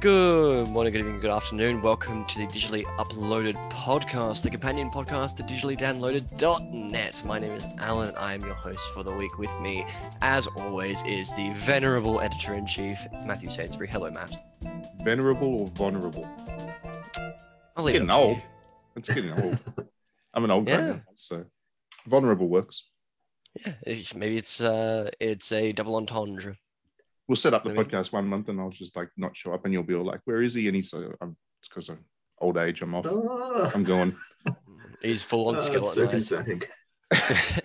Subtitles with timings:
[0.00, 1.82] Good morning, good evening, good afternoon.
[1.82, 7.22] Welcome to the digitally uploaded podcast, the companion podcast to digitally downloaded.net.
[7.24, 8.14] My name is Alan.
[8.16, 9.38] I am your host for the week.
[9.38, 9.84] With me,
[10.22, 13.88] as always, is the venerable editor in chief, Matthew Sainsbury.
[13.88, 14.30] Hello, Matt.
[15.02, 16.28] Venerable or vulnerable?
[17.76, 18.40] I'll leave Getting it old.
[18.94, 19.58] It's getting old.
[20.34, 20.86] I'm an old guy Yeah.
[20.86, 21.44] now, so
[22.06, 22.84] vulnerable works.
[23.66, 23.72] Yeah,
[24.14, 26.56] maybe it's uh, it's a double entendre.
[27.28, 27.84] We'll set up the Maybe.
[27.90, 30.20] podcast one month and I'll just like not show up and you'll be all like,
[30.24, 30.66] where is he?
[30.66, 31.98] And he's so I'm it's because of
[32.40, 32.80] old age.
[32.82, 33.06] I'm off.
[33.06, 34.16] Ah, I'm going.
[35.02, 36.62] He's full on skill so concerning.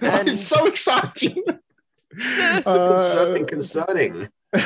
[0.01, 1.41] And- it's so exciting.
[2.15, 2.21] So
[2.67, 4.13] Uh, concerning, concerning.
[4.53, 4.59] no,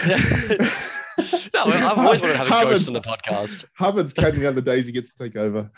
[1.64, 3.66] I've always wanted to have a Harvard's- ghost on the podcast.
[3.78, 5.72] Hubbard's counting down the days he gets to take over.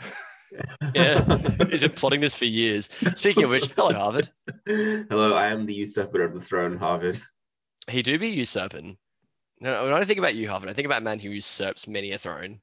[0.96, 1.38] Yeah,
[1.70, 2.90] he's been plotting this for years.
[3.16, 4.30] Speaking of which, hello, Harvard.
[4.66, 7.20] Hello, I am the usurper of the throne, Harvard.
[7.88, 8.98] He do be usurping.
[9.62, 11.88] No, when I don't think about you, Harvard, I think about a man who usurps
[11.88, 12.62] many a throne.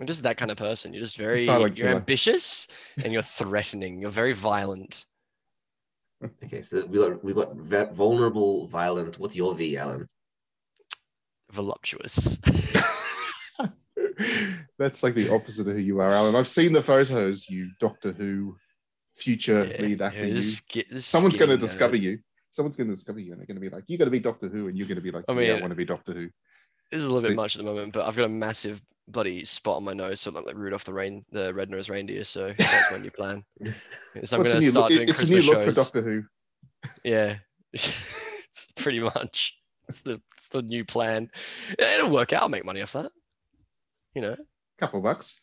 [0.00, 0.92] I'm just that kind of person.
[0.94, 1.96] You're just very you're killer.
[1.96, 2.68] ambitious
[3.02, 4.00] and you're threatening.
[4.00, 5.04] You're very violent.
[6.44, 9.18] Okay, so we got we got ve- vulnerable, violent.
[9.18, 10.06] What's your V, Alan?
[11.52, 12.38] Voluptuous.
[14.78, 16.36] That's like the opposite of who you are, Alan.
[16.36, 18.56] I've seen the photos, you Doctor Who
[19.16, 20.26] future Yeah, lead actor.
[20.26, 20.34] you.
[20.34, 22.18] this this Someone's going to discover you.
[22.50, 24.20] Someone's going to discover you, and they're going to be like, "You got to be
[24.20, 25.84] Doctor Who," and you're going to be like, I "Yeah, I mean- want to be
[25.84, 26.28] Doctor Who."
[26.90, 28.80] This is a little bit They- much at the moment, but I've got a massive
[29.06, 32.24] bloody spot on my nose, so like, like Rudolph the rain, the red-nosed reindeer.
[32.24, 33.44] So that's my new plan.
[34.24, 34.98] So I'm going to start look?
[34.98, 35.74] doing It's a Christmas new look shows.
[35.76, 36.24] for Doctor Who.
[37.04, 37.36] Yeah,
[37.72, 37.92] it's
[38.76, 39.54] pretty much.
[39.88, 41.30] It's the it's the new plan.
[41.78, 42.42] It'll work out.
[42.42, 43.10] I'll make money off that.
[44.14, 44.38] You know, a
[44.78, 45.40] Couple bucks.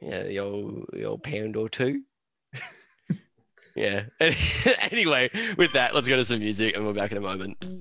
[0.00, 2.02] yeah, the old the old pound or two.
[3.74, 4.04] yeah.
[4.90, 7.73] anyway, with that, let's go to some music, and we're back in a moment.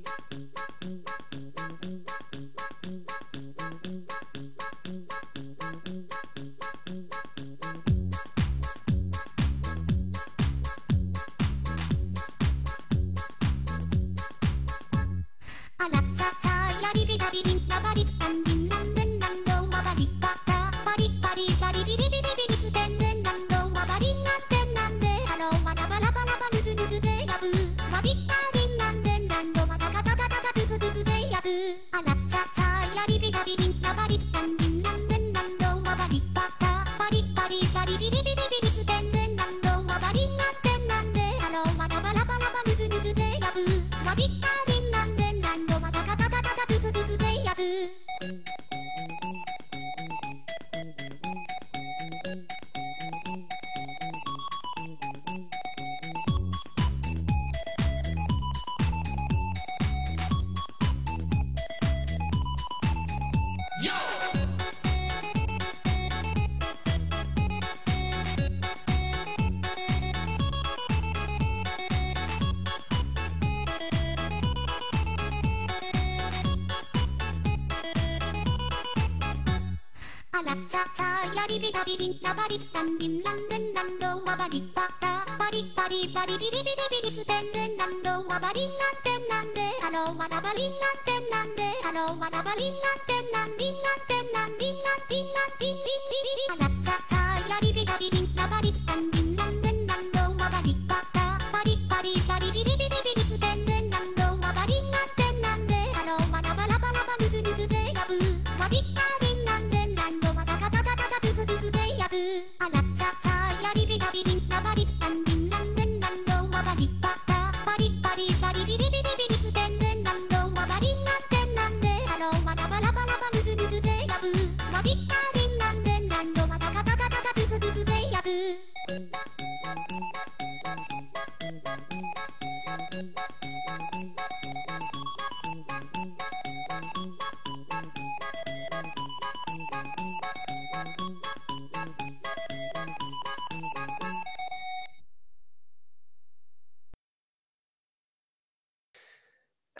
[80.35, 95.93] あらちゃちゃやりびたびびんなばりたんびんなんでんなんどわばりばたばりばりばりびびびびびすてんでんなんどわばりなんてなんでハローわなばりなんてなんであのわなばりなんてなんびんなんてなんびんなんりんなんりんりんり
[96.25, 103.22] りりあらちゃちゃやりびたびびんなばりたんびんなんでんなんどわばりばたばりばりばりびびびびび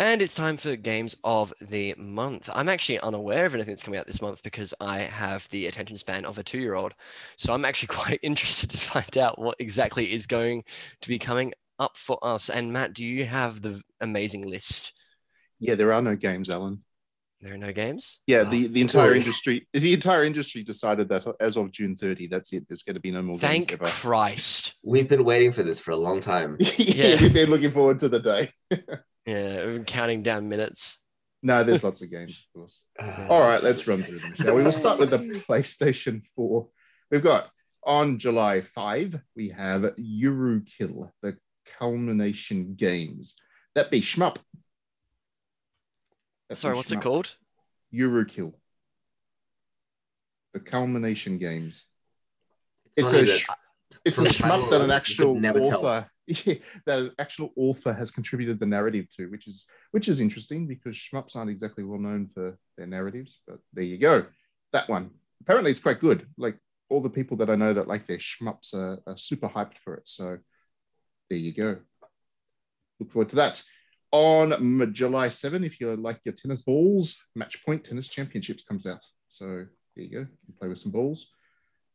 [0.03, 2.49] And it's time for games of the month.
[2.53, 5.95] I'm actually unaware of anything that's coming out this month because I have the attention
[5.95, 6.93] span of a two year old.
[7.37, 10.65] So I'm actually quite interested to find out what exactly is going
[11.03, 12.49] to be coming up for us.
[12.49, 14.91] And Matt, do you have the amazing list?
[15.61, 16.83] Yeah, there are no games, Alan.
[17.39, 18.19] There are no games?
[18.27, 19.17] Yeah, Oh, the, the entire boy.
[19.19, 22.65] industry the entire industry decided that as of June 30, that's it.
[22.67, 23.89] There's going to be no more Thank games ever.
[23.89, 24.73] Christ.
[24.83, 26.57] We've been waiting for this for a long time.
[26.59, 27.21] yeah, Yeah.
[27.21, 28.51] we've been looking forward to the day.
[29.25, 30.99] Yeah, we've been counting down minutes.
[31.41, 32.83] No, there's lots of games, of course.
[32.99, 34.63] Uh, All right, let's run through them, shall we?
[34.63, 35.17] We'll start with the
[35.47, 36.67] PlayStation 4.
[37.11, 37.49] We've got
[37.85, 41.37] on July 5, we have Eurokill, the
[41.77, 43.35] culmination games.
[43.75, 44.37] That be shmup.
[46.49, 47.35] That Sorry, be what's it called?
[47.93, 48.53] Eurokill.
[50.53, 51.85] The culmination games.
[52.95, 53.47] It's funny a sh-
[54.05, 56.07] it's a shmup that an actual could never tell.
[56.85, 61.35] that actual author has contributed the narrative to, which is which is interesting because shmups
[61.35, 63.39] aren't exactly well known for their narratives.
[63.47, 64.25] But there you go,
[64.71, 65.11] that one.
[65.41, 66.27] Apparently, it's quite good.
[66.37, 66.57] Like
[66.89, 69.95] all the people that I know that like their shmups are, are super hyped for
[69.95, 70.07] it.
[70.07, 70.37] So
[71.29, 71.77] there you go.
[72.99, 73.63] Look forward to that.
[74.11, 79.03] On July 7, if you like your tennis balls, Match Point Tennis Championships comes out.
[79.27, 79.65] So
[79.95, 80.27] there you go.
[80.47, 81.31] You play with some balls.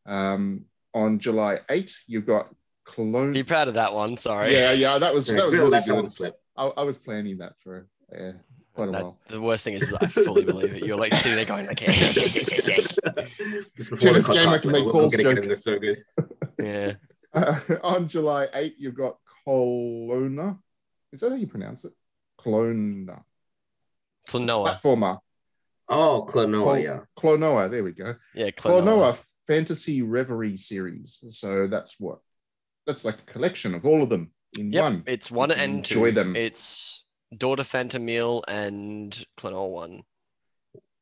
[0.05, 2.49] Um, on July 8, you've got
[2.95, 3.33] Cologne.
[3.33, 4.17] Be proud of that one.
[4.17, 4.53] Sorry.
[4.53, 6.13] Yeah, yeah, that was that was a really left good.
[6.13, 6.41] slip.
[6.57, 8.33] I, I was planning that for uh,
[8.75, 9.19] quite a That- while.
[9.29, 10.85] the worst thing is, I fully believe it.
[10.85, 13.25] You're like sitting there going, okay, yeah, yeah, yeah, yeah.
[13.77, 15.45] this, this game, I can make we're, balls gonna joke.
[15.45, 15.99] this so good.
[16.59, 16.95] yeah.
[17.33, 20.59] Uh, on July 8, you've got Colonna.
[21.13, 21.93] Is that how you pronounce it?
[22.41, 23.23] Clona.
[24.29, 24.81] Klonoa.
[24.81, 25.19] Platformer.
[25.89, 27.01] Oh, Klonoa, Col- yeah.
[27.19, 27.71] Klonoa.
[27.71, 28.15] There we go.
[28.35, 28.83] Yeah, Klonoa.
[29.15, 31.23] Clonoa Fantasy Reverie series.
[31.31, 32.19] So that's what?
[32.89, 35.03] That's like a collection of all of them in Yep, one.
[35.07, 35.95] it's one You can and two.
[36.07, 36.35] enjoy them.
[36.35, 37.05] It's
[37.37, 40.03] Door to Phantomile and Klonoa one.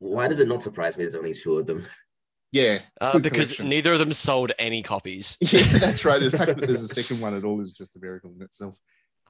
[0.00, 1.86] Why does it not surprise me there's only two of them?
[2.50, 2.80] Yeah.
[3.00, 3.68] Uh, because collection.
[3.68, 5.38] neither of them sold any copies.
[5.40, 6.20] Yeah, that's right.
[6.20, 8.74] The fact that there's a second one at all is just a miracle in itself.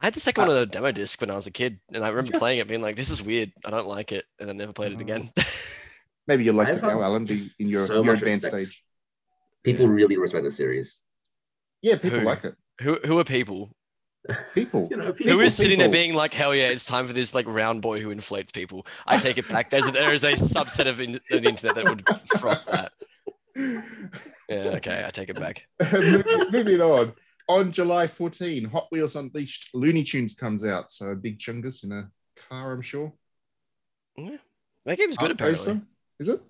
[0.00, 2.02] I had the second one on a demo disc when I was a kid, and
[2.02, 2.38] I remember Yeah.
[2.38, 3.52] playing it, being like, "This is weird.
[3.66, 5.02] I don't like it," and I never played it Oh.
[5.02, 5.28] again.
[6.26, 8.62] Maybe you'll like it now, found Alan, be in your, so your advanced respect.
[8.62, 8.82] stage.
[9.62, 11.00] People really respect the series.
[11.82, 12.24] Yeah, people Who?
[12.24, 12.54] like it.
[12.80, 13.70] who who are people?
[14.54, 14.88] People.
[14.90, 17.32] You know, Who people, is sitting there being like, "Hell yeah, it's time for this
[17.32, 19.70] like round boy who inflates people." I take it back.
[19.70, 22.04] There's a, there is a subset of in, the internet that would
[22.38, 22.92] froth that.
[24.48, 25.66] Yeah, okay, I take it back.
[25.92, 27.12] moving, moving on.
[27.48, 30.90] On July 14, Hot Wheels Unleashed Looney Tunes comes out.
[30.90, 32.10] So a big chungus in a
[32.48, 33.12] car, I'm sure.
[34.16, 34.38] Yeah.
[34.84, 35.72] That game is good, Art apparently.
[35.74, 35.82] Racer?
[36.18, 36.42] Is it?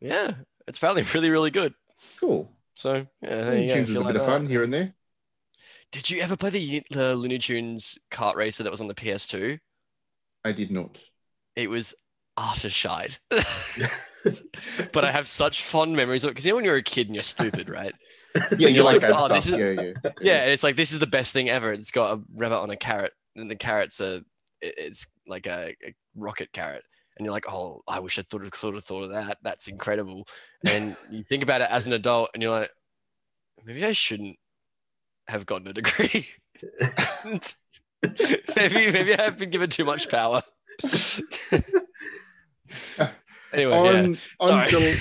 [0.00, 0.32] Yeah,
[0.66, 1.74] it's apparently really, really good.
[2.20, 2.52] Cool.
[2.78, 3.72] So yeah, there you.
[3.72, 4.94] Tunes If is you a like bit of fun here and there.
[5.90, 9.58] Did you ever play the, the Looney Tunes kart racer that was on the PS2?
[10.44, 10.96] I did not.
[11.56, 11.96] It was
[12.36, 13.18] utter shite.
[14.92, 17.08] but I have such fond memories of it because you know when you're a kid
[17.08, 17.92] and you're stupid, right?
[18.56, 19.44] Yeah, you like like, that oh, stuff.
[19.44, 20.10] this is- Yeah, yeah.
[20.20, 21.72] Yeah, and it's like this is the best thing ever.
[21.72, 24.22] It's got a rabbit on a carrot, and the carrot's a
[24.60, 26.84] it's like a, a rocket carrot.
[27.18, 29.38] And you're like, oh, I wish I thought of, thought of thought of that.
[29.42, 30.26] That's incredible.
[30.70, 32.70] And you think about it as an adult, and you're like,
[33.64, 34.36] maybe I shouldn't
[35.26, 36.26] have gotten a degree.
[38.56, 40.42] maybe maybe I have been given too much power.
[43.52, 44.02] anyway, yeah.
[44.02, 44.92] on, on, Jul-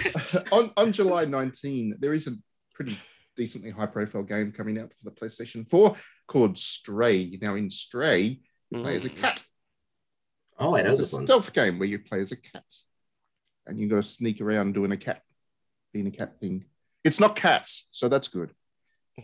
[0.51, 2.31] on, on July 19, there is a
[2.73, 2.97] pretty
[3.35, 5.95] decently high profile game coming out for the PlayStation 4
[6.27, 7.37] called Stray.
[7.41, 8.39] Now, in Stray,
[8.71, 9.21] you play as a Mm.
[9.21, 9.43] cat.
[10.59, 11.25] Oh, I know It's a one.
[11.25, 12.63] stealth game where you play as a cat
[13.65, 15.21] and you've got to sneak around doing a cat,
[15.93, 16.65] being a cat thing.
[17.03, 18.53] It's not cats, so that's good.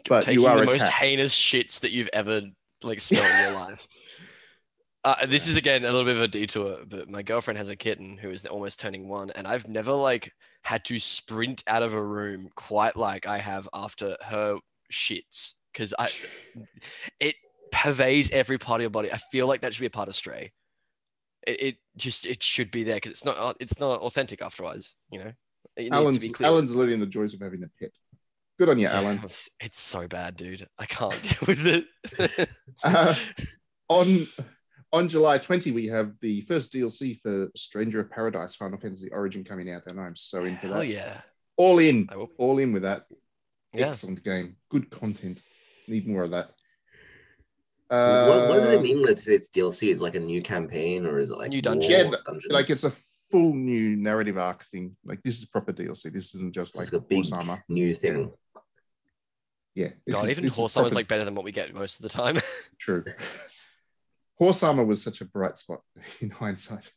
[0.07, 0.91] But taking you are the a most cat.
[0.91, 2.41] heinous shits that you've ever
[2.83, 3.87] like smelled in your life.
[5.05, 7.75] Uh, this is again a little bit of a detour, but my girlfriend has a
[7.75, 10.31] kitten who is almost turning one, and I've never like
[10.61, 14.57] had to sprint out of a room quite like I have after her
[14.91, 16.09] shits because I
[17.19, 17.35] it
[17.71, 19.11] pervades every part of your body.
[19.11, 20.53] I feel like that should be a part of Stray.
[21.47, 24.95] It, it just it should be there because it's not it's not authentic afterwards.
[25.11, 25.31] You know,
[25.75, 26.41] it needs to Alan's.
[26.41, 27.91] Alan's learning the joys of having a pet.
[28.59, 29.19] Good on you, Alan.
[29.59, 30.67] It's so bad, dude.
[30.77, 32.49] I can't deal with it.
[32.83, 33.13] Uh,
[33.87, 34.27] on
[34.91, 39.43] on July 20, we have the first DLC for Stranger of Paradise Final Fantasy Origin
[39.43, 40.87] coming out, and I'm so in for that.
[40.87, 41.21] yeah.
[41.55, 43.05] All in, all in with that.
[43.73, 43.87] Yeah.
[43.87, 44.55] Excellent game.
[44.69, 45.41] Good content.
[45.87, 46.49] Need more of that.
[47.95, 49.89] What, what does it mean with its DLC?
[49.89, 51.91] Is it like a new campaign or is it like New dungeon.
[51.91, 52.51] Yeah, dungeons?
[52.51, 52.91] Like it's a
[53.31, 54.95] full new narrative arc thing.
[55.03, 56.11] Like this is proper DLC.
[56.11, 57.63] This isn't just It's like like a big Horse Armor.
[57.69, 58.31] new thing.
[59.75, 59.89] Yeah.
[60.09, 61.97] God, is- even this is Horse Armor is like better than what we get most
[61.97, 62.37] of the time.
[62.79, 63.03] True.
[64.37, 65.81] Horse armor was such a bright spot
[66.21, 66.91] in hindsight.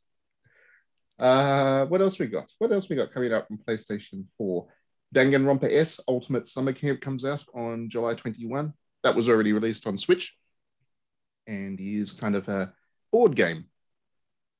[1.18, 2.50] Uh, what else we got?
[2.58, 4.66] What else we got coming up on PlayStation 4?
[5.14, 8.72] Danganronpa S Ultimate Summer Camp comes out on July 21.
[9.02, 10.34] That was already released on Switch
[11.46, 12.72] and is kind of a
[13.12, 13.66] board game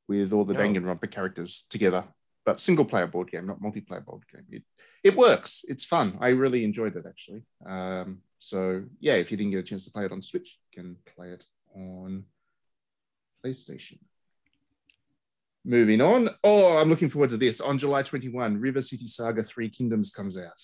[0.08, 0.58] with all the Oh.
[0.58, 2.04] Danganronpa characters together,
[2.44, 4.46] but single player board game, not multiplayer board game.
[4.50, 4.62] It,
[5.02, 5.64] it works.
[5.68, 6.18] It's fun.
[6.20, 7.42] I really enjoyed it actually.
[7.64, 10.82] Um, so yeah, if you didn't get a chance to play it on Switch, you
[10.82, 12.24] can play it on
[13.44, 13.98] PlayStation.
[15.64, 16.30] Moving on.
[16.44, 17.60] Oh, I'm looking forward to this.
[17.60, 20.60] On July 21, River City Saga Three Kingdoms comes out.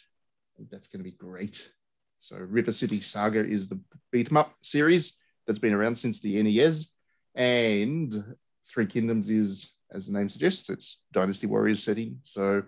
[0.71, 1.73] That's going to be great.
[2.21, 3.81] So, River City Saga is the
[4.13, 6.91] beat 'em up series that's been around since the NES.
[7.35, 8.37] And
[8.69, 12.19] Three Kingdoms is, as the name suggests, it's Dynasty Warriors setting.
[12.23, 12.63] So,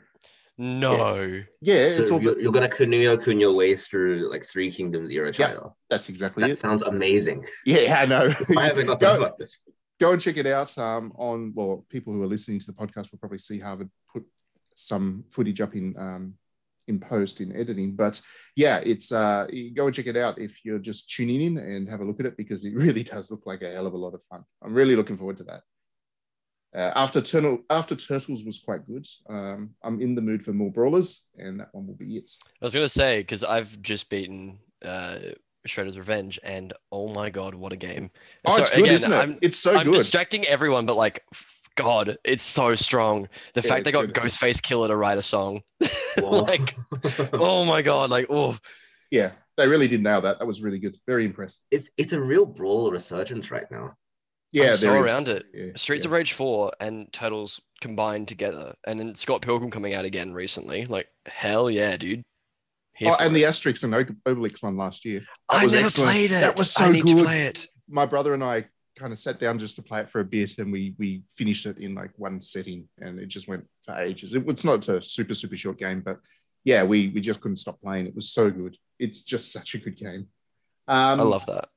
[0.59, 1.43] No.
[1.61, 5.11] yeah, so it's all you're, you're gonna Kunio kun your way through like three kingdoms
[5.11, 5.49] era Yeah.
[5.49, 5.77] title.
[5.91, 6.57] that's exactly That it.
[6.57, 7.45] sounds amazing.
[7.67, 8.31] Yeah, I know.
[8.57, 9.65] I haven't got Go- about this.
[10.01, 13.11] go and check it out um, on well people who are listening to the podcast
[13.11, 14.25] will probably see harvard put
[14.75, 16.35] some footage up in um,
[16.89, 18.21] in post in editing but
[18.57, 22.01] yeah it's uh go and check it out if you're just tuning in and have
[22.01, 24.15] a look at it because it really does look like a hell of a lot
[24.15, 25.63] of fun i'm really looking forward to that
[26.77, 30.73] uh, after Turtle, after turtles was quite good um, i'm in the mood for more
[30.73, 34.59] brawlers and that one will be it I was gonna say because I've just beaten
[34.85, 35.19] uh,
[35.67, 38.11] Shredder's Revenge, and oh my god, what a game!
[38.45, 40.97] oh it's good again, isn't it I'm, it's so good I'm good distracting everyone, but
[40.97, 41.25] like,
[41.77, 43.29] God, it's so strong.
[43.55, 44.15] The Yeah, fact they got good.
[44.15, 45.63] Ghostface Killah to write a song.
[46.23, 46.77] like,
[47.33, 48.57] oh my god, like, oh,
[49.11, 52.21] yeah they really did nail that that was really good very impressed it's it's a
[52.21, 53.95] real brawl resurgence right now.
[54.53, 55.11] yeah I'm so there is.
[55.11, 55.45] around it.
[55.55, 56.09] Yeah, Streets yeah.
[56.09, 60.87] of Rage 4 and Turtles combined together, and then Scott Pilgrim coming out again recently.
[60.87, 62.23] Like, hell yeah, dude.
[62.95, 63.35] Here Oh, and it.
[63.41, 65.21] the Asterix and Ob- Obelix one last year.
[65.21, 66.11] that I was never excellent.
[66.11, 66.41] played it.
[66.41, 67.19] That was so I need good.
[67.19, 67.67] to play it.
[67.89, 68.65] My brother and I
[68.97, 71.67] kind of sat down just to play it for a bit, and we we finished
[71.67, 74.35] it in like one setting, and it just went for ages.
[74.35, 76.19] It, it's not a super super short game, but
[76.65, 78.07] yeah, we we just couldn't stop playing.
[78.07, 78.77] It was so good.
[78.99, 80.29] It's just such a good game.
[80.89, 81.69] Um, I love that.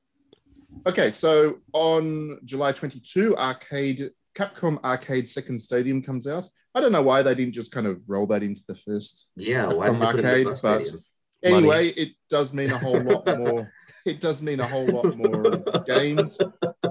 [0.85, 6.47] Okay, so on July 22, Arcade Capcom Arcade Second Stadium comes out.
[6.75, 9.65] I don't know why they didn't just kind of roll that into the first Yeah,
[9.67, 11.03] why did From they put it in arcade, first but- stadium?
[11.43, 11.55] Money.
[11.57, 13.71] Anyway, it does mean a whole lot more.
[14.05, 16.39] It does mean a whole lot more games.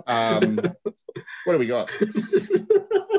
[0.06, 1.90] Um, what do we got?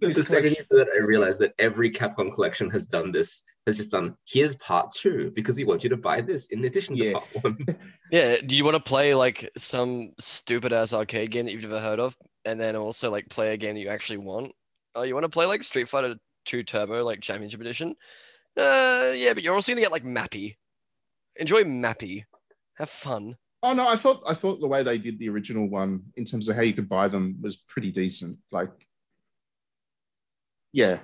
[0.00, 3.12] the This second you collection- said that, I realized that every Capcom collection has done
[3.12, 3.42] this.
[3.66, 6.96] Has just done here's part two because we want you to buy this in addition
[6.96, 7.58] to part one.
[8.10, 11.78] Yeah, do you want to play like some stupid ass arcade game that you've never
[11.80, 14.52] heard of, and then also like play a game that you actually want?
[14.94, 16.16] Oh, you want to play like Street Fighter
[16.46, 17.94] 2 Turbo, like Championship Edition?
[18.56, 20.56] Uh, yeah, but you're also gonna get like Mappy.
[21.36, 22.24] Enjoy Mappy.
[22.78, 23.36] Have fun.
[23.62, 26.48] Oh no, I thought I thought the way they did the original one in terms
[26.48, 28.38] of how you could buy them was pretty decent.
[28.50, 28.70] Like,
[30.72, 30.98] yeah,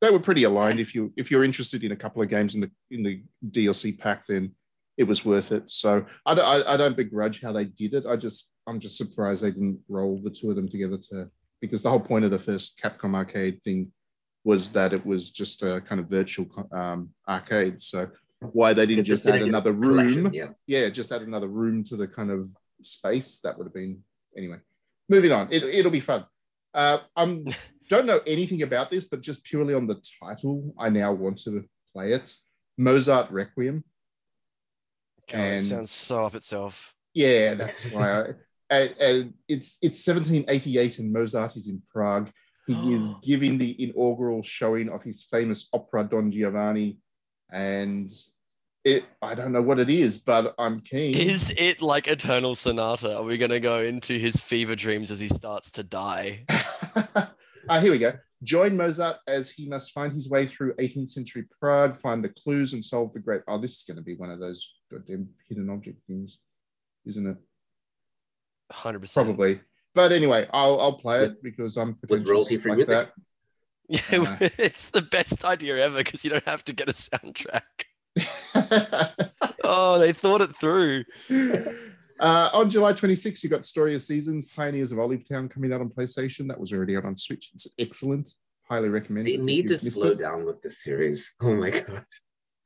[0.00, 0.80] they were pretty aligned.
[0.80, 3.98] If you if you're interested in a couple of games in the in the DLC
[3.98, 4.52] pack, then
[4.98, 5.70] it was worth it.
[5.70, 8.04] So I don't I, I don't begrudge how they did it.
[8.06, 11.82] I just I'm just surprised they didn't roll the two of them together to because
[11.82, 13.92] the whole point of the first Capcom arcade thing
[14.44, 17.80] was that it was just a kind of virtual um, arcade.
[17.80, 20.48] So why they didn't The just add another room Yeah.
[20.66, 22.48] yeah, just add another room to the kind of
[22.82, 23.38] space.
[23.44, 24.02] That would have been
[24.36, 24.56] anyway.
[25.08, 26.26] Moving on, it, it'll be fun.
[26.74, 27.44] Uh, I'm
[27.92, 31.62] don't know anything about this, but just purely on the title, I now want to
[31.92, 32.34] play it.
[32.78, 33.84] Mozart Requiem.
[35.30, 36.94] God, it And- sounds so up itself.
[37.12, 38.20] Yeah, that's why.
[38.20, 38.24] I,
[38.70, 42.30] and, and it's it's 1788, and Mozart is in Prague.
[42.66, 46.96] He is giving the inaugural showing of his famous opera Don Giovanni,
[47.52, 48.10] and
[48.84, 51.14] it I don't know what it is, but I'm keen.
[51.14, 53.18] Is it like Eternal Sonata?
[53.18, 56.46] Are we gonna go into his fever dreams as he starts to die?
[57.68, 58.12] uh, here we go.
[58.42, 62.72] Join Mozart as he must find his way through 18th century Prague, find the clues,
[62.72, 63.42] and solve the great.
[63.46, 66.38] Oh, this is going to be one of those goddamn hidden object things,
[67.06, 67.36] isn't it?
[68.72, 69.28] Hundred percent.
[69.28, 69.60] Probably.
[69.94, 73.08] But anyway, I'll, I'll play it because I'm Was pretentious royalty-free like music?
[73.88, 77.60] Yeah, Uh, it's the best idea ever because you don't have to get a soundtrack.
[79.64, 81.04] Oh, they thought it through.
[82.20, 85.80] Uh, on July 26th, you got Story of Seasons, Pioneers of Olive Town coming out
[85.80, 86.48] on PlayStation.
[86.48, 87.50] That was already out on Switch.
[87.54, 88.32] It's excellent.
[88.68, 90.18] Highly recommend They need to slow it.
[90.18, 91.32] down with this series.
[91.42, 92.04] Oh my god.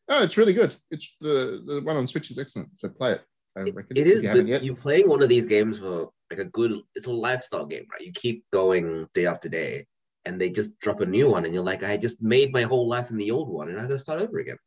[0.09, 0.75] Oh, it's really good.
[0.91, 2.69] It's the, the one on Switch is excellent.
[2.79, 3.23] So play it.
[3.57, 4.62] I It- reckon, it is, you but haven't yet.
[4.62, 6.73] you playing one of these games for like a good.
[6.95, 8.03] It's a lifestyle game, right?
[8.03, 9.87] You keep going day after day,
[10.25, 12.87] and they just drop a new one, and you're like, I just made my whole
[12.88, 14.59] life in the old one, and I got to start over again.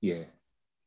[0.00, 0.24] Yeah.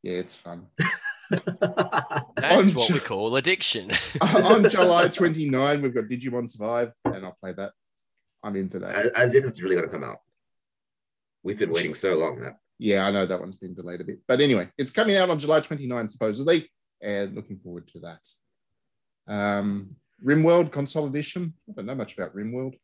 [0.02, 0.68] Yeah, it's fun.
[2.36, 3.92] That's what Ju- we call addiction.
[4.22, 7.72] on July 29, we've got Digimon Survive, and I'll play that.
[8.44, 8.96] I'm in for that.
[8.96, 10.20] as, as if it's really going to come out.
[11.44, 12.56] We've been waiting so long now.
[12.78, 14.20] Yeah, I know that one's been delayed a bit.
[14.28, 16.70] But anyway, it's coming out on July 29, supposedly,
[17.02, 19.34] and looking forward to that.
[19.34, 19.96] Um,
[20.26, 21.54] Rimworld Console Edition.
[21.70, 22.76] I don't know much about Rimworld.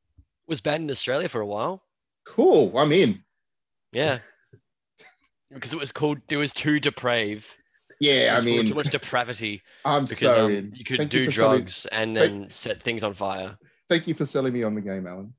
[0.48, 1.84] was banned in Australia for a while.
[2.26, 3.24] Cool, I'm in.
[3.92, 4.20] Yeah.
[5.52, 7.56] Because it was called, it was too depraved.
[8.00, 11.60] Yeah, I mean, too much depravity I'm because so um, you could Thank do selling-
[11.60, 13.58] drugs and Thank- then set things on fire.
[13.90, 15.34] Thank you for selling me on the game, Alan.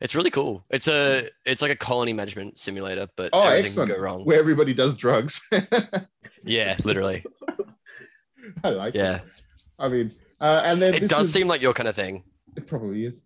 [0.00, 0.64] It's really cool.
[0.70, 3.90] It's a it's like a colony management simulator, but Oh, everything excellent.
[3.90, 4.24] can go wrong.
[4.24, 5.40] Where everybody does drugs.
[6.44, 7.24] Yeah, literally.
[8.64, 8.98] I like it.
[8.98, 9.20] Yeah.
[9.78, 12.22] I mean, uh, and then It does is- seem like your kind of thing.
[12.56, 13.22] It probably is.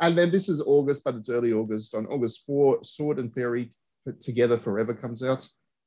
[0.00, 1.94] And then this is August, but it's early August.
[1.94, 3.70] On August 4, Sword and Fairy
[4.20, 5.46] Together Forever comes out.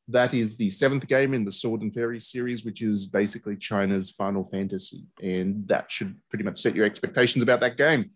[0.10, 4.12] That is the seventh game in the Sword and Fairy series, which is basically China's
[4.12, 5.06] Final Fantasy.
[5.22, 8.12] And that should pretty much set your expectations about that game.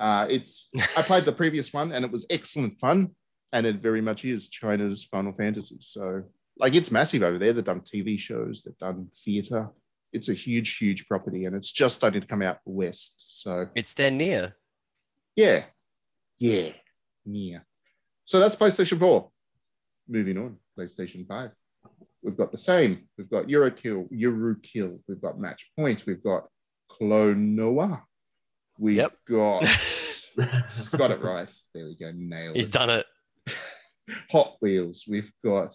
[0.00, 3.10] Uh, it's I played the previous one and it was excellent fun.
[3.52, 5.78] And it very much is China's Final Fantasy.
[5.80, 6.22] So,
[6.58, 7.52] like, it's massive over there.
[7.52, 9.70] They've done TV shows, they've done theater.
[10.12, 13.42] It's a huge, huge property, and it's just starting to come out west.
[13.42, 14.54] So, It's there near.
[15.36, 15.64] yeah,
[16.38, 16.70] yeah,
[17.26, 17.64] near.
[18.24, 19.28] So that's PlayStation 4.
[20.08, 21.50] Moving on, PlayStation 5.
[22.22, 23.08] We've got the same.
[23.16, 24.98] We've got Eurokill, Eurokill.
[25.08, 26.04] We've got Match Point.
[26.06, 26.46] We've got
[26.90, 28.02] Klonoa.
[28.78, 29.12] We've Yep.
[29.28, 29.60] got
[30.96, 31.48] got it right.
[31.74, 32.12] There we go.
[32.14, 32.72] Nailed He's it.
[32.72, 33.06] done it.
[34.30, 35.04] Hot Wheels.
[35.08, 35.74] We've got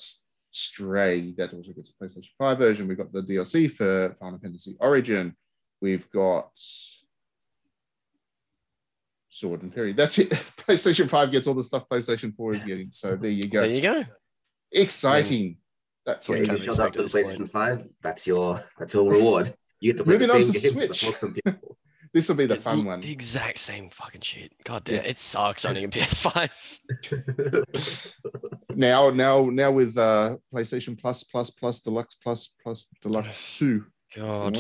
[0.52, 1.34] Stray.
[1.38, 2.88] That also gets a PlayStation 5 version.
[2.88, 5.36] We've got the DLC for Final Fantasy Origin.
[5.82, 6.50] We've got
[9.30, 9.94] Sword and Fairy.
[9.94, 10.30] That's it.
[10.68, 12.92] PlayStation 5 gets all the stuff PlayStation 4 is getting.
[12.92, 13.62] So there you go.
[13.62, 14.04] There you go.
[14.72, 15.58] Exciting.
[16.06, 17.50] That's what what you Yeah, it you kind of showed up to the expect PlayStation
[17.50, 17.88] 5.
[18.02, 19.52] That's your that's your reward.
[19.80, 21.06] You get to play Moving the on same to game Switch.
[21.06, 21.76] but on PS4.
[22.14, 23.02] This will be the It's fun the, one.
[23.02, 24.54] the exact same fucking shit.
[24.64, 25.02] God damn, Yeah.
[25.02, 26.80] it sucks owning a PS5.
[28.78, 33.86] Now, now, now with uh, PlayStation Plus, Plus, Plus, Deluxe, Plus, Plus, Deluxe 2.
[34.18, 34.58] God.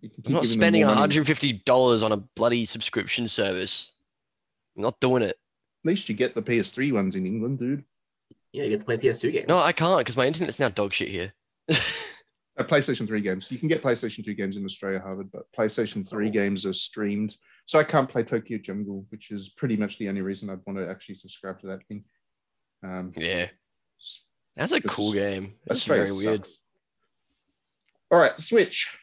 [0.00, 3.92] you can I'm keep not spending more $150 on a bloody subscription service.
[4.76, 5.36] I'm not doing it.
[5.84, 7.84] At least you get the PS3 ones in England, dude.
[8.52, 9.48] Yeah, you get to play PS2 games.
[9.48, 11.32] No, I can't because my internet's now dog shit here.
[12.58, 13.50] Uh, PlayStation 3 games.
[13.50, 17.34] You can get PlayStation 2 games in Australia, Harvard, but PlayStation 3 games are streamed.
[17.64, 20.78] So I can't play Tokyo Jungle, which is pretty much the only reason I'd want
[20.78, 22.04] to actually subscribe to that thing.
[22.82, 23.46] Um, yeah.
[24.54, 25.54] That's a cool just- game.
[25.66, 26.48] That's Australia very weird.
[28.10, 28.98] All right, Switch.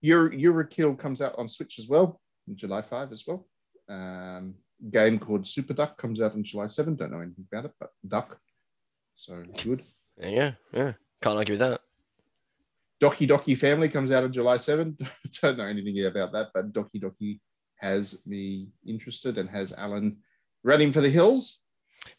[0.00, 3.46] Your Eurokill comes out on Switch as well, in July 5 as well.
[3.86, 4.54] Um,
[4.90, 6.96] game called Super Duck comes out on July 7.
[6.96, 8.38] Don't know anything about it, but Duck.
[9.24, 9.82] So good.
[10.20, 10.92] Yeah, yeah, yeah.
[11.22, 11.80] Can't argue with that.
[13.02, 14.98] Doki Doki Family comes out on July 7.
[15.40, 17.40] Don't know anything about that, but Doki Doki
[17.76, 20.18] has me interested and has Alan
[20.62, 21.62] running for the hills.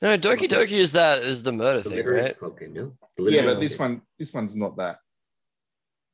[0.02, 2.36] No, Doki Doki is that is the murder The thing, right?
[2.40, 2.68] club no.
[2.74, 2.88] yeah.
[3.16, 4.98] The Yeah, literature but this one, this one's not that.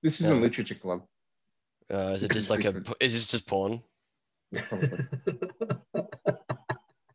[0.04, 0.42] This isn't Yeah.
[0.42, 1.04] literature club.
[1.90, 2.84] Uh, is it just like a?
[3.00, 3.82] Is this just porn?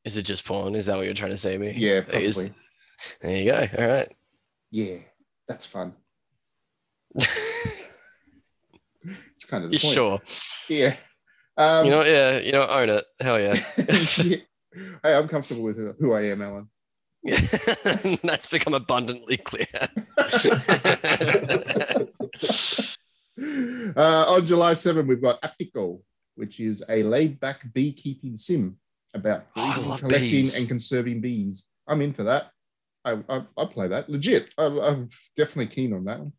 [0.07, 0.75] Is it just porn?
[0.77, 1.73] Is that what you're trying to say to me?
[1.73, 2.53] Yeah, It is.
[3.21, 3.67] There you go.
[3.79, 4.15] All right.
[4.71, 4.97] Yeah,
[5.49, 5.95] that's fun.
[9.37, 9.95] It's kind of the point.
[9.95, 10.21] sure?
[10.69, 10.97] Yeah.
[11.57, 13.05] Um, you know, yeah, you know, own it.
[13.21, 13.55] Hell yeah.
[14.25, 14.37] yeah.
[15.03, 16.69] Hey, I'm comfortable with who, I am, Alan.
[17.25, 19.67] That's become abundantly clear.
[23.97, 26.01] uh, on July 7, we've got Apico,
[26.35, 28.77] which is a laid back beekeeping sim
[29.15, 30.59] about Oh, I breeding, love collecting, bees.
[30.59, 31.69] and conserving bees.
[31.87, 32.51] I'm in for that.
[33.07, 34.51] I, I, I play that legit.
[34.59, 36.33] I, I'm definitely keen on that one.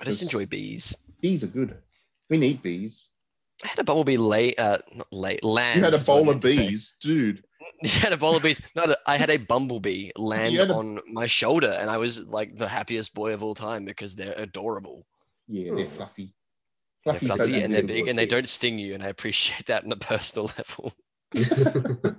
[0.00, 0.96] I just enjoy bees.
[1.20, 1.76] Bees are good.
[2.28, 3.06] We need bees.
[3.64, 5.78] I had a bumblebee late, uh, not late, land.
[5.78, 6.66] You had a is what I bowl of meant to say.
[6.68, 7.44] bees, dude.
[7.82, 8.60] You had a bowl of bees.
[8.74, 12.56] No, no, I had a bumblebee land a- on my shoulder, and I was like
[12.56, 15.06] the happiest boy of all time because they're adorable.
[15.46, 15.92] Yeah, they're Hmm.
[15.92, 16.34] fluffy.
[17.04, 19.84] They're Fluffy, fluffy and they're big, and they don't sting you, and I appreciate that
[19.84, 20.92] on a personal level.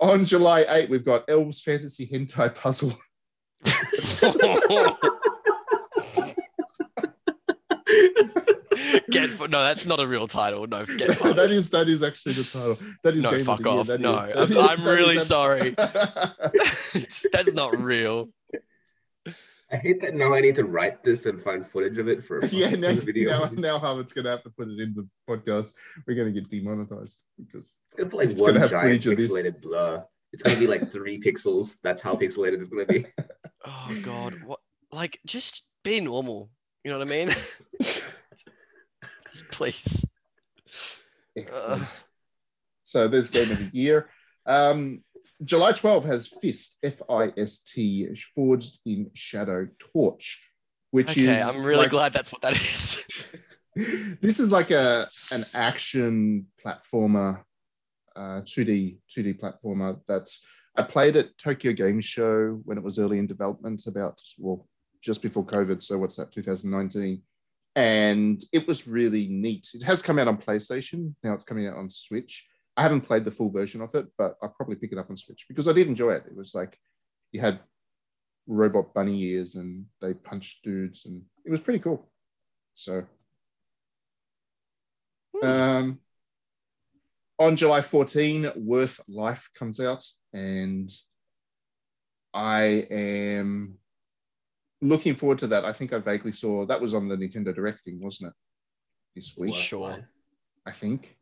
[0.00, 2.92] On July 8, we've got Elves Fantasy Hentai Puzzle.
[9.10, 10.66] get fu- no, that's not a real title.
[10.66, 12.78] No, get that is that is actually the title.
[13.02, 13.78] That is No, game of fuck the year.
[13.80, 13.86] off.
[13.86, 15.70] That No, is- I'm- is- I'm really sorry.
[17.32, 18.28] that's not real.
[19.72, 22.38] I hate that now I need to write this and find footage of it for
[22.38, 23.30] a yeah, now, video.
[23.30, 25.72] now, now Harvard's gonna have to put it in the podcast.
[26.06, 29.32] We're gonna get demonetized because It's gonna put like one have giant footage of this.
[29.32, 30.04] pixelated blur.
[30.32, 31.76] It's gonna be like three pixels.
[31.82, 33.06] That's how pixelated it's gonna be.
[33.68, 34.60] Oh god, what?
[34.92, 36.50] Like, just be normal.
[36.84, 37.34] You know what I mean?
[37.80, 38.04] Just
[39.50, 40.04] please.
[41.36, 41.82] excellent.
[41.82, 41.88] Ugh.
[42.84, 44.08] So there's game of the year.
[44.46, 45.02] Um,
[45.44, 50.40] July 12 has Fist, F I S T, forged in Shadow Torch,
[50.90, 53.04] which Okay, is I'm really like- glad that's what that is.
[54.20, 57.42] this is like a an action platformer,
[58.14, 60.00] uh, 2D 2D platformer.
[60.08, 60.44] That's
[60.76, 64.66] I played at Tokyo Game Show when it was early in development, about well
[65.02, 65.82] just before COVID.
[65.82, 66.32] So what's that?
[66.32, 67.20] 2019,
[67.74, 69.68] and it was really neat.
[69.74, 71.34] It has come out on PlayStation now.
[71.34, 72.46] It's coming out on Switch.
[72.76, 75.16] I haven't played the full version of it, but I'll probably pick it up on
[75.16, 76.24] Switch because I did enjoy it.
[76.26, 76.78] It was like
[77.32, 77.60] you had
[78.46, 82.10] robot bunny ears and they punched dudes, and it was pretty cool.
[82.74, 83.06] So,
[85.34, 85.46] Hmm.
[85.46, 86.00] um,
[87.38, 90.90] on July 14, Worth Life comes out, and
[92.32, 93.78] I am
[94.80, 95.64] looking forward to that.
[95.64, 98.36] I think I vaguely saw that was on the Nintendo Direct thing, wasn't it?
[99.14, 100.02] This week, Sure.
[100.66, 101.16] I think.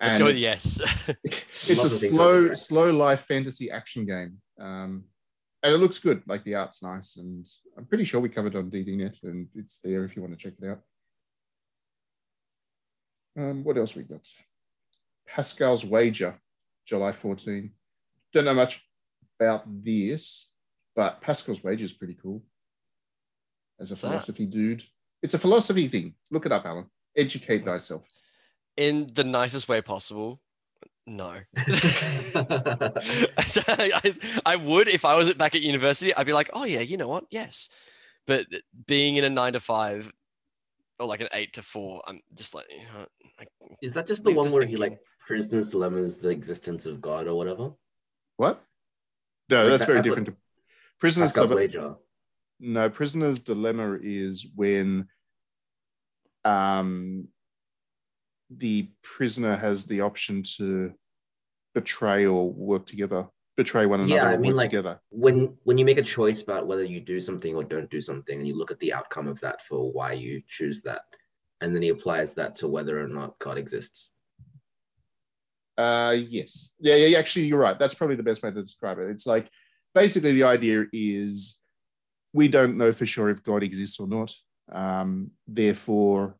[0.00, 1.08] Let's And go it's- yes.
[1.28, 4.38] it's a slow, on slow life fantasy action game.
[4.60, 5.04] Um,
[5.62, 6.22] and it looks good.
[6.26, 9.78] Like the art's nice, and I'm pretty sure we covered it on DDNet, and it's
[9.82, 10.80] there if you want to check it out.
[13.36, 14.26] Um, what else we got?
[15.26, 16.38] Pascal's Wager,
[16.86, 17.70] July 14.
[18.32, 18.82] Don't know much
[19.38, 20.50] about this,
[20.94, 22.42] but Pascal's Wager is pretty cool.
[23.80, 24.08] As a What's that?
[24.08, 24.84] philosophy dude,
[25.22, 26.14] it's a philosophy thing.
[26.30, 26.86] Look it up, Alan.
[27.16, 28.04] Educate thyself.
[28.76, 30.40] In the nicest way possible.
[31.06, 31.34] No.
[32.36, 36.14] I, I would if I was back at university.
[36.14, 37.24] I'd be like, oh yeah, you know what?
[37.30, 37.70] Yes.
[38.26, 38.46] But
[38.86, 40.12] being in a nine to five
[40.98, 43.06] or like an eight to four, I'm just like, you know,
[43.38, 43.48] like,
[43.82, 47.00] Is that just the one the where he like prisoner's dilemma is the existence of
[47.00, 47.70] God or whatever?
[48.36, 48.62] What?
[49.48, 50.26] No, Like that's that- very that's different.
[50.28, 50.36] to
[50.98, 51.94] Prisoners Pascal's Dilemma- wager.
[52.58, 55.08] No, prisoner's dilemma is when
[56.44, 57.28] um,
[58.50, 60.92] the prisoner has the option to
[61.74, 65.00] betray or work together, betray one another Yeah, I mean, like- together.
[65.10, 68.38] When when you make a choice about whether you do something or don't do something,
[68.38, 71.02] and you look at the outcome of that for why you choose that,
[71.60, 74.12] and then he applies that to whether or not God exists.
[75.76, 76.74] Uh, yes.
[76.80, 77.78] Yeah, yeah, actually, you're right.
[77.78, 79.10] That's probably the best way to describe it.
[79.10, 79.50] It's like
[79.94, 81.58] basically the idea is
[82.32, 84.32] we don't know for sure if God exists or not.
[84.72, 86.36] Um, therefore,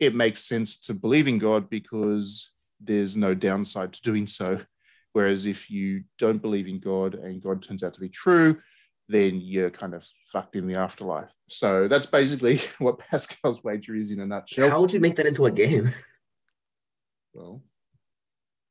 [0.00, 4.60] it makes sense to believe in God because there's no downside to doing so.
[5.12, 8.60] Whereas if you don't believe in God and God turns out to be true,
[9.08, 11.30] then you're kind of fucked in the afterlife.
[11.48, 14.70] So that's basically what Pascal's wager is in a nutshell.
[14.70, 15.90] How would you make that into a game?
[17.34, 17.62] well,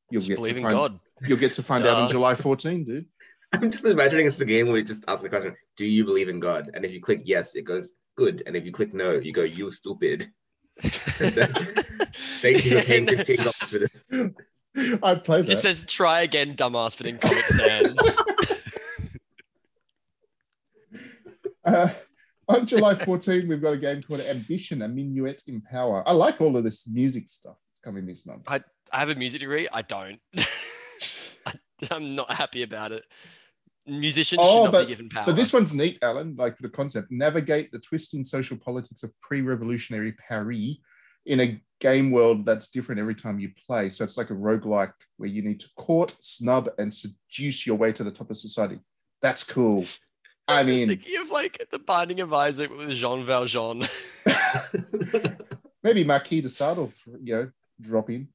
[0.09, 0.99] you'll just get, believe to in find, God.
[1.27, 3.05] you'll get to find out on July 14, dude.
[3.51, 6.29] I'm just imagining it's a game where you just ask the question, do you believe
[6.29, 6.71] in God?
[6.73, 8.43] And if you click yes, it goes good.
[8.45, 10.27] And if you click no, you go, you stupid.
[12.41, 14.11] Thank you for paying fifteen dollars for this.
[15.03, 15.75] I'd play it just that.
[15.75, 18.17] says try again, dumbass, but in Comic Sans.
[21.65, 21.89] Uh,
[22.47, 26.03] on July 14, we've got a game called Ambition, a minuet in power.
[26.07, 28.43] I like all of this music stuff that's coming this month.
[28.47, 28.61] I
[28.91, 29.67] have a music degree.
[29.71, 30.19] I don't.
[31.45, 31.53] I,
[31.91, 33.03] I'm not happy about it.
[33.89, 35.25] Musicians Oh, should not but- be given power.
[35.25, 37.11] But this one's neat, Alan, like for the concept.
[37.11, 40.77] Navigate the twisting social politics of pre revolutionary Paris
[41.25, 43.89] in a game world that's different every time you play.
[43.89, 47.91] So it's like a roguelike where you need to court, snub, and seduce your way
[47.93, 48.79] to the top of society.
[49.21, 49.85] That's cool.
[50.47, 53.85] I I'm mean, thinking of like the Binding of Isaac with Jean Valjean.
[55.83, 56.91] maybe Marquis de Sade will,
[57.23, 58.27] you know, drop in,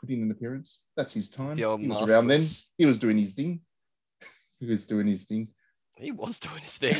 [0.00, 0.82] put in an appearance.
[0.96, 1.56] That's his time.
[1.56, 2.42] He was around then.
[2.78, 3.60] He was doing his thing.
[4.58, 5.48] He was doing his thing.
[5.96, 6.96] He was doing his thing.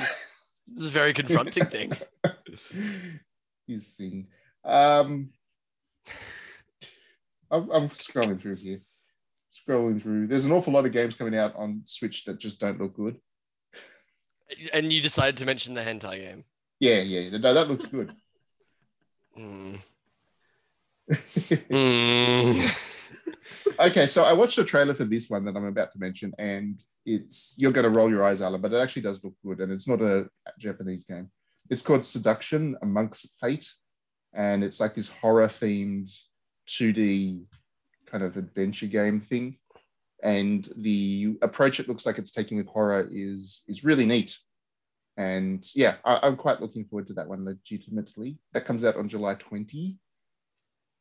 [0.67, 1.93] This is a very confronting thing.
[3.67, 4.27] his thing.
[4.65, 5.31] Um,
[7.51, 8.81] I'm, I'm scrolling through here.
[9.55, 10.27] Scrolling through.
[10.27, 13.17] There's an awful lot of games coming out on Switch that just don't look good.
[14.73, 16.45] And you decided to mention the hentai game.
[16.81, 17.39] Yeah, yeah.
[17.39, 18.13] No, that looks good.
[19.39, 19.79] Mm.
[21.11, 23.07] Mm.
[23.89, 26.83] okay, so I watched a trailer for this one that I'm about to mention, and
[27.07, 29.73] it's you're going to roll your eyes, Alan, but it actually does look good, and
[29.73, 31.31] it's not a Japanese game.
[31.71, 33.71] It's called Seduction Amongst Fate,
[34.35, 36.11] and it's like this horror themed
[36.69, 37.47] 2D
[38.07, 39.59] kind of adventure game thing.
[40.23, 44.37] And the approach it looks like it's taking with horror is is really neat.
[45.17, 48.39] And yeah, I, I'm quite looking forward to that one legitimately.
[48.53, 49.97] That comes out on July 20.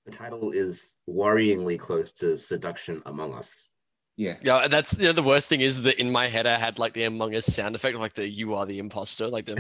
[0.06, 3.72] The title is worryingly close to Seduction Among Us.
[4.18, 4.38] Yeah.
[4.42, 6.94] Yeah, that's you know the worst thing is that in my head I had like
[6.94, 9.56] the Among Us sound effect, of like the "You are the imposter," like the.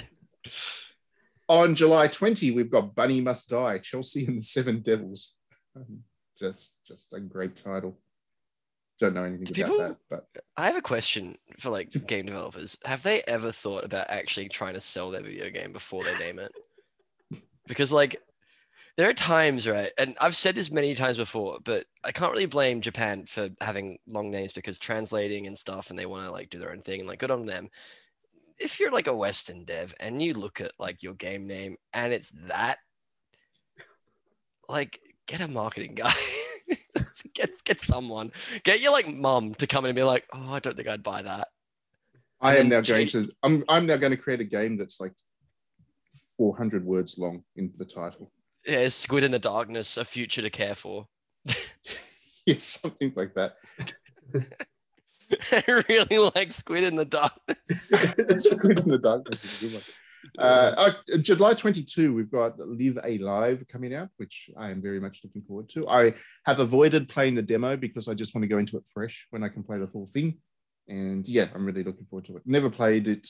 [1.50, 5.32] On July 20, we've got Bunny Must Die, Chelsea and the Seven Devils.
[5.74, 6.02] Um,
[6.38, 7.98] Just, just a great title.
[9.00, 12.26] Don't know anything Do about people- that, but I have a question for like game
[12.26, 12.76] developers.
[12.84, 16.38] Have they ever thought about actually trying to sell their video game before they name
[16.38, 16.52] it?
[17.66, 18.20] Because like
[18.98, 19.92] there are times, right?
[19.96, 23.98] And I've said this many times before, but I can't really blame Japan for having
[24.08, 26.98] long names because translating and stuff and they want to like do their own thing
[26.98, 27.68] and like good on them.
[28.58, 32.12] If you're like a Western dev and you look at like your game name and
[32.12, 32.78] it's that,
[34.68, 36.12] like get a marketing guy.
[37.34, 38.32] get get someone.
[38.64, 41.04] Get your like mum to come in and be like, oh, I don't think I'd
[41.04, 41.46] buy that.
[42.40, 43.30] I And am now going to.
[43.44, 43.62] I'm.
[43.68, 45.14] I'm now going to create a game that's like
[46.36, 48.32] 400 words long in the title.
[48.66, 51.08] Yeah, Squid in the Darkness, a future to care for.
[52.48, 53.56] Yes, something like that.
[55.52, 57.88] I really like Squid in the Darkness.
[58.38, 59.82] Squid in the Darkness is a good one.
[60.38, 64.98] Uh, uh, July 22, we've got Live A Live coming out, which I am very
[64.98, 65.86] much looking forward to.
[65.88, 66.14] I
[66.46, 69.44] have avoided playing the demo because I just want to go into it fresh when
[69.44, 70.38] I can play the full thing.
[70.88, 72.44] And yeah, I'm really looking forward to it.
[72.46, 73.28] Never played it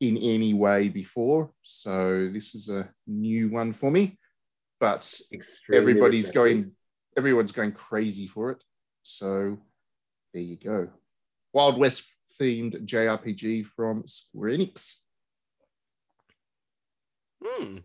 [0.00, 4.18] in any way before, so this is a new one for me.
[4.80, 6.72] But Extremely everybody's going,
[7.16, 8.64] everyone's going crazy for it.
[9.02, 9.58] So
[10.32, 10.88] there you go.
[11.52, 12.04] Wild West
[12.40, 14.96] themed JRPG from Square Enix.
[17.44, 17.78] Hmm.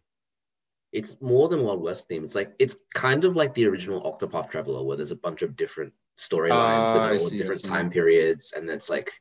[0.93, 2.23] It's more than Wild West theme.
[2.23, 5.57] It's like it's kind of like the original Octopath Traveler, where there's a bunch of
[5.57, 9.11] different storylines Ah, with all see, different time periods, and it's like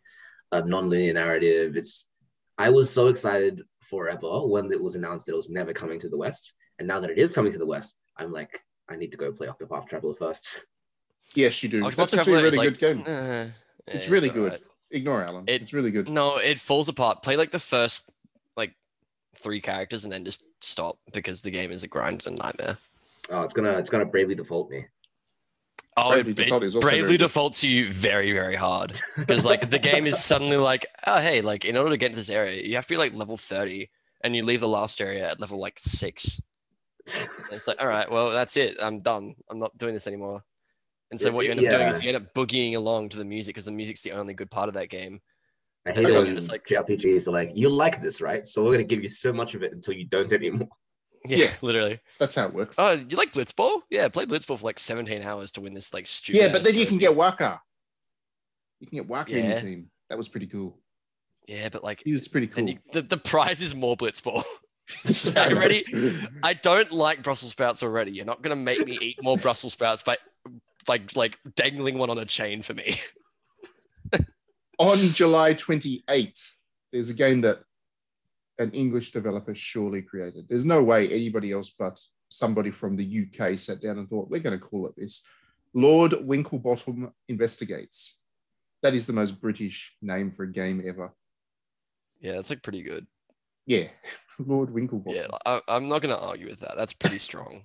[0.52, 1.76] a non-linear narrative.
[1.76, 2.06] It's
[2.58, 6.08] I was so excited forever when it was announced that it was never coming to
[6.08, 9.12] the West, and now that it is coming to the West, I'm like, I need
[9.12, 10.64] to go play Octopath Traveler first.
[11.34, 11.82] Yes, you do.
[11.82, 13.04] Octopath That's actually a Traveler is really like, good game.
[13.06, 13.46] eh,
[13.88, 14.44] It's really good.
[14.52, 14.62] alright.
[14.90, 15.44] Ignore Alan.
[15.48, 16.08] It- it's really good.
[16.08, 17.22] No, it falls apart.
[17.22, 18.10] Play like the first
[18.56, 18.74] like
[19.34, 22.78] three characters and then just stop because the game is a grind and a nightmare.
[23.30, 24.84] Oh, it's gonna it's gonna bravely default me.
[25.96, 29.78] Oh, Bravely it, Default is also bravely defaults you very, very hard because like the
[29.78, 32.74] game is suddenly like, oh hey, like in order to get into this area, you
[32.74, 33.90] have to be like level thirty,
[34.24, 36.40] and you leave the last area at level like six.
[37.06, 38.76] And it's like, all right, well that's it.
[38.82, 39.34] I'm done.
[39.48, 40.42] I'm not doing this anymore.
[41.10, 43.24] And so what you end up doing is you end up boogieing along to the
[43.24, 45.20] music because the music's the only good part of that game.
[45.86, 48.44] I hate it when like- JRPGs are like, you like this, right?
[48.44, 50.68] So we're gonna give you so much of it until you don't anymore.
[51.28, 51.50] Yeah, Yeah.
[51.62, 52.00] literally.
[52.18, 52.76] That's how it works.
[52.78, 53.80] Oh, you like Blitzball?
[53.90, 56.38] Yeah, play Blitzball for like 17 hours to win this like stupid.
[56.38, 57.58] yeah, but then you can get Wakka.
[58.80, 59.90] You can get Wakka in your team.
[60.10, 60.78] That was pretty cool.
[61.48, 62.68] Yeah, but like He was pretty cool.
[62.68, 64.42] you, the, the prize is more Blitzball.
[65.36, 65.86] I already-
[66.42, 68.12] I don't like Brussels sprouts already.
[68.12, 70.18] You're not gonna make me eat more Brussels sprouts by
[70.86, 72.96] like like dangling one on a chain for me.
[74.78, 76.50] On July 28th,
[76.92, 77.60] there's a game that
[78.58, 80.46] an English developer surely created.
[80.48, 84.40] There's no way anybody else but somebody from the UK sat down and thought, we're
[84.40, 85.24] going to call it this.
[85.72, 88.20] Lord Winklebottom Investigates.
[88.82, 91.12] That is the most British name for a game ever.
[92.20, 93.06] Yeah, that's like pretty good.
[93.66, 93.88] Yeah,
[94.38, 95.14] Lord Winklebottom.
[95.14, 96.76] Yeah, I, I'm not gonna argue with that.
[96.76, 97.64] That's pretty strong.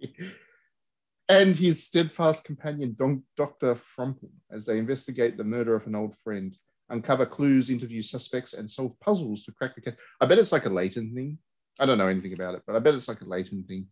[1.28, 3.74] and his steadfast companion, Don- Dr.
[3.74, 6.56] Frumple, as they investigate the murder of an old friend,
[6.92, 9.94] uncover clues, interview suspects, and solve puzzles to crack the case.
[10.20, 11.38] I bet it's like a Layton thing.
[11.80, 13.86] I don't know anything about it, but I bet it's like a Layton thing.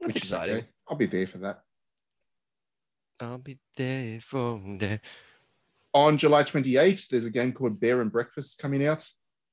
[0.00, 0.56] That's exciting.
[0.56, 0.66] okay.
[0.88, 1.60] I'll be there for that.
[3.20, 5.00] I'll be there from there.
[5.92, 9.06] On July 28th, there's a game called Bear and Breakfast coming out.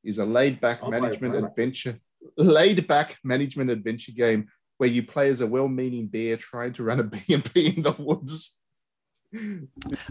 [0.03, 1.45] Is a laid-back Oh, my management God.
[1.45, 1.99] adventure,
[2.37, 7.03] laid-back management adventure game where you play as a well-meaning bear trying to run a
[7.03, 8.59] B&B in the woods.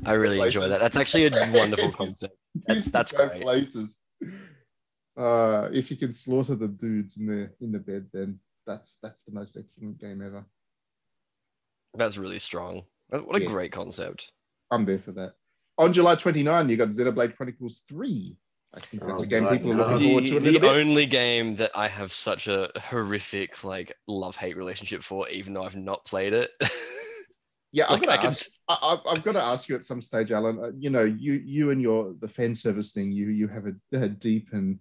[0.05, 0.81] I really enjoy that.
[0.81, 2.35] That's actually a wonderful concept.
[2.67, 3.43] That's- that's great.
[3.43, 3.97] Places.
[5.17, 9.23] Uh, if you can slaughter the dudes in the in the bed, then that's that's
[9.23, 10.45] the most excellent game ever.
[11.95, 12.83] That's really strong.
[13.11, 13.49] What a Yeah.
[13.49, 14.33] great concept.
[14.71, 15.35] I'm there for that.
[15.79, 18.37] On July 29, you got Xenoblade Chronicles 3.
[18.75, 20.61] I think that's Oh, a game God, people are looking forward to a the little
[20.63, 20.71] bit.
[20.81, 25.63] only game that I have such a horrific like love hate relationship for, even though
[25.65, 26.51] I've not played it.
[27.75, 28.47] Yeah, I've got I to can- ask.
[28.69, 30.59] I, I've got to ask you at some stage, Alan.
[30.63, 33.11] Uh, you know, you you and your the fan service thing.
[33.11, 34.79] You you have a, a deep and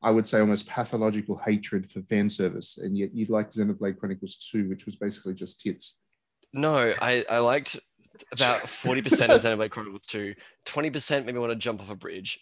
[0.00, 4.36] I would say almost pathological hatred for fan service, and yet you'd like Xenoblade Chronicles
[4.52, 5.98] 2, which was basically just tits.
[6.52, 7.80] no, I, I liked
[8.30, 9.04] about 40%
[9.34, 10.34] of Xenoblade Chronicles 2.
[10.66, 12.38] 20% made me want to jump off a bridge.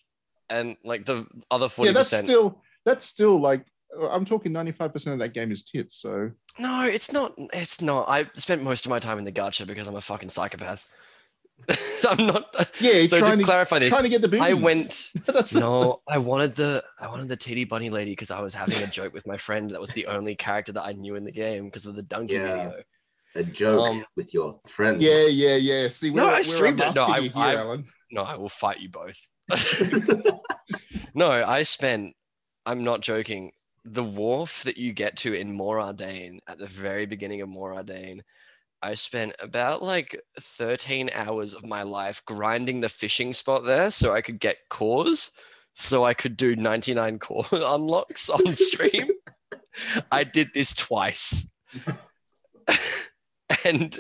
[0.50, 1.86] And like the other 40%.
[1.86, 3.64] Yeah, that's still that's still like
[4.10, 5.96] I'm talking 95% of that game is tits.
[5.96, 7.32] So No, it's not.
[7.52, 8.08] It's not.
[8.08, 10.86] I spent most of my time in the gacha because I'm a fucking psychopath.
[12.08, 12.70] I'm not.
[12.80, 14.42] yeah, So trying to to clarify this, trying to get the boobies.
[14.48, 15.10] I went.
[15.26, 18.82] that's No, I wanted the I wanted the titty bunny lady because I was having
[18.82, 19.70] a joke with my friend.
[19.70, 22.34] That was the only character that I knew in the game because of the donkey
[22.34, 22.46] Yeah.
[22.56, 22.72] video.
[23.36, 25.02] A joke Um, with your friends.
[25.02, 25.88] Yeah, yeah, yeah.
[25.88, 26.94] See, No, we're, I we're streamed it.
[26.94, 27.84] No, I- here, I- Alan.
[28.12, 29.18] No, I will fight you both.
[31.14, 32.14] no, I spent.
[32.66, 33.52] I'm not joking.
[33.84, 37.74] The wharf that you get to in Mor Ardain at the very beginning of Mor
[37.74, 38.20] Ardain,
[38.82, 44.12] I spent about like 13 hours of my life grinding the fishing spot there so
[44.12, 45.30] I could get cores,
[45.74, 49.08] so I could do 99 core unlocks on stream.
[50.12, 51.50] I did this twice.
[53.64, 53.96] and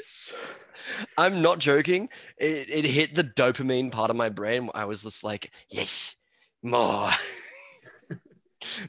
[1.16, 2.08] I'm not joking.
[2.38, 4.70] It, it hit the dopamine part of my brain.
[4.74, 6.16] I was just like, yes,
[6.62, 7.10] more.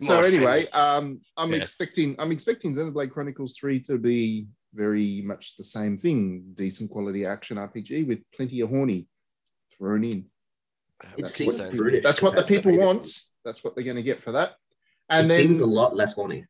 [0.01, 1.57] so anyway, um, I'm Yeah.
[1.57, 6.51] expecting I'm expecting Xenoblade Chronicles 3 to be very much the same thing.
[6.53, 9.07] Decent quality action RPG with plenty of horny
[9.77, 10.25] thrown in.
[11.17, 12.97] It That's what- That's what the people previous want.
[12.99, 13.31] ones.
[13.43, 14.55] That's what they're going to get for that.
[15.09, 16.45] And And it seems a lot less horny.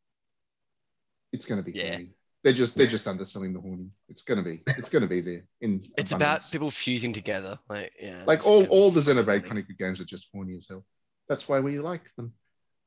[1.32, 1.92] it's going to be Yeah.
[1.92, 2.10] horny.
[2.44, 3.90] They're just they're just underselling the horny.
[4.08, 5.84] It's going to be it's going to be there in.
[5.98, 7.58] it's about people fusing together.
[7.68, 8.24] Like, yeah.
[8.28, 10.86] like all all the Xenoblade Chronicle games are just horny as hell.
[11.28, 12.34] That's why we like them.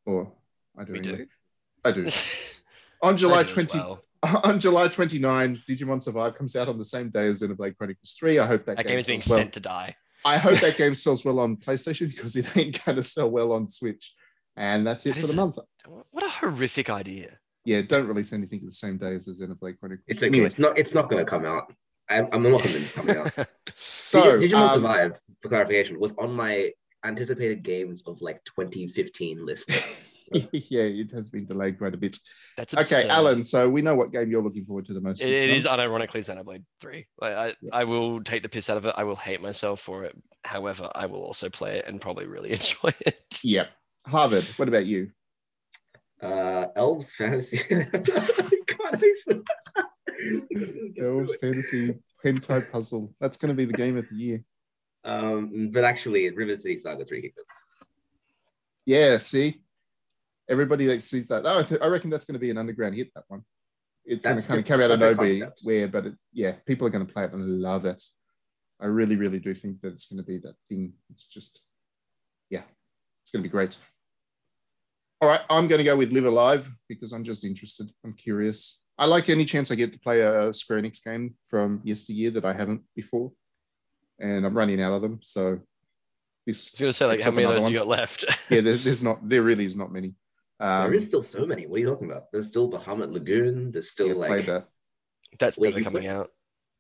[0.09, 0.33] Or
[0.79, 0.93] I do.
[0.93, 1.27] We do.
[1.85, 2.09] I do.
[3.03, 4.03] On July do 20 well.
[4.43, 8.41] on July 29, Digimon Survive comes out on the same day as Xenoblade Chronicles 3.
[8.41, 9.39] I hope that, That game is being well.
[9.39, 9.95] sent to die.
[10.25, 13.69] I hope that game sells well on PlayStation because it ain't gonna sell well on
[13.69, 14.13] Switch.
[14.57, 15.59] And that's it That for the a- month.
[16.11, 17.39] What a horrific idea.
[17.65, 20.05] Yeah, don't release anything the same day as the Xenoblade Chronicles.
[20.09, 20.29] It's okay.
[20.29, 20.77] Anyway, It's not.
[20.77, 21.73] It's not going to come out.
[22.11, 23.47] I'm, I'm not convinced it's coming out.
[23.77, 26.73] so Digimon um, Survive, for clarification, was on my
[27.09, 29.71] anticipated games of like 2015 list.
[30.53, 32.19] yeah, it has been delayed quite a bit.
[32.57, 33.09] That's Okay.
[33.09, 33.43] Alan.
[33.43, 35.21] So we know what game you're looking forward to the most.
[35.23, 35.59] It, this it month.
[35.59, 37.07] is unironically Xenoblade 3.
[37.21, 38.95] Like, I, I will take the piss out of it.
[38.97, 40.15] I will hate myself for it.
[40.45, 43.41] However, I will also play it and probably really enjoy it.
[43.43, 43.71] Yep.
[44.07, 44.45] Harvard.
[44.57, 45.11] What about you?
[46.23, 47.59] uh, Elves Fantasy.
[51.01, 51.95] Elves Fantasy
[52.25, 53.15] Hentai Puzzle.
[53.21, 54.43] That's going to be the game of the year.
[55.09, 57.47] Um, but actually, at River City Saga Three Kingdoms.
[58.85, 59.19] Yeah.
[59.19, 59.63] See,
[60.49, 62.95] everybody that sees that, oh, I, th- I reckon that's going to be an underground
[62.95, 63.13] hit.
[63.15, 63.43] That one.
[64.05, 65.53] It's going to kind of come out of nowhere.
[65.63, 68.03] Where, but it, yeah, people are going to play it and love it.
[68.81, 70.93] I really, really do think that it's going to be that thing.
[71.11, 71.63] It's just,
[72.49, 72.63] yeah,
[73.23, 73.77] it's going to be great.
[75.21, 77.91] All right, I'm going to go with Live A Live because I'm just interested.
[78.05, 78.83] I'm curious.
[78.97, 82.45] I like any chance I get to play a Square Enix game from yesteryear that
[82.45, 83.33] I haven't before,
[84.19, 85.21] and I'm running out of them.
[85.23, 85.61] So
[86.47, 88.25] this, I was going to say, like, how many of another those you got left?
[88.51, 89.29] yeah, there, there's not.
[89.29, 90.15] There really is not many.
[90.61, 91.67] Um, there is still so many.
[91.67, 92.33] What are you talking about?
[92.33, 93.71] There's still Bahamut Lagoon.
[93.71, 94.67] There's still yeah, like that.
[95.39, 96.29] That's Wait, never coming play- out.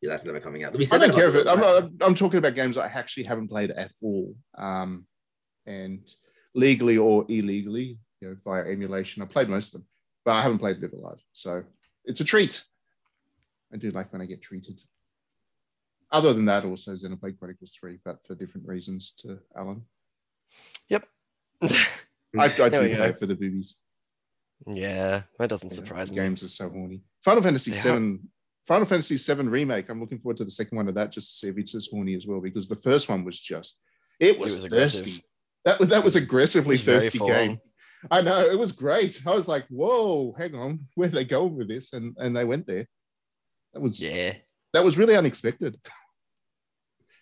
[0.00, 0.76] yeah, that's never coming out.
[0.76, 1.46] We I don't care if it.
[1.46, 1.90] I'm, not.
[2.00, 5.06] I'm talking about games I actually haven't played at all, um,
[5.66, 6.08] and
[6.54, 9.22] legally or illegally, you know, via emulation.
[9.22, 9.88] I played most of them,
[10.24, 11.62] but I haven't played Live A Live, so
[12.04, 12.64] it's a treat.
[13.72, 14.80] I do like when I get treated.
[16.10, 19.12] Other than that, also Xenoblade Chronicles Three, but for different reasons.
[19.18, 19.82] To Alan,
[20.88, 21.06] Yep.
[21.62, 21.86] I,
[22.38, 23.76] I do play for the boobies.
[24.66, 26.16] yeah, that doesn't Yeah, surprise me.
[26.16, 27.02] Games are so horny.
[27.24, 27.76] Final Fantasy Yeah.
[27.78, 28.30] Seven.
[28.66, 29.88] Final Fantasy Seven remake.
[29.88, 31.88] I'm looking forward to the second one of that just to see if it's as
[31.90, 33.80] horny as well because the first one was just
[34.20, 35.04] it was, was aggressive.
[35.06, 35.24] thirsty.
[35.64, 37.50] That was that was aggressively was thirsty game.
[37.50, 37.60] on.
[38.10, 39.20] I know it was great.
[39.26, 41.92] I was like, whoa, hang on, where are they going with this?
[41.92, 42.86] And and they went there.
[43.74, 44.34] That was Yeah.
[44.78, 45.76] That was really unexpected.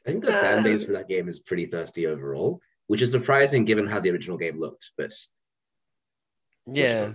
[0.07, 3.65] I think the fan base for that game is pretty thirsty overall, which is surprising
[3.65, 4.91] given how the original game looked.
[4.99, 5.11] But
[6.67, 7.15] Yeah.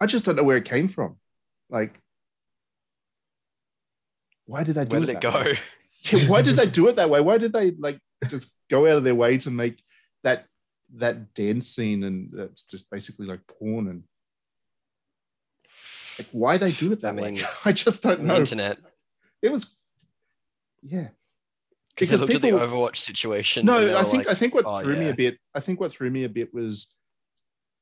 [0.00, 1.16] I just don't know where it came from.
[1.68, 2.00] Like,
[4.46, 5.54] why did they do Where did it that way?
[5.54, 5.60] go?
[6.12, 7.20] Yeah, why did they do it that way?
[7.20, 9.82] Why did they like just go out of their way to make
[10.22, 10.46] that
[10.94, 14.04] that dance scene and that's just basically like porn and
[16.20, 17.40] like why they do it that I way?
[17.64, 18.36] I just don't know.
[18.36, 18.78] internet.
[19.42, 19.76] It was
[20.82, 21.08] yeah.
[21.94, 23.66] Because Because looked at people- the Overwatch situation.
[23.66, 25.38] No, I think like, I think what "Oh, threw me a bit.
[25.54, 26.94] I think what threw me a bit was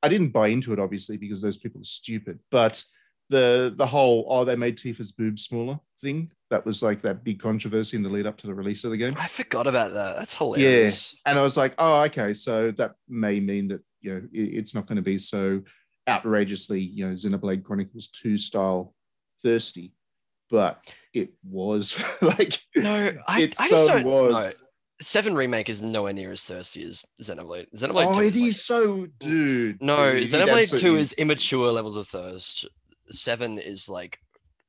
[0.01, 2.39] I didn't buy into it obviously because those people are stupid.
[2.49, 2.83] But
[3.29, 7.39] the the whole oh they made Tifa's boobs smaller thing that was like that big
[7.39, 9.13] controversy in the lead up to the release of the game.
[9.17, 10.15] I forgot about that.
[10.15, 11.13] That's hilarious.
[11.13, 12.33] Yeah, And I was like, oh, okay.
[12.33, 15.61] So that may mean that, you know, it- it's not going to be so
[16.07, 18.95] outrageously, you know, Xenoblade Chronicles 2 style
[19.43, 19.93] thirsty.
[20.49, 20.79] But
[21.13, 24.33] it was like, No, I, It I just so was.
[24.33, 24.51] know.
[24.99, 27.67] Seven remake is nowhere near as thirsty as Xenoblade.
[27.75, 29.81] Xenoblade oh, 2 it like- is so, dude.
[29.83, 32.65] No, it Xenoblade 2 is immature levels of thirst.
[33.11, 34.17] Seven is like,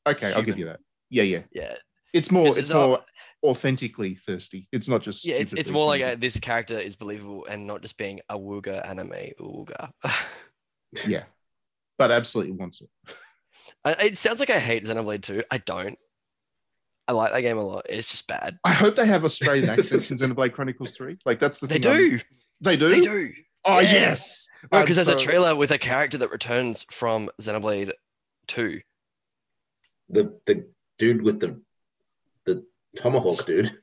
[0.06, 0.80] Okay, I'll give you that.
[1.10, 1.42] Yeah, yeah.
[1.52, 1.74] yeah,
[2.12, 2.46] It's more.
[2.48, 3.04] it's it's not- more
[3.44, 4.68] authentically thirsty.
[4.72, 5.24] It's not just.
[5.24, 5.36] yeah.
[5.36, 8.86] It's it's more like a, this character is believable and not just being a wooga
[8.86, 9.90] anime ooga.
[11.06, 11.24] yeah,
[11.98, 12.88] but absolutely wants it.
[13.84, 15.42] I- it sounds like I hate Xenoblade 2.
[15.50, 15.98] I don't.
[17.06, 17.86] I like that game a lot.
[17.88, 18.58] It's just bad.
[18.64, 21.18] I hope they have Australian accents in Xenoblade Chronicles 3.
[21.24, 21.90] Like, that's the They thing.
[21.92, 22.20] I'm- do.
[22.60, 22.88] They do?
[22.90, 23.32] They do.
[23.64, 23.92] Oh, Yeah.
[23.92, 24.48] yes.
[24.70, 27.92] No, I'm because there's a trailer with a character that returns from Xenoblade
[28.48, 28.80] 2.
[30.10, 30.66] the the
[30.98, 31.60] dude with the
[32.46, 32.64] the
[32.96, 33.78] tomahawk dude.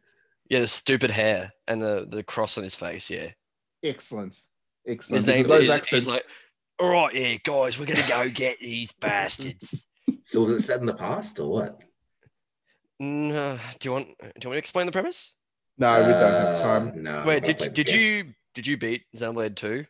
[0.50, 3.10] Yeah, the stupid hair and the, the cross on his face.
[3.10, 3.32] Yeah.
[3.84, 4.42] Excellent.
[4.88, 5.18] Excellent.
[5.20, 6.06] His name those is accents.
[6.06, 6.26] he's like,
[6.80, 9.86] all right, yeah, guys, we're going to go get these bastards.
[10.24, 11.82] So was it set in the past or what?
[13.00, 14.08] No, do you want?
[14.08, 15.34] Do you want me to explain the premise?
[15.78, 17.04] No, we don't have Uh, time.
[17.04, 17.24] No.
[17.26, 19.86] Wait, I did did you did you beat Xenoblade Two?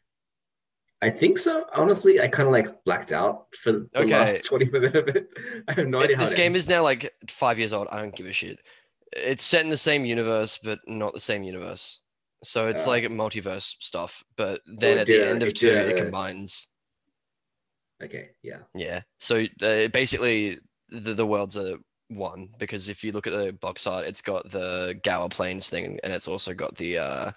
[1.01, 1.65] I think so.
[1.75, 4.11] Honestly, I kind of like blacked out for the Okay.
[4.17, 5.27] last twenty percent of it.
[5.67, 6.57] I have no idea how this it game ends.
[6.59, 7.88] is now like five years old.
[7.91, 8.59] I don't give a shit.
[9.13, 12.01] It's set in the same universe, but not the same universe.
[12.43, 14.23] So it's Uh, like multiverse stuff.
[14.38, 16.67] But then it at did the a- end of it two, did it a- combines.
[18.03, 18.59] Okay, yeah.
[18.73, 19.01] Yeah.
[19.19, 21.77] So uh, basically, the, the worlds are
[22.09, 25.99] one because if you look at the box art, it's got the Gaur Plains thing,
[26.03, 27.31] and it's also got the uh,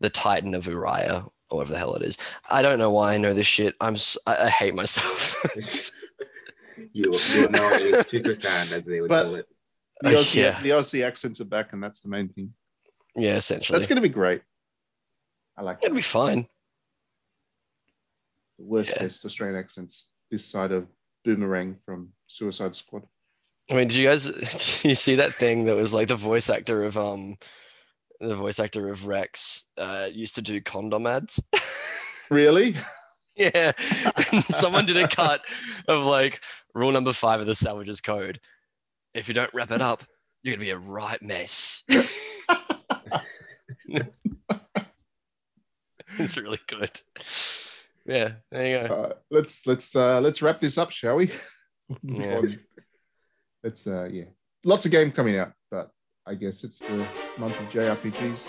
[0.00, 2.18] the Titan of Uraya, or whatever the hell it is.
[2.50, 3.74] I don't know why I know this shit.
[3.80, 5.36] I'm s- I, I hate myself.
[6.92, 9.46] you you're now a super fan, as they would But- call it.
[10.00, 10.60] The Aussie, yeah.
[10.62, 12.52] the Aussie accents are back, and that's the main thing.
[13.14, 14.42] yeah, essentially, That's going to be great.
[15.56, 15.94] I like it'll that.
[15.94, 16.48] be fine.
[18.58, 19.02] The worst yeah.
[19.02, 20.86] best Australian accents this side of
[21.24, 23.02] Boomerang from Suicide Squad.
[23.70, 24.24] I mean, did you guys
[24.82, 27.36] did you see that thing that was like the voice actor of um
[28.20, 31.42] the voice actor of Rex uh used to do condom ads?
[32.30, 32.76] Really?
[33.36, 33.72] yeah.
[34.48, 35.42] Someone did a cut
[35.86, 36.40] of like
[36.74, 38.40] rule number five of the Salvagers Code.
[39.12, 40.02] If you don't wrap it up,
[40.42, 41.82] you're gonna be a right mess.
[46.18, 47.02] it's really good.
[48.04, 48.94] Yeah, there you go.
[48.94, 51.30] Uh, let's let's uh, let's wrap this up, shall we?
[52.02, 52.40] Yeah.
[53.62, 54.24] Let's uh, yeah,
[54.64, 55.90] lots of games coming out, but
[56.26, 58.48] I guess it's the month of JRPGs.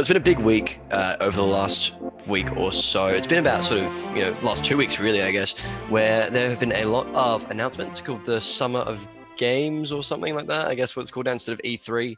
[0.00, 1.94] So it's been a big week uh, over the last
[2.26, 3.08] week or so.
[3.08, 5.58] It's been about sort of, you know, last two weeks really, I guess,
[5.90, 10.34] where there have been a lot of announcements called the Summer of Games or something
[10.34, 10.68] like that.
[10.68, 12.16] I guess what it's called now instead of E3.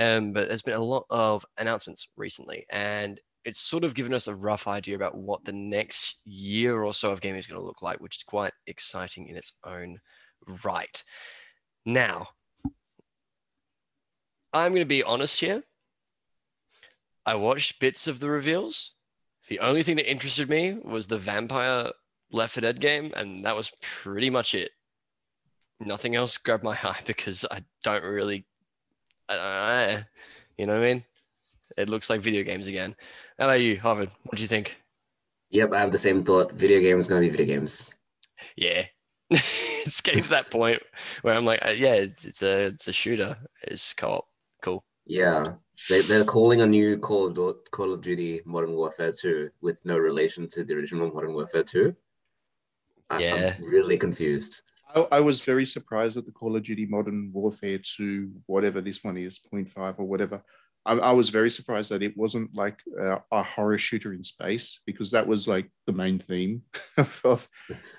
[0.00, 4.26] Um, but there's been a lot of announcements recently, and it's sort of given us
[4.26, 7.64] a rough idea about what the next year or so of gaming is going to
[7.64, 9.98] look like, which is quite exciting in its own
[10.64, 11.00] right.
[11.86, 12.26] Now,
[14.52, 15.62] I'm going to be honest here.
[17.30, 18.90] I watched bits of the reveals.
[19.46, 21.92] The only thing that interested me was the vampire
[22.32, 24.72] Left 4 Dead game, and that was pretty much it.
[25.78, 28.46] Nothing else grabbed my eye because I don't really.
[29.28, 29.98] uh,
[30.58, 31.04] you know what I mean?
[31.76, 32.96] It looks like video games again.
[33.38, 34.10] How about you, Harvard?
[34.24, 34.76] What do you think?
[35.50, 36.54] Yep, I have the same thought.
[36.54, 37.94] Video games gonna be video games.
[38.56, 38.86] Yeah,
[39.30, 40.82] it's getting to that point
[41.22, 43.36] where I'm like, uh, yeah, it's, it's a it's a shooter.
[43.62, 44.26] It's co-op.
[44.62, 44.82] Cool.
[45.10, 45.54] Yeah,
[45.88, 49.98] they, they're calling a new Call of Call of Duty Modern Warfare 2 with no
[49.98, 51.96] relation to the original Modern Warfare 2.
[53.10, 53.54] I, Yeah.
[53.58, 54.62] I'm really confused.
[54.94, 59.02] I, I was very surprised at the Call of Duty Modern Warfare 2, whatever this
[59.02, 60.44] one is, 0.5 or whatever.
[60.86, 64.80] I, I was very surprised that it wasn't like a, a horror shooter in space
[64.86, 66.62] because that was like the main theme
[67.24, 67.48] of,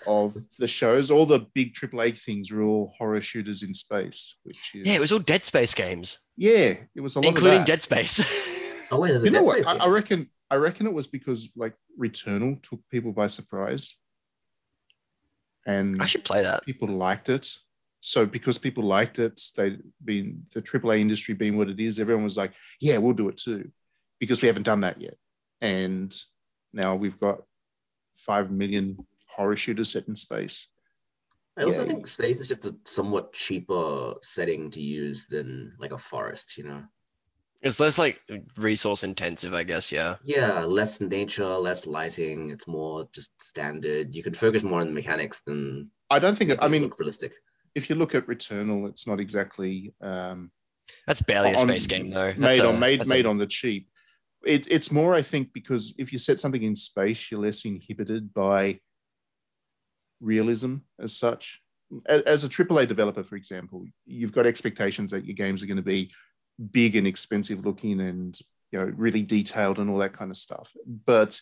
[0.08, 1.12] of the shows.
[1.12, 5.00] All the big AAA things were all horror shooters in space, which is Yeah, it
[5.00, 7.68] was all Dead Space games, yeah, it was a lot including of that.
[7.68, 8.60] Dead Space.
[8.94, 9.82] Oh wait, there's a You know Dead what?
[9.82, 9.86] I.
[9.86, 13.96] I reckon I reckon it was because like Returnal took people by surprise,
[15.66, 16.66] and I should play that.
[16.66, 17.56] people liked it.
[18.02, 22.24] So because people liked it, they been the AAA industry being what it is, everyone
[22.24, 23.72] was like, "Yeah, we'll do it too,"
[24.20, 25.16] because we haven't done that yet.
[25.62, 26.14] And
[26.74, 27.44] now we've got
[28.18, 28.98] five million
[29.28, 30.68] horror shooters set in space.
[31.58, 31.88] I also yeah.
[31.88, 36.64] think space is just a somewhat cheaper setting to use than like a forest, you
[36.64, 36.84] know?
[37.62, 38.20] It's less like
[38.58, 39.92] resource intensive, I guess.
[39.92, 40.16] Yeah.
[40.24, 42.50] Yeah, less nature, less lighting.
[42.50, 44.16] It's more just standard.
[44.16, 46.50] You can focus more on the mechanics than I don't think.
[46.50, 47.34] It, I mean, look realistic.
[47.76, 50.52] If you look at Returnal, it's not exactly um,
[51.08, 52.28] That's barely a On- space game though.
[52.34, 53.88] That's made a- on made that's a- on the cheap.
[54.46, 58.34] It, it's more, I think, because if you set something in space, you're less inhibited
[58.34, 58.80] by
[60.20, 61.62] realism as such.
[62.08, 65.78] A- As a AAA developer, for example, you've got expectations that your games are going
[65.78, 66.12] to be
[66.72, 68.38] big and expensive looking and
[68.72, 70.72] you know really detailed and all that kind of stuff.
[71.06, 71.40] But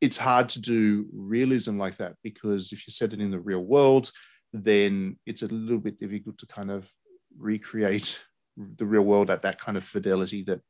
[0.00, 3.60] it's hard to do realism like that because if you set it in the real
[3.60, 4.10] world,
[4.52, 6.90] then it's a little bit difficult to kind of
[7.38, 8.20] recreate
[8.56, 10.60] the real world at that kind of fidelity that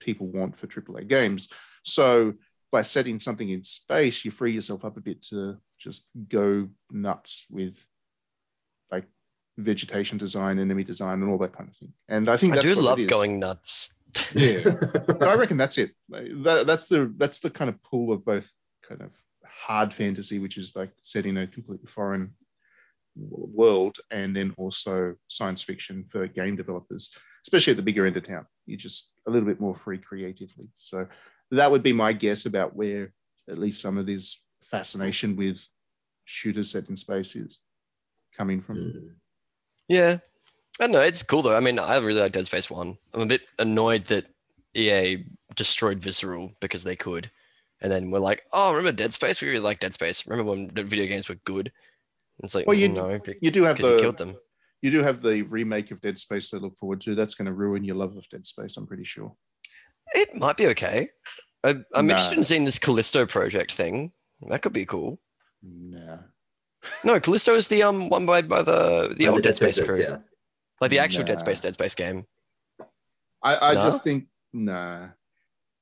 [0.00, 1.48] people want for AAA games.
[1.84, 2.34] So
[2.70, 7.46] by setting something in space, you free yourself up a bit to just go nuts
[7.50, 7.76] with
[8.90, 9.04] like
[9.58, 11.92] vegetation design, enemy design, and all that kind of thing.
[12.08, 13.94] And I think I do love going nuts.
[14.34, 14.62] Yeah,
[15.20, 15.92] I reckon that's it.
[16.08, 18.50] That, that's the that's the kind of pool of both
[18.86, 19.10] kind of
[19.44, 22.32] hard fantasy, which is like setting a completely foreign
[23.16, 27.10] world, and then also science fiction for game developers,
[27.46, 28.46] especially at the bigger end of town.
[28.66, 30.70] You're just a little bit more free creatively.
[30.76, 31.06] So
[31.50, 33.12] that would be my guess about where
[33.48, 35.64] at least some of this fascination with
[36.24, 37.58] shooters set in space is
[38.36, 38.76] coming from.
[38.76, 39.10] Mm.
[39.88, 40.18] Yeah.
[40.78, 41.00] I don't know.
[41.00, 41.56] It's cool though.
[41.56, 42.96] I mean, I really like Dead Space 1.
[43.14, 44.26] I'm a bit annoyed that
[44.74, 45.24] EA
[45.56, 47.30] destroyed Visceral because they could.
[47.82, 49.40] And then we're like, oh, remember Dead Space?
[49.40, 50.26] We really like Dead Space.
[50.26, 51.72] Remember when video games were good?
[52.42, 54.34] It's like, Well, you- no, because You do have you the killed them.
[54.82, 57.14] you do have the remake of Dead Space to look forward to.
[57.14, 58.76] That's going to ruin your love of Dead Space.
[58.76, 59.34] I'm pretty sure.
[60.14, 61.10] It might be okay.
[61.62, 62.12] I, I'm Nah.
[62.14, 64.12] interested in seeing this Callisto project thing.
[64.48, 65.20] That could be cool.
[65.62, 66.18] Nah.
[67.04, 70.00] No, Callisto is the um one by by the the old Dead Space ones, crew,
[70.02, 70.16] yeah.
[70.80, 72.24] like the actual Dead Space Dead Space game.
[73.42, 73.82] I, I No?
[73.82, 75.08] just think nah.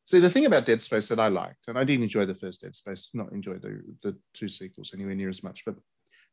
[0.07, 2.63] See, the thing about Dead Space that I liked, and I did enjoy the first
[2.63, 5.77] Dead Space, not enjoy the the two sequels anywhere near as much, but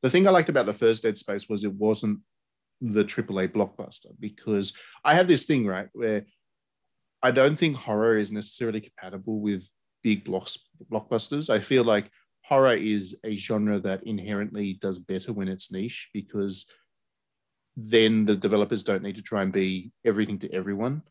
[0.05, 2.19] the thing I liked about the first Dead Space was it wasn't
[2.79, 4.71] the AAA blockbuster because
[5.03, 6.27] I have this thing right where
[7.23, 9.67] I don't think horror is necessarily compatible with
[10.03, 10.59] big blocks
[10.91, 11.49] blockbusters.
[11.49, 12.11] I feel like
[12.43, 16.67] horror is a genre that inherently does better when it's niche because
[17.75, 21.01] then the developers don't need to try and be everything to everyone.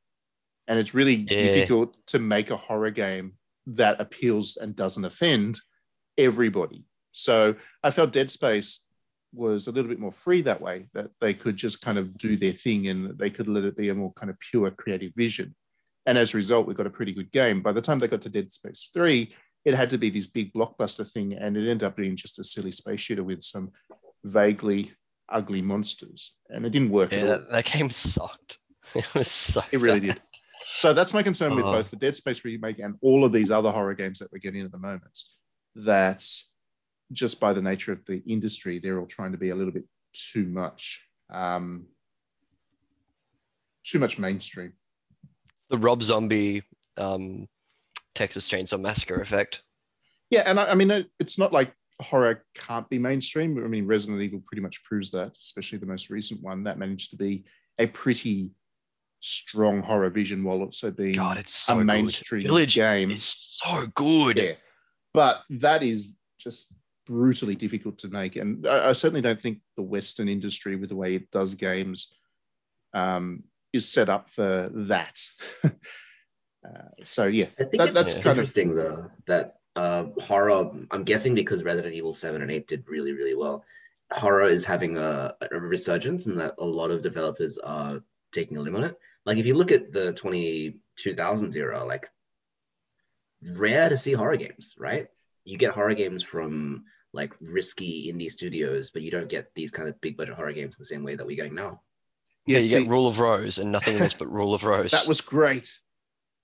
[0.68, 1.36] And it's really Yeah.
[1.36, 5.58] difficult to make a horror game that appeals and doesn't offend
[6.16, 6.84] everybody.
[7.10, 8.83] So I felt Dead Space
[9.34, 12.36] was a little bit more free that way, that they could just kind of do
[12.36, 15.54] their thing and they could let it be a more kind of pure creative vision.
[16.06, 17.62] And as a result, we got a pretty good game.
[17.62, 20.52] By the time they got to Dead Space 3, it had to be this big
[20.52, 23.70] blockbuster thing, and it ended up being just a silly space shooter with some
[24.22, 24.92] vaguely
[25.30, 26.34] ugly monsters.
[26.50, 28.58] And it didn't work Yeah, that, that game sucked.
[28.94, 29.62] It was so.
[29.72, 30.14] It really bad.
[30.16, 30.22] did.
[30.62, 31.72] So that's my concern with Oh.
[31.72, 34.60] both the Dead Space remake and all of these other horror games that we're getting
[34.62, 35.18] at the moment.
[35.76, 36.22] That
[37.14, 39.84] just by the nature of the industry, they're all trying to be a little bit
[40.12, 41.00] too much,
[41.30, 41.86] um,
[43.84, 44.74] too much mainstream.
[45.70, 46.62] The Rob Zombie,
[46.98, 47.48] um,
[48.14, 49.62] Texas Chainsaw Massacre effect.
[50.30, 53.62] Yeah, and I, I mean, it, it's not like horror can't be mainstream.
[53.64, 57.10] I mean, Resident Evil pretty much proves that, especially the most recent one that managed
[57.10, 57.44] to be
[57.78, 58.52] a pretty
[59.20, 61.86] strong horror vision while also being God, it's so a good.
[61.86, 63.10] mainstream Village game.
[63.10, 64.36] It's so good.
[64.36, 64.52] Yeah,
[65.12, 66.74] but that is just
[67.06, 70.96] brutally difficult to make, and I, I certainly don't think the Western industry, with the
[70.96, 72.14] way it does games,
[72.94, 75.20] um, is set up for that.
[75.64, 75.70] uh,
[77.02, 78.22] so yeah, I think That- that's Yeah.
[78.22, 80.70] kind of interesting though that uh, horror.
[80.90, 83.64] I'm guessing because Resident Evil Seven and Eight did really really well.
[84.12, 88.00] Horror is having a, a resurgence, and that a lot of developers are
[88.32, 88.96] taking a limb on it.
[89.26, 92.06] Like if you look at the 20 2000s era, like
[93.58, 95.08] rare to see horror games, right?
[95.44, 99.88] You get horror games from like risky indie studios, but you don't get these kind
[99.88, 101.80] of big budget horror games in the same way that we're getting now.
[102.46, 104.90] Yeah, you see, get Rule of Rose and nothing else but Rule of Rose.
[104.90, 105.72] that was great.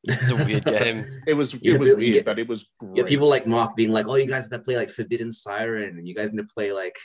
[0.05, 1.05] It's a weird game.
[1.27, 2.97] It was You it was weird, get- but it was great.
[2.99, 6.07] Yeah, people like Mark being like, "Oh, you guys that play like Forbidden Siren, and
[6.09, 6.97] you guys need to play like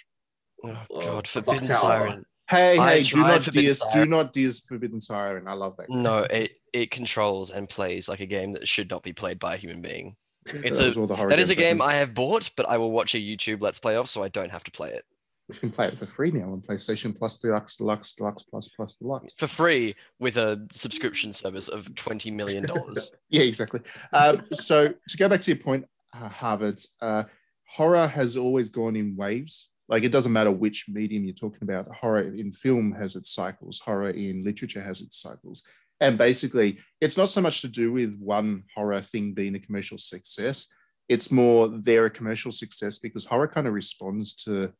[0.63, 2.25] Oh Oh, God, Clock Forbidden Siren.
[2.49, 4.09] hey I hey, do not Forbidden diss, do Siren.
[4.09, 5.47] not diss Forbidden Siren.
[5.47, 5.89] I love that.
[5.89, 6.03] game.
[6.03, 9.55] No, it it controls and plays like a game that should not be played by
[9.55, 10.15] a human being.
[10.47, 11.81] It's a all the horror that is a game.
[11.81, 14.51] I have bought, but I will watch a YouTube Let's Play of, so I don't
[14.51, 15.03] have to play it
[15.49, 18.95] You can play it for free now on PlayStation Plus Deluxe, Deluxe, Deluxe, Plus, Plus,
[18.95, 19.33] Deluxe.
[19.35, 23.11] for free with a subscription service of twenty million dollars.
[23.29, 23.81] Yeah, exactly.
[24.13, 27.23] Um, so to go back to your point, uh, Harvard, uh,
[27.67, 29.69] horror has always gone in waves.
[29.87, 31.93] Like it doesn't matter which medium you're talking about.
[31.93, 33.79] Horror in film has its cycles.
[33.79, 35.61] Horror in literature has its cycles.
[36.01, 39.97] And basically, it's not so much to do with one horror thing being a commercial
[39.97, 40.67] success.
[41.07, 44.73] It's more they're a commercial success because horror kind of responds to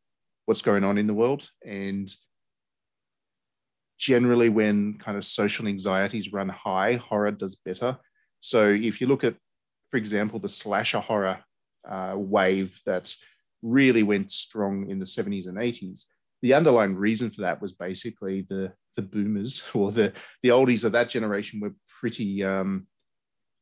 [0.45, 1.49] what's going on in the world.
[1.65, 2.13] And
[3.97, 7.97] generally, when kind of social anxieties run high, horror does better.
[8.41, 9.35] So if you look at,
[9.89, 11.39] for example, the slasher horror
[11.87, 13.15] uh, wave that
[13.61, 16.05] really went strong in the 70s and 80s,
[16.41, 20.91] the underlying reason for that was basically the the boomers or the the oldies of
[20.93, 22.87] that generation were pretty um,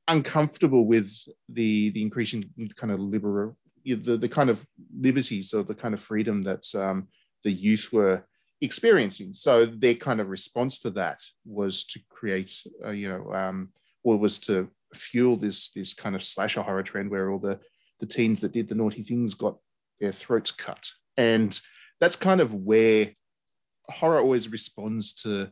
[0.08, 1.12] uncomfortable with
[1.50, 4.66] the the increasing kind of liberal the, the kind of
[4.98, 7.08] liberties or the kind of freedom that um,
[7.44, 8.24] the youth were
[8.62, 9.34] experiencing.
[9.34, 12.52] So their kind of response to that was to create,
[12.86, 13.70] uh, you know, um,
[14.04, 17.60] or was to fuel this this kind of slasher horror trend where all the
[18.00, 19.58] the teens that did the naughty things got
[20.00, 21.60] their throats cut, and
[22.00, 23.12] that's kind of where
[23.90, 25.52] horror always responds to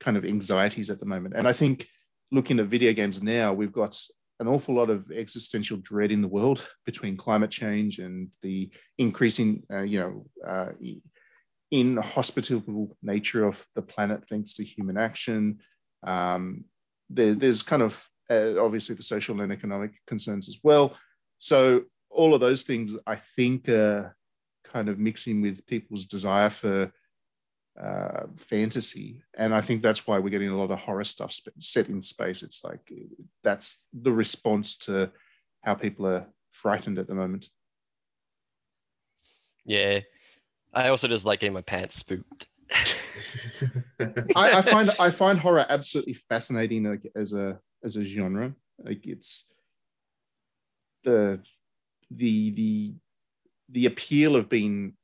[0.00, 1.34] kind of anxieties at the moment.
[1.36, 1.86] And I think
[2.30, 4.00] looking at video games now, we've got
[4.38, 9.62] an awful lot of existential dread in the world between climate change and the increasing,
[9.72, 10.72] uh, you know, uh,
[11.70, 15.58] inhospitable nature of the planet thanks to human action.
[16.04, 16.64] Um,
[17.10, 20.96] there, there's kind of uh, obviously the social and economic concerns as well.
[21.38, 24.16] So all of those things, I think, are
[24.64, 26.92] kind of mixing with people's desire for
[27.78, 31.58] uh, fantasy, and I think that's why we're getting a lot of horror stuff sp-
[31.58, 32.42] set in space.
[32.42, 32.92] It's like
[33.42, 35.10] that's the response to
[35.62, 37.48] how people are frightened at the moment.
[39.64, 40.00] Yeah,
[40.74, 42.48] I also just like getting my pants spooked.
[44.36, 48.54] I, I find I find horror absolutely fascinating like, as a as a genre.
[48.78, 49.46] Like it's
[51.04, 51.40] the
[52.10, 52.94] the the
[53.68, 54.94] the appeal of being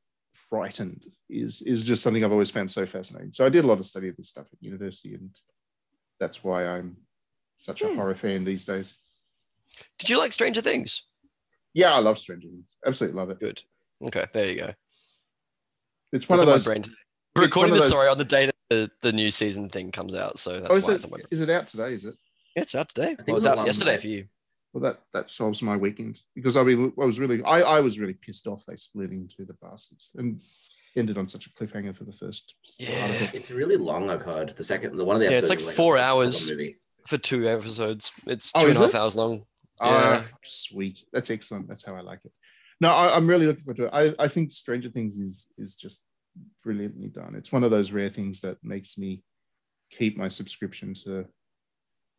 [0.50, 3.32] frightened is is just something I've always found so fascinating.
[3.32, 5.30] So I did a lot of study of this stuff at university, and
[6.20, 6.96] that's why I'm
[7.56, 7.96] such a Hmm.
[7.96, 8.94] horror fan these days.
[9.98, 11.02] Did you like Stranger Things?
[11.74, 12.66] Yeah, I love Stranger Things.
[12.86, 13.40] Absolutely love it.
[13.40, 13.62] Good.
[14.04, 14.74] Okay, there you go.
[16.12, 16.64] It's one That's of those.
[16.64, 16.84] brain.
[17.34, 20.14] We're recording this those- story on the day that the, the new season thing comes
[20.14, 21.26] out, so that's Oh, is why it, it's on my brain.
[21.30, 21.94] is it out today?
[21.94, 22.14] Is it?
[22.54, 23.14] Yeah, it's out today.
[23.18, 24.26] Well, it was out yesterday for you.
[24.76, 27.98] Well, that that solves my weekend because I mean I was really I, I was
[27.98, 30.38] really pissed off they split into the bastards and
[30.94, 33.10] ended on such a cliffhanger for the first Yeah.
[33.22, 33.30] it.
[33.34, 34.10] it's really long.
[34.10, 35.66] I've heard the second, the one of the Yeah, it's episodes.
[35.68, 36.46] like four a hours.
[36.50, 36.76] Movie.
[37.06, 38.98] For two episodes, it's Oh, two and is a half it?
[38.98, 39.44] hours long.
[39.80, 40.24] Ah, Yeah.
[40.44, 41.04] sweet.
[41.10, 41.68] That's excellent.
[41.68, 42.32] That's how I like it.
[42.82, 44.14] No, I, I'm really looking forward to it.
[44.18, 46.04] I, I think Stranger Things is is just
[46.62, 47.34] brilliantly done.
[47.34, 49.22] It's one of those rare things that makes me
[49.90, 51.24] keep my subscription to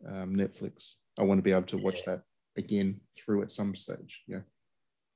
[0.08, 0.96] um, Netflix.
[1.20, 2.22] I want to be able to watch that
[2.58, 4.24] again through at some stage.
[4.28, 4.42] Yeah,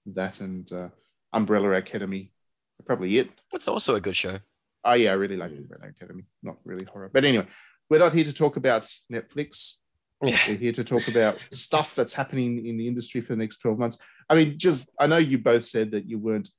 [0.07, 0.89] that and uh,
[1.33, 2.31] Umbrella Academy
[2.79, 3.29] are probably it.
[3.51, 4.39] That's also a good show.
[4.83, 6.23] Oh yeah, I really like Umbrella Academy.
[6.43, 7.47] Not really horror, but anyway,
[7.89, 9.75] we're not here to talk about Netflix.
[10.23, 10.37] Yeah.
[10.47, 13.79] We're here to talk about stuff that's happening in the industry for the next 12
[13.79, 13.97] months.
[14.29, 16.49] I mean, just I know you both said that you weren't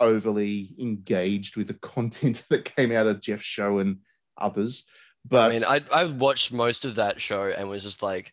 [0.00, 3.98] overly engaged with the content that came out of Jeff's show and
[4.38, 4.84] others,
[5.24, 8.32] but I mean, I I watched most of that show and was just like,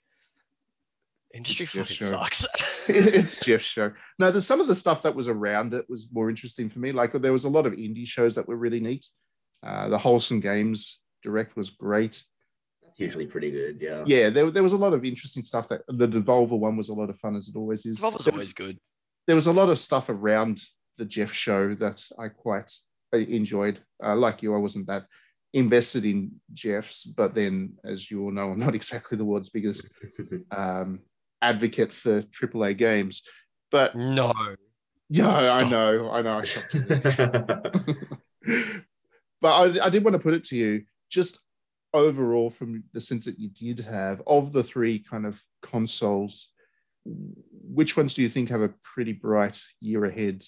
[1.34, 2.06] industry It's your fucking show.
[2.06, 2.48] sucks.
[2.90, 3.92] it's Jeff's show.
[4.18, 6.92] No, there's some of the stuff that was around it was more interesting for me.
[6.92, 9.06] Like there was a lot of indie shows that were really neat.
[9.66, 12.24] Uh, the Wholesome Games Direct was great.
[12.84, 13.78] That's usually pretty good.
[13.82, 14.04] Yeah.
[14.08, 15.68] yeah, there, there was a lot of interesting stuff.
[15.68, 18.00] That the Devolver one was a lot of fun as it always is.
[18.00, 18.80] Devolver's There always was, good.
[19.28, 20.62] there was a lot of stuff around
[20.98, 22.72] the Jeff show that I quite
[23.14, 23.80] uh, enjoyed.
[24.04, 25.06] Uh, like you, I wasn't that
[25.54, 29.94] invested in Jeff's, but then, as you all know, I'm not exactly the world's biggest
[30.52, 31.00] um,
[31.42, 33.24] advocate for AAA games.
[33.72, 34.34] But No.
[35.10, 36.82] yeah, I know, I know, I shocked you.
[39.42, 39.48] but
[39.82, 41.40] I, I did want to put it to you just
[41.94, 46.50] overall from the sense that you did have of the three kind of consoles
[47.04, 50.44] which ones do you think have a pretty bright year ahead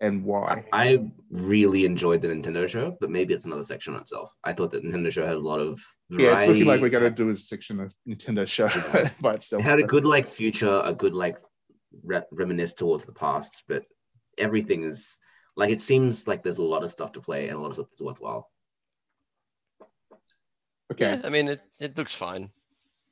[0.00, 4.30] and why I really enjoyed the Nintendo show, but maybe it's another section on itself.
[4.44, 5.80] I thought that Nintendo show had a lot of
[6.10, 9.10] yeah it's looking like we're going to do a section of nintendo show Yeah.
[9.20, 11.38] by itself It had a good like future, a good like
[12.04, 13.84] re- reminisce towards the past, but
[14.38, 15.18] everything is
[15.56, 17.74] like it seems like there's a lot of stuff to play and a lot of
[17.76, 18.50] stuff that's worthwhile.
[20.92, 22.50] okay Yeah, I mean, it, it looks fine.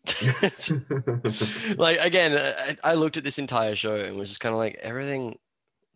[1.79, 4.77] like again, I, I looked at this entire show and was just kind of like
[4.83, 5.37] everything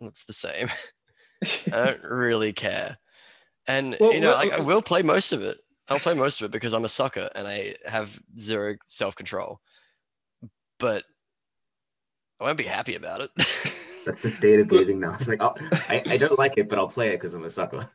[0.01, 0.68] looks the same.
[1.72, 2.99] I don't really care,
[3.66, 5.59] and Well, you know, well, like, I uh, will play most of it.
[5.88, 9.61] I'll play most of it because I'm a sucker and I have zero self control.
[10.78, 11.05] But
[12.40, 13.30] I won't be happy about it.
[13.36, 15.14] That's the state of gaming now.
[15.14, 15.55] It's like, oh,
[15.88, 17.88] I, I don't like it, but I'll play it because I'm a sucker.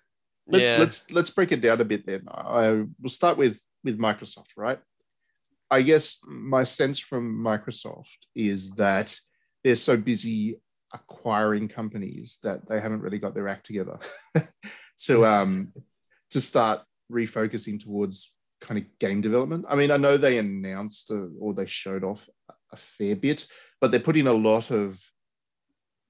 [0.47, 3.97] let's, yeah, let's let's break it down a bit then i will start with with
[3.97, 4.79] microsoft right
[5.71, 9.17] i guess my sense from microsoft is that
[9.63, 10.59] they're so busy
[10.93, 13.97] acquiring companies that they haven't really got their act together
[14.99, 15.73] to um
[16.29, 16.81] to start
[17.11, 18.31] refocusing towards
[18.61, 22.29] kind of game development i mean i know they announced uh, or they showed off
[22.71, 23.45] a fair bit
[23.81, 24.99] but they're putting a lot of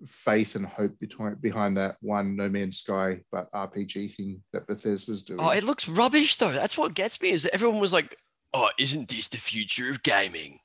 [0.08, 5.24] faith and hope between, behind that one No Man's Sky but RPG thing that Bethesda's
[5.24, 5.40] doing.
[5.40, 6.52] Oh, it looks rubbish though.
[6.52, 8.16] That's what gets me is everyone was like,
[8.54, 10.60] "Oh, isn't this the future of gaming?"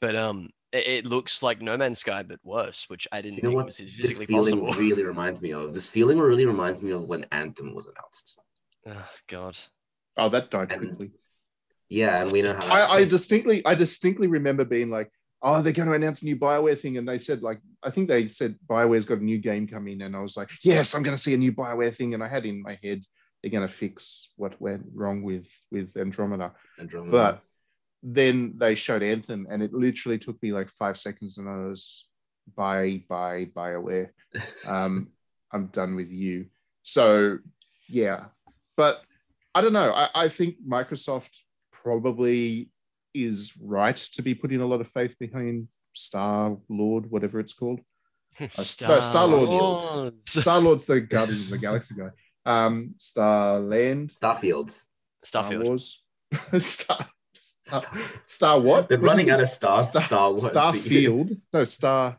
[0.00, 3.42] But um, it, it looks like No Man's Sky but worse, which I didn't You
[3.44, 3.66] know think what?
[3.66, 4.72] was This physically feeling possible.
[4.82, 8.38] really reminds me of this feeling really reminds me of when Anthem was announced.
[8.86, 9.56] oh God.
[10.16, 11.10] oh, that died And- quickly.
[11.88, 12.72] Yeah, and we know how.
[12.74, 15.10] I, I distinctly, I distinctly remember being like,
[15.42, 18.08] "Oh, they're going to announce a new Bioware thing," and they said like, I think
[18.08, 21.14] they said Bioware's got a new game coming, and I was like, "Yes, I'm going
[21.14, 23.02] to see a new Bioware thing," and I had in my head
[23.42, 26.52] they're going to fix what went wrong with with Andromeda.
[26.80, 27.12] Andromeda.
[27.12, 27.42] But
[28.02, 32.06] then they showed Anthem, and it literally took me like five seconds, and I was
[32.56, 34.10] bye, bye, BioWare.
[34.66, 35.08] Um,
[35.52, 36.46] I'm done with you.
[36.82, 37.38] So,
[37.88, 38.24] yeah.
[38.76, 39.02] But
[39.54, 39.92] I don't know.
[39.92, 41.36] I, I think Microsoft
[41.72, 42.70] probably
[43.14, 47.80] is right to be putting a lot of faith behind Star Lord, whatever it's called.
[48.40, 50.14] no, Star-Lord.
[50.26, 52.08] Star Lord's the Guardians of the Galaxy guy.
[52.44, 54.82] Um, Starland, Starfield.
[55.22, 55.66] Star Starfield.
[55.66, 56.02] Wars,
[56.58, 57.08] Star,
[57.64, 57.82] Star,
[58.26, 58.88] Star what?
[58.88, 60.42] They're What running out of Star Star- Star Wars.
[60.44, 61.30] Starfield.
[61.52, 62.18] No, Star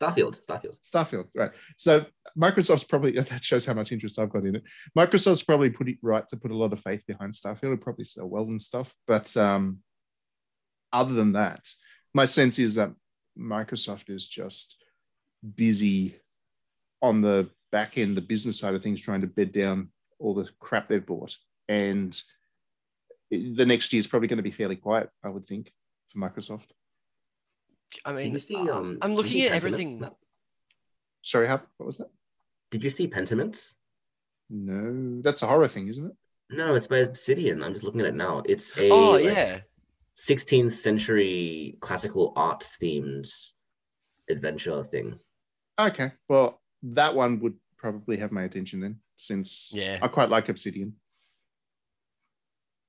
[0.00, 0.44] Starfield.
[0.44, 0.78] Starfield.
[0.82, 1.24] Starfield.
[1.34, 1.50] Right.
[1.76, 2.04] So
[2.38, 4.64] Microsoft's probably that shows how much interest I've got in it.
[4.96, 7.64] Microsoft's probably put it right to put a lot of faith behind Starfield.
[7.64, 8.92] It'll probably sell well and stuff.
[9.06, 9.78] But um,
[10.92, 11.66] other than that,
[12.12, 12.92] my sense is that
[13.38, 14.82] Microsoft is just
[15.56, 16.16] busy
[17.02, 20.48] on the back end, the business side of things, trying to bed down all the
[20.60, 21.36] crap they've bought.
[21.68, 22.20] And
[23.30, 25.72] the next year is probably going to be fairly quiet, I would think,
[26.10, 26.66] for Microsoft.
[28.04, 28.56] I mean, you see?
[28.56, 29.56] um, I'm did you looking see at Pentiment?
[29.56, 30.10] everything.
[31.22, 32.10] Sorry, how, what was that?
[32.70, 33.72] Did you see Pentiment?
[34.50, 36.12] No, that's a horror thing, isn't it?
[36.50, 37.62] No, it's by Obsidian.
[37.62, 38.42] I'm just looking at it now.
[38.46, 39.60] It's a Oh like, yeah,
[40.16, 43.28] 16th century classical arts themed
[44.28, 45.18] adventure thing.
[45.78, 46.12] Okay.
[46.28, 49.98] Well, that one would probably have my attention then, since yeah.
[50.02, 50.94] I quite like Obsidian.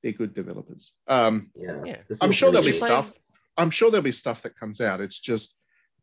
[0.05, 0.93] They're good developers.
[1.07, 1.83] Um, Yeah.
[1.83, 1.97] Yeah.
[2.21, 3.11] I'm sure there'll be stuff.
[3.57, 5.01] I'm sure there'll be stuff that comes out.
[5.01, 5.57] It's just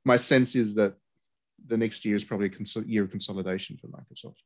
[0.04, 0.94] my sense is that
[1.68, 4.40] the next year is probably a cons- year of consolidation for Microsoft,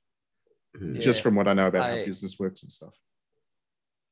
[0.76, 1.00] Mhm.
[1.00, 2.92] just from what I know about how business works and stuff.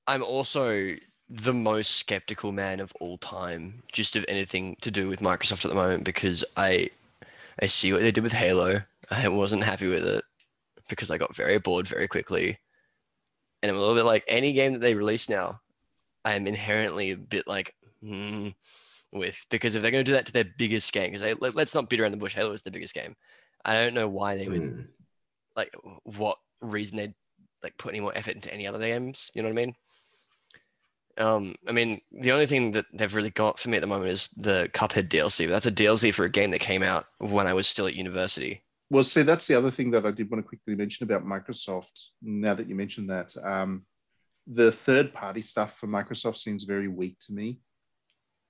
[0.07, 0.97] I'm also
[1.29, 5.69] the most skeptical man of all time, just of anything to do with Microsoft at
[5.69, 6.89] the moment, because I
[7.63, 8.81] I see what they did with Halo.
[9.11, 10.25] I wasn't happy with it
[10.89, 12.59] because I got very bored very quickly.
[13.65, 15.59] And I'm a little bit like any game that they release now,
[16.23, 18.49] I'm inherently a bit like, hmm,
[19.11, 21.75] with because if they're going to do that to their biggest game, because let, let's
[21.75, 23.17] not beat around the bush, Halo is the biggest game.
[23.65, 24.87] I don't know why they would Mhm.
[25.57, 27.15] like what reason they'd
[27.63, 29.31] like put any more effort into any other games.
[29.35, 29.75] You know what I mean?
[31.17, 34.11] Um, I mean, the only thing that they've really got for me at the moment
[34.11, 35.47] is the Cuphead DLC.
[35.47, 37.95] But that's a DLC for a game that came out when I was still at
[37.95, 38.63] university.
[38.95, 42.11] Well, see, that's the other thing that I did want to quickly mention about Microsoft.
[42.23, 43.85] Now that you mentioned that, um,
[44.47, 47.61] the third-party stuff for Microsoft seems very weak to me,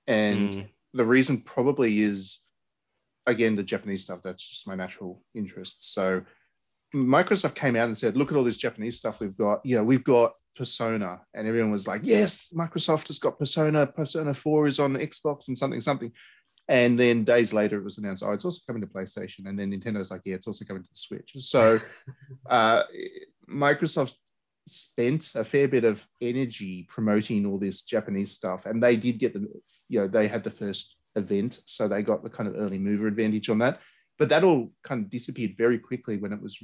[0.05, 0.69] and Mm.
[0.93, 2.41] the reason probably is,
[3.25, 4.21] again, the Japanese stuff.
[4.23, 5.91] That's just my natural interest.
[5.95, 6.23] So,
[6.93, 9.65] Microsoft came out and said, "Look at all this Japanese stuff we've got.
[9.65, 13.87] You know, we've got Persona, and everyone was like, "Yes, Microsoft has got Persona.
[13.87, 16.11] Persona Four is on Xbox and something something."
[16.67, 19.71] And then days later, it was announced, "Oh, it's also coming to PlayStation." And then
[19.71, 21.77] Nintendo's like, "Yeah, it's also coming to the Switch." So
[22.49, 22.83] uh,
[23.49, 24.15] Microsoft
[24.67, 29.33] spent a fair bit of energy promoting all this Japanese stuff, and they did get
[29.33, 29.47] the,
[29.89, 33.07] you know, they had the first event, so they got the kind of early mover
[33.07, 33.79] advantage on that.
[34.17, 36.61] But that all kind of disappeared very quickly when it was.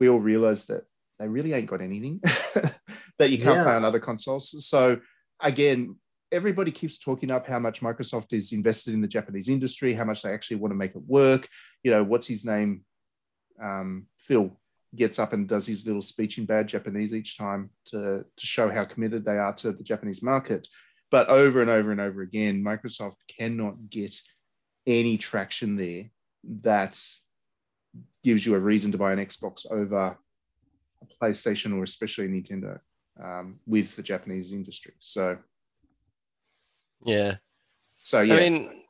[0.00, 0.84] We all realized that
[1.20, 2.20] they really ain't got anything
[3.18, 3.64] that you can't Yeah.
[3.64, 4.66] play on other consoles.
[4.66, 4.98] So
[5.40, 5.96] again,
[6.32, 10.22] everybody keeps talking up how much Microsoft is invested in the Japanese industry, how much
[10.22, 11.46] they actually want to make it work.
[11.82, 12.84] You know, what's his name?
[13.62, 14.50] Um, Phil
[14.96, 18.70] gets up and does his little speech in bad Japanese each time to, to show
[18.70, 20.66] how committed they are to the Japanese market.
[21.10, 24.18] But over and over and over again, Microsoft cannot get
[24.86, 26.10] any traction there
[26.62, 26.98] that
[28.24, 30.16] gives you a reason to buy an Xbox over
[31.02, 32.78] a PlayStation or especially Nintendo
[33.22, 34.94] um, with the Japanese industry.
[35.00, 35.38] So,
[37.04, 37.36] Yeah.
[38.02, 38.82] so yeah, I mean,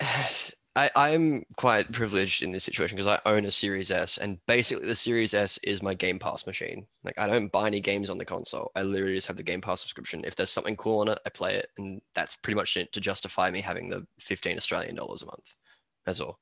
[0.76, 4.86] I, I'm quite privileged in this situation because I own a Series S, and basically
[4.86, 6.86] the Series S is my Game Pass machine.
[7.02, 8.70] Like I don't buy any games on the console.
[8.76, 10.24] I literally just have the Game Pass subscription.
[10.24, 13.00] If there's something cool on it, I play it, and that's pretty much it to
[13.00, 15.54] justify me having the 15 Australian dollars a month.
[16.06, 16.38] That's all.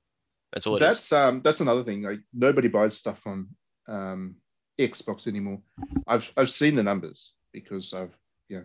[0.53, 0.89] That's all it is.
[0.89, 2.03] that's um, that's another thing.
[2.03, 3.49] Like nobody buys stuff on
[3.89, 4.37] um,
[4.79, 5.61] Xbox anymore.
[6.07, 8.17] I've I've seen the numbers because I've
[8.49, 8.65] you know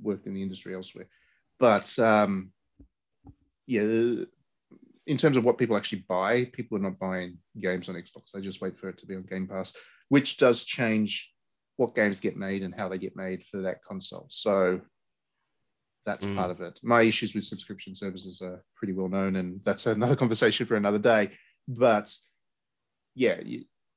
[0.00, 1.08] worked in the industry elsewhere,
[1.58, 2.52] but um,
[3.66, 3.82] yeah,
[5.06, 8.30] in terms of what people actually buy, people are not buying games on Xbox.
[8.32, 9.74] They just wait for it to be on Game Pass,
[10.08, 11.30] which does change
[11.76, 14.26] what games get made and how they get made for that console.
[14.30, 14.80] So
[16.06, 16.36] that's Mm.
[16.36, 16.78] part of it.
[16.82, 20.98] My issues with subscription services are pretty well known, and that's another conversation for another
[20.98, 21.32] day.
[21.66, 22.14] But
[23.14, 23.40] yeah,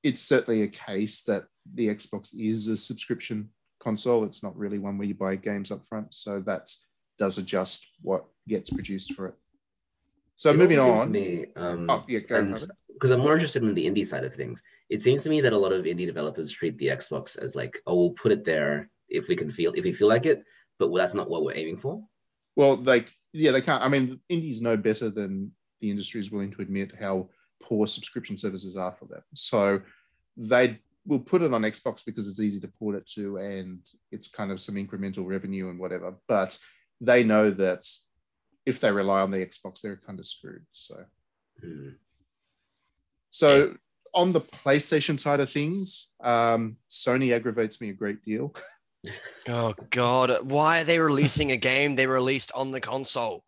[0.04, 3.50] it's certainly a case that the Xbox is a subscription
[3.80, 4.24] console.
[4.24, 6.14] It's not really one where you buy games up front.
[6.14, 6.72] So that
[7.18, 9.36] does adjust what gets produced for it.
[10.36, 11.12] So It moving on.
[11.12, 12.70] me, um, Oh, yeah, go and ahead.
[12.94, 14.62] because I'm more interested in the indie side of things.
[14.90, 17.82] It seems to me that a lot of indie developers treat the Xbox as like,
[17.88, 20.44] oh, we'll put it there if we can feel if we feel like it,
[20.80, 22.04] but that's not what we're aiming for.
[22.56, 23.84] Well, like, yeah, they can't.
[23.84, 25.52] I mean, indies know better than
[25.82, 27.30] the industry is willing to admit how
[27.62, 29.22] poor subscription services are for them.
[29.34, 29.82] So
[30.36, 33.80] they will put it on Xbox because it's easy to port it to and
[34.12, 36.14] it's kind of some incremental revenue and whatever.
[36.28, 36.58] But
[37.02, 37.88] they know that
[38.66, 40.66] if they rely on the Xbox, they're kind of screwed.
[40.72, 40.96] So,
[41.62, 41.90] Hmm.
[43.30, 43.76] so
[44.14, 48.54] on the PlayStation side of things, um, Sony aggravates me a great deal.
[49.48, 53.46] Oh God, why are they releasing a game they released on the console?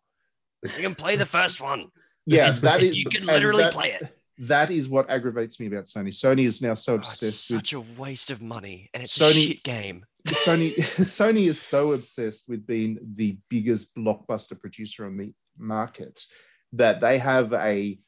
[0.64, 1.86] You can play the first one.
[2.26, 2.94] Yes, that is.
[2.96, 4.16] you can literally that- play it.
[4.38, 6.08] That is what aggravates me about Sony.
[6.14, 9.18] Sony is now so Oh, it's obsessed with such a waste of money, and it's
[9.18, 10.06] Sony- a shit game.
[10.26, 16.24] Sony Sony is so obsessed with being the biggest blockbuster producer on the market
[16.72, 17.98] that they have a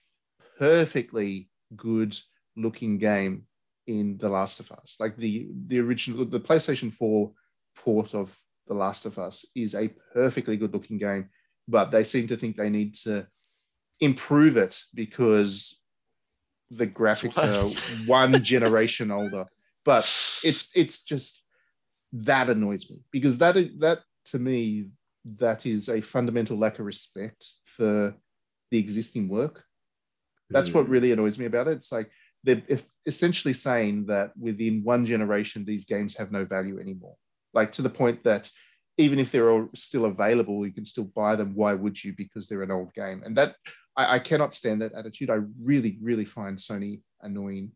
[0.59, 2.17] perfectly good
[2.57, 3.47] looking game
[3.87, 4.97] in The Last of Us.
[5.01, 7.33] Like the the original the PlayStation 4
[7.77, 8.37] port of
[8.67, 11.29] The Last of Us is a perfectly good looking game,
[11.67, 13.27] but they seem to think they need to
[14.01, 15.81] improve it because
[16.71, 19.47] the graphics are one generation older.
[19.85, 20.05] But
[20.45, 21.43] it's it's just
[22.13, 24.89] that annoys me because that that to me
[25.39, 28.15] that is a fundamental lack of respect for
[28.71, 29.65] the existing work.
[30.51, 30.93] That's what Hmm.
[30.93, 31.73] really annoys me about it.
[31.73, 32.11] It's like
[32.45, 32.63] they're
[33.07, 37.17] essentially saying that within one generation these games have no value anymore.
[37.55, 38.51] Like to the point that
[38.99, 41.55] even if they're all still available, you can still buy them.
[41.55, 42.13] Why would you?
[42.15, 43.57] Because they're an old game, and that
[43.97, 45.31] I, I cannot stand that attitude.
[45.31, 47.73] I really, really find Sony annoying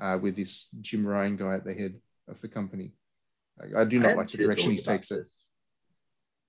[0.00, 1.94] uh, with this Jim Ryan guy at the head
[2.28, 2.92] of the company.
[3.58, 5.26] Like, I do not have like the direction he takes it.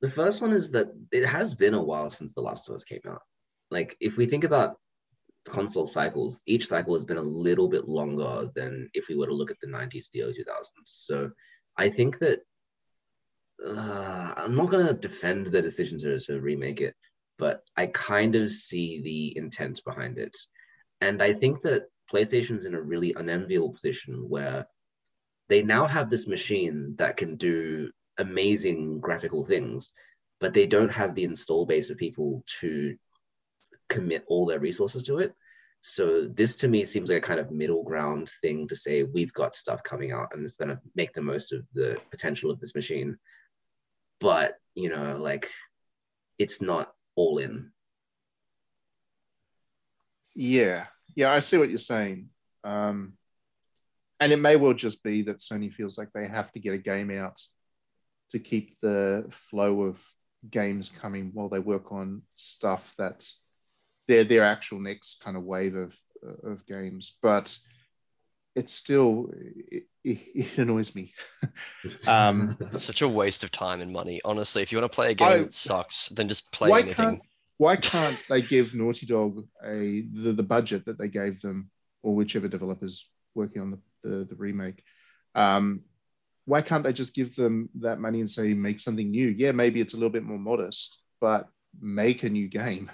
[0.01, 2.84] The first one is that it has been a while since The Last of Us
[2.84, 3.22] came out.
[3.72, 4.78] Like, if we think about
[5.45, 9.34] console cycles, each cycle has been a little bit longer than if we were to
[9.34, 10.66] look at the 90s, the early 2000s.
[10.86, 11.32] So
[11.78, 12.39] I think that
[13.66, 16.95] uh, I'm not going to defend the decision to, to remake it,
[17.38, 20.36] but I kind of see the intent behind it.
[21.01, 24.66] And I think that PlayStation's in a really unenviable position where
[25.48, 29.91] they now have this machine that can do amazing graphical things,
[30.39, 32.96] but they don't have the install base of people to
[33.89, 35.34] commit all their resources to it.
[35.82, 39.34] So this to me seems like a kind of middle ground thing to say we've
[39.34, 42.60] got stuff coming out and it's going to make the most of the potential of
[42.60, 43.18] this machine.
[44.20, 45.48] But, you know, like
[46.39, 47.72] it's not all in.
[50.34, 52.30] Yeah, yeah, I see what you're saying.
[52.64, 53.14] Um,
[54.20, 56.78] and it may well just be that Sony feels like they have to get a
[56.78, 57.41] game out
[58.32, 60.01] to keep the flow of
[60.49, 63.41] games coming while they work on stuff that's
[64.07, 65.97] their their actual next kind of wave of
[66.43, 67.18] of games.
[67.22, 67.57] But
[68.55, 69.32] it's still
[69.72, 71.13] it, it, annoys me.
[72.07, 74.22] um, such a waste of time and money.
[74.24, 76.80] Honestly, if you want to play a game I- that sucks, then just play why
[76.80, 76.95] anything.
[76.95, 77.22] can't
[77.57, 81.70] why can't they give Naughty Dog a the, the budget that they gave them,
[82.03, 84.84] or whichever developers working on the the, the remake?
[85.34, 85.82] Um,
[86.45, 89.30] why can't they just give them that money and say make something new?
[89.30, 91.49] Yeah, maybe it's a little bit more modest, but
[91.82, 92.91] make a new game.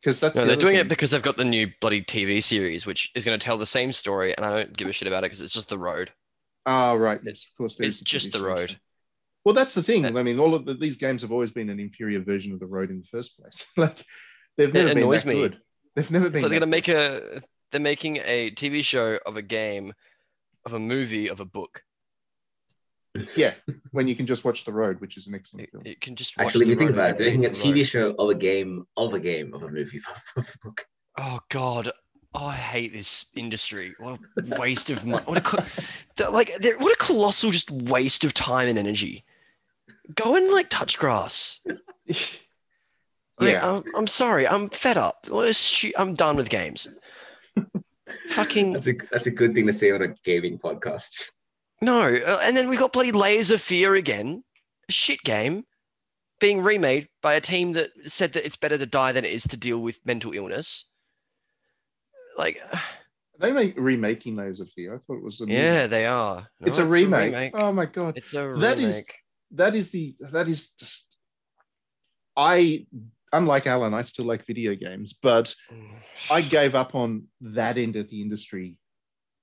[0.00, 0.80] Because that's No, the they're doing thing.
[0.86, 3.66] it because they've got the new bloody TV series, which is going to tell the
[3.66, 6.12] same story, and I don't give a shit about it because it's just the road.
[6.66, 7.20] Ah, right.
[7.24, 7.78] Yes, of course.
[7.80, 8.60] It's just the series.
[8.60, 8.80] road.
[9.44, 10.04] Well, that's the thing.
[10.04, 12.60] Uh, I mean, all of the, these games have always been an inferior version of
[12.60, 13.66] the road in the first place.
[13.76, 14.04] like
[14.56, 15.40] they've It never been annoys that me.
[15.42, 15.58] good.
[15.96, 16.40] They've never been.
[16.40, 17.42] So they're going to make a.
[17.72, 19.92] They're making a TV show of a game,
[20.64, 21.82] of a movie of a book.
[23.36, 23.54] yeah.
[23.90, 25.82] When you can just watch the road, which is an excellent It, film.
[25.86, 27.54] it can just watch Actually, if the you think about it, and making a read
[27.54, 27.76] the road.
[27.76, 30.00] TV show of a game of a game of a movie
[30.36, 30.86] of a book.
[31.18, 31.92] Oh God.
[32.34, 33.94] Oh, I hate this industry.
[33.98, 35.22] What a waste of money.
[35.26, 39.26] What a co- like what a colossal just waste of time and energy.
[40.14, 41.60] Go and like touch grass.
[43.40, 43.76] Like, yeah.
[43.76, 44.46] I'm, I'm sorry.
[44.46, 45.26] I'm fed up.
[45.28, 46.86] What a stu- I'm done with games.
[48.32, 51.30] Fucking That's a that's a good thing to say on a gaming podcast.
[51.80, 52.00] no.
[52.14, 54.44] Uh, And then we got bloody Layers of Fear again.
[54.88, 55.64] A shit game
[56.40, 59.44] being remade by a team that said that it's better to die than it is
[59.44, 60.86] to deal with mental illness.
[62.36, 62.60] Like,
[63.38, 64.94] they make remaking Layers of Fear.
[64.94, 65.54] I thought it was a movie.
[65.54, 66.48] yeah, they are.
[66.60, 67.52] No, It's a remake.
[67.54, 68.16] Oh my god.
[68.16, 68.78] It's a That remake.
[68.88, 69.02] is-
[69.54, 71.14] that is the that is just
[72.34, 72.86] I
[73.32, 75.54] unlike Alan, I still like video games, but
[76.30, 78.76] I gave up on that end of the industry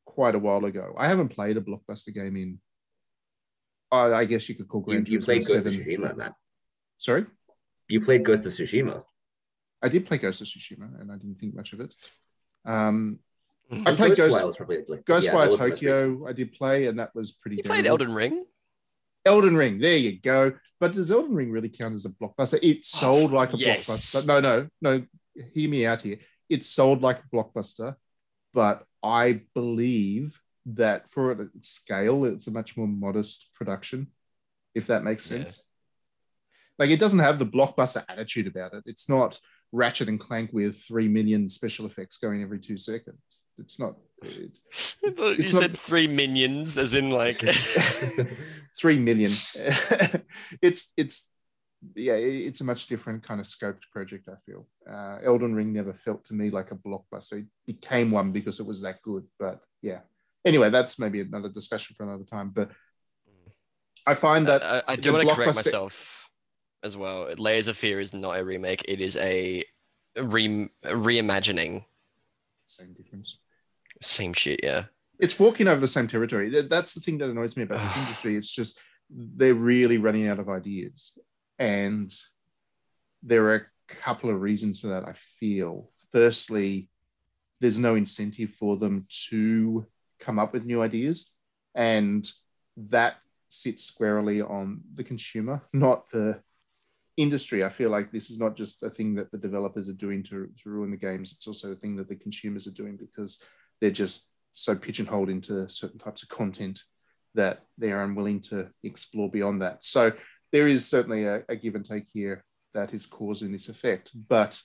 [0.05, 0.93] quite a while ago.
[0.97, 2.59] I haven't played a blockbuster game in
[3.91, 6.33] I I guess you could call You, Gran you Turismo played Ghost of Tsushima, man.
[6.97, 7.25] Sorry?
[7.87, 9.03] You played Ghost of Tsushima.
[9.81, 11.95] I did play Ghost of Tsushima and I didn't think much of it.
[12.65, 13.19] Um
[13.71, 13.87] Mm.
[13.87, 15.95] I played Ghost- Ghostwire was probably like yeah, that Ghostwire was the most recent.
[16.03, 17.85] Tokyo, I did play, and that was pretty You played.
[17.85, 18.45] Elden Ring?
[19.25, 20.53] Elden Ring, there you go.
[20.79, 22.59] But does Elden Ring really count as a blockbuster?
[22.63, 23.87] It oh, sold like a Oh, yes.
[23.87, 24.27] blockbuster.
[24.27, 25.03] No, no, no.
[25.53, 26.17] Hear me out here.
[26.49, 27.95] It sold like a blockbuster,
[28.53, 34.07] but I believe that for its scale, it's a much more modest production,
[34.75, 35.39] if that makes Yeah.
[35.39, 35.61] sense.
[36.77, 38.83] Like it doesn't have the blockbuster attitude about it.
[38.85, 39.39] It's not
[39.71, 43.43] Ratchet and Clank with three million special effects going every two seconds.
[43.57, 43.95] It's not.
[44.21, 44.51] It,
[45.01, 47.37] It's you not- said three minions, as in like.
[48.79, 49.31] three million.
[50.61, 51.31] it's it's
[51.95, 54.27] yeah, it's a much different kind of scoped project.
[54.27, 57.39] I feel uh, Elden Ring never felt to me like a blockbuster.
[57.39, 59.25] It became one because it was that good.
[59.39, 59.99] But yeah,
[60.45, 62.49] anyway, that's maybe another discussion for another time.
[62.49, 62.71] But
[64.05, 66.29] I find that I, I do want to correct myself
[66.83, 67.33] as well.
[67.37, 68.83] Layers of Fear is not a remake.
[68.87, 69.63] It is a
[70.17, 71.85] re- reimagining.
[72.63, 73.37] same difference.
[74.01, 74.85] Same shit, yeah.
[75.19, 76.49] It's walking over the same territory.
[76.69, 78.35] That's the thing that annoys me about this industry.
[78.35, 78.79] It's just
[79.09, 81.17] they're really running out of ideas.
[81.57, 82.13] And
[83.21, 85.91] there are a couple of reasons for that, I feel.
[86.11, 86.89] Firstly,
[87.59, 89.85] there's no incentive for them to
[90.19, 91.29] come up with new ideas.
[91.75, 92.29] And
[92.77, 93.17] that
[93.49, 96.41] sits squarely on the consumer, not the
[97.17, 97.63] industry.
[97.63, 100.47] I feel like this is not just a thing that the developers are doing to,
[100.63, 103.41] to ruin the games, it's also a thing that the consumers are doing because
[103.81, 106.83] they're just so pigeonholed into certain types of content
[107.35, 109.83] that they're unwilling to explore beyond that.
[109.83, 110.11] So
[110.51, 114.11] there is certainly a, a give and take here that is causing this effect.
[114.27, 114.61] But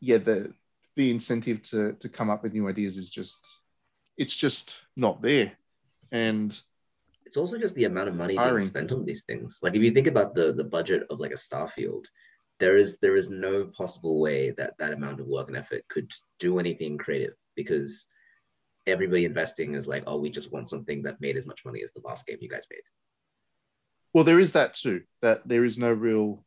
[0.00, 0.52] yeah, the
[0.96, 3.58] the incentive to to come up with new ideas is just
[4.16, 5.52] it's just not there.
[6.12, 6.58] And
[7.24, 9.60] it's also just the amount of money being spent on these things.
[9.62, 12.06] Like if you think about the the budget of like a Starfield,
[12.60, 16.10] there is there is no possible way that that amount of work and effort could
[16.38, 18.06] do anything creative because
[18.86, 21.92] everybody investing is like, oh, we just want something that made as much money as
[21.92, 22.82] the last game you guys made.
[24.12, 25.02] Well, there is that too.
[25.22, 26.44] That there is no real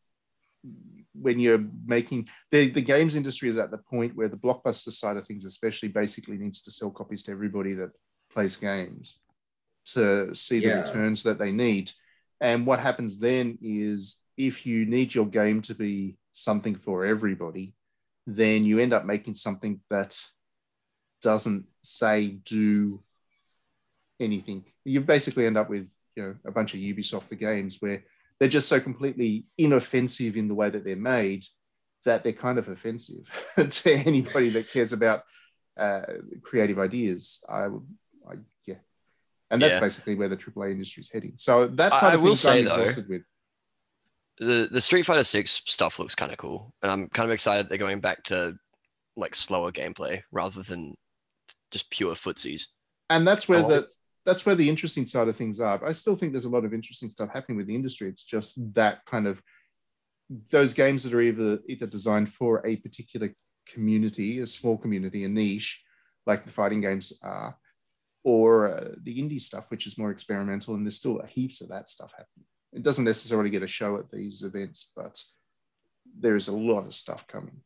[1.13, 5.17] when you're making the, the games industry is at the point where the blockbuster side
[5.17, 7.89] of things, especially, basically needs to sell copies to everybody that
[8.31, 9.17] plays games
[9.85, 10.81] to see the Yeah.
[10.81, 11.91] returns that they need.
[12.39, 17.73] And what happens then is if you need your game to be something for everybody,
[18.27, 20.21] then you end up making something that
[21.21, 23.01] doesn't say do
[24.19, 24.65] anything.
[24.85, 28.03] You basically end up with you know a bunch of Ubisoft the games where
[28.39, 31.45] they're just so completely inoffensive in the way that they're made
[32.05, 33.29] that they're kind of offensive
[33.69, 35.23] to anybody that cares about
[35.77, 36.01] uh,
[36.41, 37.43] creative ideas.
[37.47, 37.83] I would
[38.29, 38.35] I,
[38.65, 38.75] yeah,
[39.49, 39.79] and that's Yeah.
[39.79, 41.33] basically where the AAA industry is heading.
[41.37, 43.25] So that I- side I of will things say, I'm though, exhausted with.
[44.39, 47.69] the the Street Fighter Six stuff looks kind of cool, and I'm kind of excited
[47.69, 48.57] they're going back to
[49.15, 50.95] like slower gameplay rather than
[51.71, 52.67] just pure footsies.
[53.09, 53.69] and that's where Oh.
[53.69, 53.91] the
[54.25, 55.83] that's where the interesting side of things are.
[55.85, 58.09] I still think there's a lot of interesting stuff happening with the industry.
[58.09, 59.41] It's just that kind of
[60.49, 63.33] those games that are either either designed for a particular
[63.65, 65.81] community, a small community, a niche,
[66.25, 67.57] like the fighting games are,
[68.27, 70.73] or uh, the indie stuff, which is more experimental.
[70.75, 72.45] And there's still heaps of that stuff happening.
[72.73, 75.23] It doesn't necessarily get a show at these events, but
[76.19, 77.61] there is a lot of stuff coming.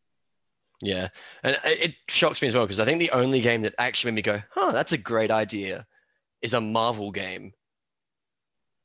[0.79, 1.07] Yeah,
[1.43, 4.11] and it it shocks me as well because I think the only game that actually
[4.11, 5.87] made me go, "Huh, that's a great idea,"
[6.43, 7.53] is a Marvel game.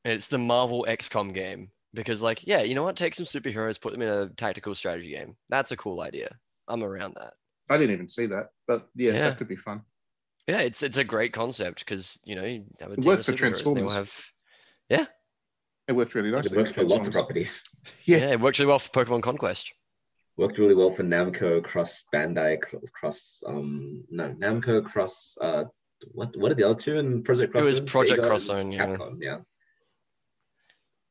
[0.05, 2.97] And it's the Marvel XCOM game because, like, yeah, you know what?
[2.97, 5.37] Take some superheroes, put them in a tactical strategy game.
[5.51, 6.31] That's a cool idea.
[6.69, 7.35] I'm around that.
[7.69, 9.29] I didn't even see that, but yeah, Yeah.
[9.29, 9.83] that could be fun.
[10.47, 13.25] Yeah, it's it's a great concept because you know you have a It team worked
[13.25, 13.95] for superheroes and they all Transformers.
[13.95, 15.09] have
[15.89, 16.57] It worked really nicely.
[16.57, 17.63] It works for lots of properties.
[18.05, 18.19] Yeah.
[18.19, 18.31] yeah.
[18.33, 19.73] it works really well for Pokemon Conquest.
[20.37, 25.65] Worked really well for Namco cross Bandai cr- cross um no Namco cross uh
[26.13, 27.65] what what are the other two in Project Cross?
[27.65, 28.87] It was Project Sega Cross and Zone, yeah.
[28.87, 29.39] Capcom, yeah.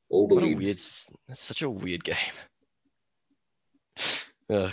[0.09, 2.15] All the What a weird, s- that's such a weird game.
[4.49, 4.71] Ugh,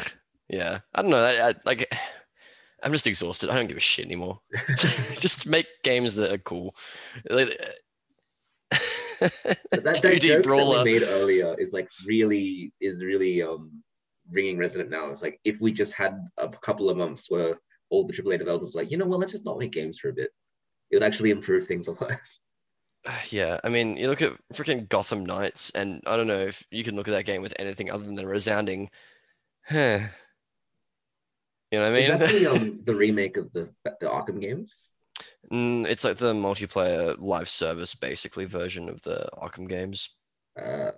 [0.49, 1.25] yeah, I don't know.
[1.25, 1.91] I, I, like,
[2.83, 3.51] I'm just exhausted.
[3.51, 4.41] I don't give a shit anymore.
[4.76, 6.74] just make games that are cool.
[7.28, 7.51] But
[8.70, 10.78] that, that 2D joke brawler.
[10.78, 13.83] that we made earlier is like really is really um
[14.30, 15.09] ringing resonant now.
[15.09, 17.59] It's like if we just had a couple of months where
[17.91, 20.09] all the AAA developers were like, you know what, let's just not make games for
[20.09, 20.30] a bit.
[20.91, 22.18] It would actually improve things a lot.
[23.30, 26.85] yeah, I mean, you look at freaking Gotham Knights, and I don't know if you
[26.85, 28.91] can look at that game with anything other than a resounding,
[29.66, 30.01] huh.
[31.73, 32.18] You know what I Is mean?
[32.18, 33.68] that the um the remake of the
[34.01, 34.75] the Arkham games?
[35.53, 40.11] Mm, it's like the multiplayer live service, basically, version of the Arkham games.
[40.61, 40.93] Uh,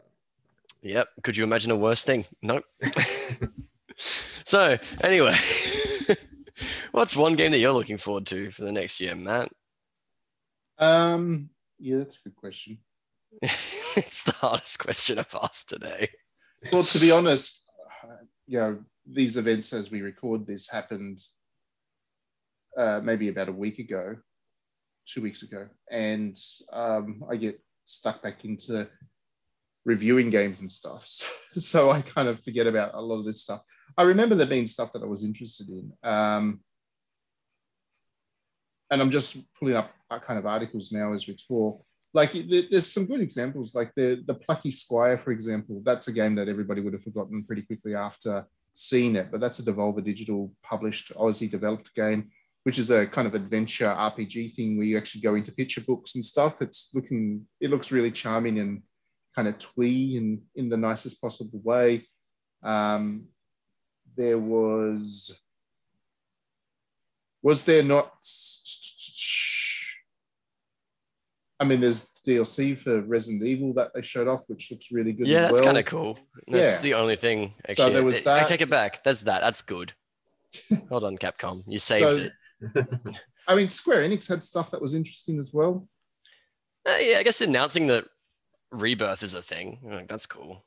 [0.83, 1.09] Yep.
[1.23, 2.27] Could you imagine a worse thing?
[2.43, 2.65] Nope.
[3.97, 5.35] so, anyway,
[6.93, 9.51] what's one game that you're looking forward to for the next year, Matt?
[10.79, 11.49] Um,
[11.79, 12.79] yeah, that's a good question.
[13.43, 16.11] it's the hardest question I've asked today.
[16.71, 17.65] Well, to be honest,
[18.03, 18.17] uh,
[18.47, 21.19] you know, these events as we record this happened
[22.77, 24.17] uh, maybe about a week ago,
[25.07, 26.37] two weeks ago, and
[26.73, 28.89] um, I get stuck back into
[29.85, 31.07] reviewing games and stuff.
[31.07, 31.27] So,
[31.61, 33.63] so I kind of forget about a lot of this stuff.
[33.97, 35.93] I remember there being stuff that I was interested in.
[36.03, 36.61] Um,
[38.91, 41.85] and I'm just pulling up uh, kind of articles now as we talk.
[42.13, 45.83] Like there's some good examples, like the the Plucky Squire, for example.
[45.85, 49.61] That's a game that everybody would have forgotten pretty quickly after seeing it, but that's
[49.61, 52.31] a Devolver Digital published Aussie developed game,
[52.65, 56.17] which is a kind of adventure RPG thing where you actually go into picture books
[56.17, 56.61] and stuff.
[56.61, 58.83] It's looking, it looks really charming and
[59.35, 62.07] kind of twee in in the nicest possible way.
[62.63, 63.29] Um,
[64.17, 65.41] there was
[67.43, 68.13] was there not
[71.61, 75.27] I mean there's DLC for Resident Evil that they showed off which looks really good
[75.29, 75.65] Yeah, as that's well.
[75.65, 76.19] kind of cool.
[76.49, 76.83] That's Yeah.
[76.83, 77.49] the only thing.
[77.51, 79.05] So Actually, there was I- I take it back.
[79.05, 79.41] That's that.
[79.41, 79.93] That's good.
[80.89, 81.57] Hold on, Capcom.
[81.69, 82.23] You saved So-
[82.81, 82.87] it.
[83.49, 85.87] I mean Square Enix had stuff that was interesting as well.
[86.89, 88.05] Uh, yeah, I guess announcing that
[88.71, 89.79] Rebirth is a thing.
[89.85, 90.65] Like, that's cool.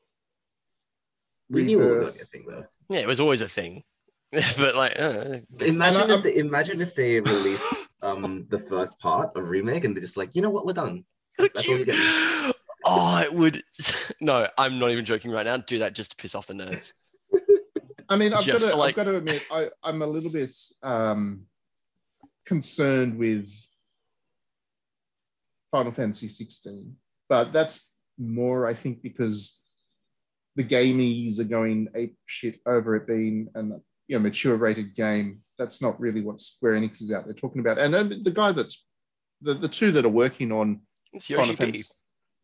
[1.50, 2.22] we knew it was Rebirth.
[2.22, 2.64] a thing though.
[2.88, 3.82] Yeah, it was always a thing.
[4.58, 8.98] but like, uh, Imagine And I- if they, imagine if they released um the first
[8.98, 11.04] part of remake and they're just like, you know what, we're done.
[11.36, 12.54] That's, that's all you get.
[12.90, 13.62] Oh, it would.
[14.20, 15.58] No, I'm not even joking right now.
[15.58, 16.92] Do that just to piss off the nerds.
[18.08, 20.56] I mean, I've got, to, like- I've got to admit, I, I'm a little bit
[20.82, 21.42] um,
[22.46, 23.50] concerned with
[25.70, 26.96] Final Fantasy 16,
[27.28, 27.86] but that's
[28.18, 29.58] more, I think, because
[30.56, 35.40] the gamies are going ape shit over it being an you know mature rated game.
[35.58, 37.78] That's not really what Square Enix is out there talking about.
[37.78, 38.84] And the guy that's
[39.40, 40.80] the, the two that are working on
[41.12, 41.56] It's Final P.
[41.56, 41.90] Fantasy.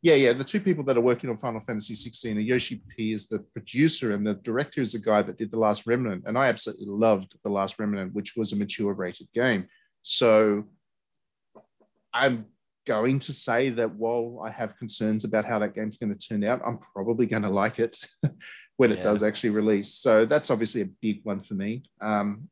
[0.03, 0.33] Yeah, yeah.
[0.35, 3.39] The two people that are working on Final Fantasy 16 are Yoshi P is the
[3.39, 6.25] producer, and the director is the guy that did The Last Remnant.
[6.27, 9.67] And I absolutely loved The Last Remnant, which was a mature rated game.
[10.03, 10.65] So
[12.13, 12.45] I'm
[12.87, 16.45] going to say that while I have concerns about how that game's going to turn
[16.45, 17.97] out, I'm probably going to like it
[18.77, 19.95] when it does actually release.
[19.95, 21.85] So that's obviously a big one for me.
[22.01, 22.49] Um,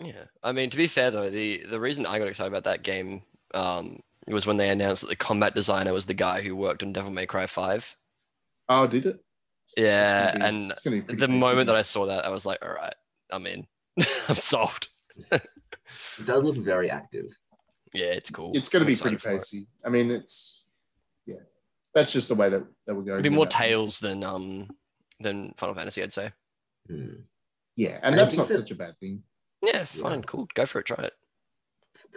[0.00, 2.82] Yeah, I mean, to be fair though, the the reason I got excited about that
[2.82, 3.22] game
[3.54, 6.92] um, was when they announced that the combat designer was the guy who worked on
[6.92, 7.96] Devil May Cry Five.
[8.68, 9.24] oh, did it?
[9.76, 11.40] Yeah, be- and it's gonna be pretty the decent.
[11.40, 12.94] moment that I saw that, I was like, all right,
[13.30, 13.66] I'm in.
[14.28, 14.88] I'm sold.
[15.30, 17.26] It does look very active.
[17.94, 18.52] Yeah, it's cool.
[18.54, 19.66] it's going to be pretty excited pacey.
[19.84, 20.68] I mean, it's
[21.26, 21.36] yeah,
[21.94, 23.20] that's just the way that, that we're going.
[23.20, 23.52] It'd be more that.
[23.52, 24.68] Tales than um
[25.20, 26.32] than Final Fantasy, I'd say.
[26.88, 27.20] Hmm.
[27.76, 29.22] Yeah, and I that's not that- such a bad thing.
[29.62, 30.48] Yeah, fine, cool.
[30.54, 30.86] Go for it.
[30.86, 31.12] Try it.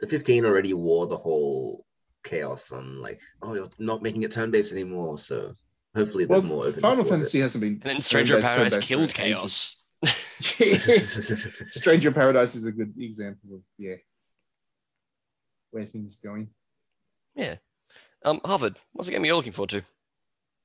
[0.01, 1.85] The 15 already wore the whole
[2.23, 5.17] chaos on like, oh, you're not making it turn-based anymore.
[5.19, 5.53] So
[5.95, 7.73] hopefully Well, there's more Final towards Fantasy hasn't been.
[7.73, 9.13] And then Stranger turn-based, Paradise turn-based killed.
[9.13, 9.75] Chaos.
[11.69, 13.95] Stranger Paradise is a good example of yeah
[15.75, 16.49] where things are going.
[17.35, 17.55] Yeah.
[18.23, 19.83] Um, Harvard, what's the game you're looking forward to?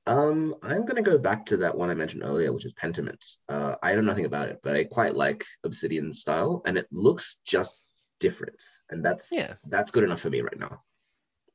[0.07, 3.23] Um, I'm gonna go back to that one I mentioned earlier, which is Pentiment.
[3.47, 7.37] Uh, I know nothing about it, but I quite like Obsidian style, and it looks
[7.45, 7.73] just
[8.19, 8.59] different,
[8.89, 9.53] and that's Yeah.
[9.67, 10.81] that's good enough for me right now.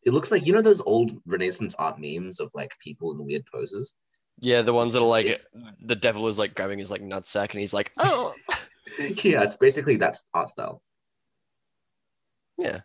[0.04, 3.44] It looks like you know those old Renaissance art memes of like people in weird
[3.52, 3.96] poses.
[4.38, 5.48] Yeah, the ones that are like It's-
[5.80, 8.32] the devil is like grabbing his like nutsack and he's like, oh,
[9.24, 10.82] yeah, it's basically that art style.
[12.58, 12.80] yeah,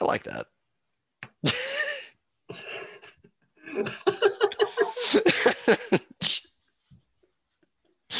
[0.00, 0.46] I like that.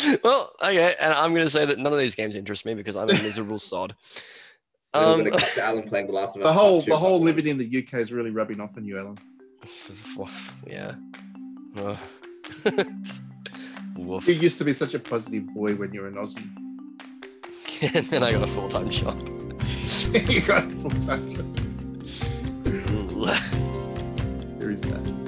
[0.23, 3.11] well, okay, and I'm gonna say that none of these games interest me because I'm
[3.11, 3.95] a miserable sod.
[4.93, 6.49] Um, gonna cut to Alan playing The Last of Us.
[6.49, 9.19] The whole the whole living in the UK is really rubbing off on you, Alan.
[10.67, 10.95] yeah.
[11.77, 11.97] Uh,
[13.97, 14.27] Woof.
[14.29, 16.49] You used to be such a positive boy when you were in Aussie.
[17.95, 19.21] and then I got a full time job.
[20.13, 21.33] you got a full time.
[21.35, 21.60] There
[24.71, 25.20] is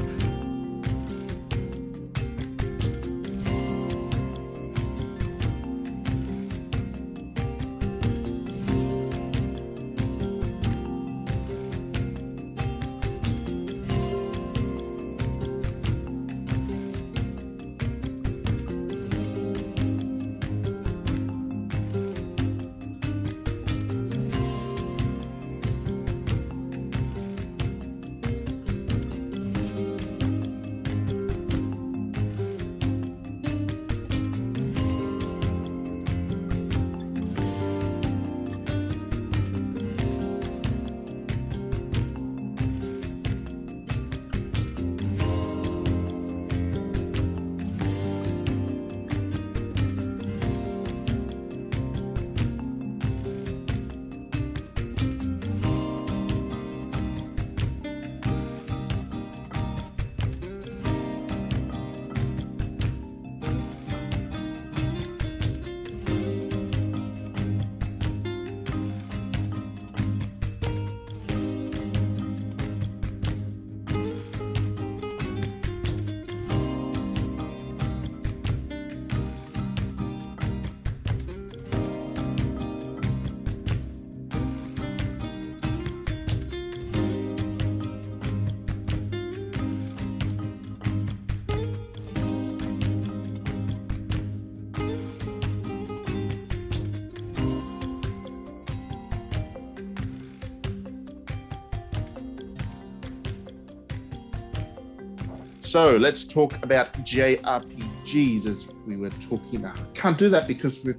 [105.73, 109.65] So let's talk about JRPGs as we were talking.
[109.65, 110.99] I can't do that because we're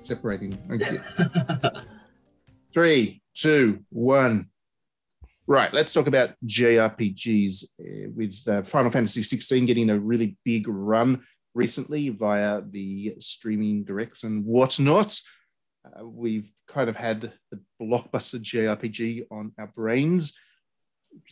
[0.00, 0.58] separating.
[0.68, 0.98] Okay.
[2.74, 4.50] Three, two, one.
[5.46, 10.66] Right, let's talk about JRPGs uh, with uh, Final Fantasy 16 getting a really big
[10.66, 11.22] run
[11.54, 15.16] recently via the streaming directs and whatnot.
[15.84, 20.36] Uh, we've kind of had the blockbuster JRPG on our brains.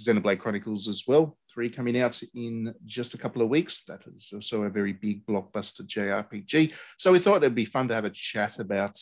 [0.00, 3.84] Xenoblade Chronicles as well, three coming out in just a couple of weeks.
[3.84, 6.72] That is also a very big blockbuster JRPG.
[6.98, 8.98] So we thought it'd be fun to have a chat about,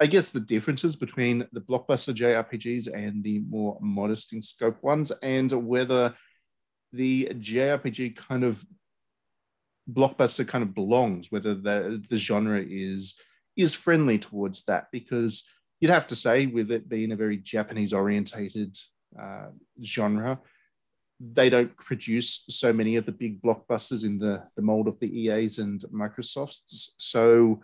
[0.00, 5.12] I guess, the differences between the blockbuster JRPGs and the more modest in scope ones,
[5.22, 6.14] and whether
[6.92, 8.64] the JRPG kind of
[9.90, 13.20] blockbuster kind of belongs, whether the, the genre is
[13.56, 15.44] is friendly towards that, because
[15.80, 18.76] you'd have to say, with it being a very Japanese orientated
[19.20, 19.48] uh,
[19.82, 20.40] genre.
[21.18, 25.20] They don't produce so many of the big blockbusters in the, the mold of the
[25.22, 26.90] EAs and Microsofts.
[26.98, 27.62] So,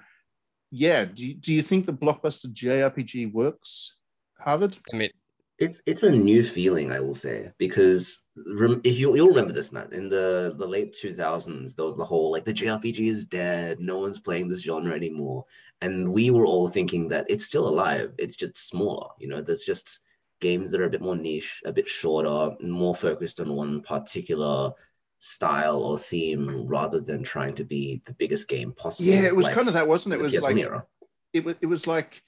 [0.70, 3.97] yeah, do you, do you think the blockbuster JRPG works,
[4.39, 4.79] Harvard?
[4.93, 5.11] I mean,
[5.59, 8.23] It's it's a new feeling, I will say, because
[8.59, 11.97] rem- if you you'll remember this, Matt, in the the late two thousands, there was
[11.97, 15.45] the whole like the JRPG is dead, no one's playing this genre anymore,
[15.81, 19.11] and we were all thinking that it's still alive, it's just smaller.
[19.20, 20.01] You know, there's just
[20.43, 24.73] games that are a bit more niche, a bit shorter, more focused on one particular
[25.19, 29.09] style or theme, rather than trying to be the biggest game possible.
[29.09, 30.20] Yeah, it was like kind of that, wasn't it?
[30.20, 30.86] It was PS1 like era.
[31.32, 32.23] it was it was like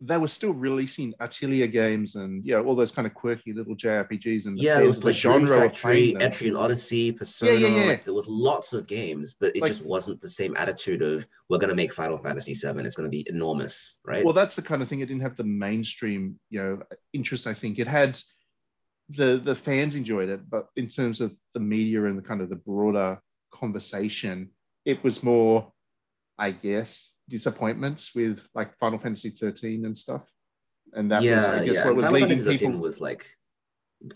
[0.00, 3.74] they were still releasing Atelier games and you know all those kind of quirky little
[3.76, 6.14] JRPGs and the yeah, it was the like Genre Factory.
[6.14, 7.52] Etrian Odyssey, Persona.
[7.52, 7.88] yeah, yeah.
[7.88, 11.26] Like, there was lots of games, but it Like- just wasn't the same attitude of
[11.48, 12.80] we're gonna make Final Fantasy VII.
[12.84, 14.24] It's gonna be enormous, right?
[14.24, 17.46] Well, that's the kind of thing it didn't have the mainstream, you know, interest.
[17.46, 18.18] I think it had
[19.08, 22.48] the the fans enjoyed it, but in terms of the media and the kind of
[22.50, 23.20] the broader
[23.52, 24.50] conversation,
[24.84, 25.72] it was more,
[26.38, 30.22] I guess, disappointments with like Final Fantasy 13 and stuff.
[30.92, 32.80] And that was, I guess, what was Final leading Fantasy people.
[32.80, 33.26] Was like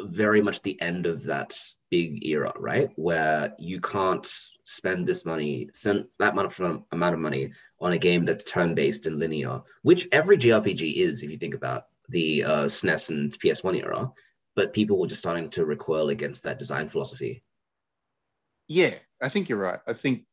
[0.01, 1.59] very much the end of that
[1.91, 2.91] big era, right?
[2.97, 4.27] Where you can't
[4.65, 9.19] spend this money, send that much amount of money on a game that's turn-based and
[9.19, 14.11] linear, which every JRPG is, if you think about the uh, SNES and PS1 era.
[14.57, 17.45] But people were just starting to recoil against that design philosophy.
[18.67, 19.79] Yeah, I think you're right.
[19.87, 20.25] I think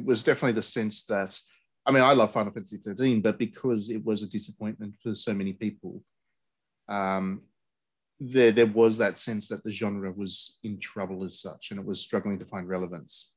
[0.00, 1.38] it was definitely the sense that,
[1.86, 5.32] I mean, I love Final Fantasy 13, but because it was a disappointment for so
[5.34, 6.02] many people,
[6.88, 7.42] um,
[8.20, 11.86] there there was that sense that the genre was in trouble as such, and it
[11.86, 13.32] was struggling to find relevance.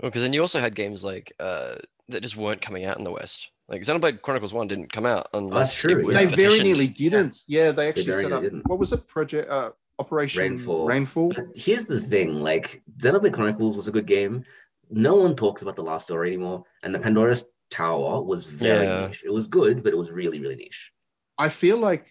[0.00, 1.74] Well, because then you also had games like uh,
[2.08, 3.50] that just weren't coming out in the West.
[3.68, 6.36] Like Xenoblade Chronicles One didn't come out unless true, it was they yeah.
[6.36, 7.42] very nearly didn't.
[7.46, 8.42] Yeah, they actually very set up.
[8.42, 8.66] didn't.
[8.66, 9.06] What was it?
[9.06, 10.86] Project uh, Operation Rainfall.
[10.86, 11.32] Rainfall.
[11.34, 14.44] But here's the thing: like Xenoblade Chronicles was a good game.
[14.92, 19.06] No one talks about the last story anymore, and the Pandora's Tower was very Yeah.
[19.08, 19.22] niche.
[19.24, 20.92] It was good, but it was really, really niche.
[21.38, 22.10] I feel like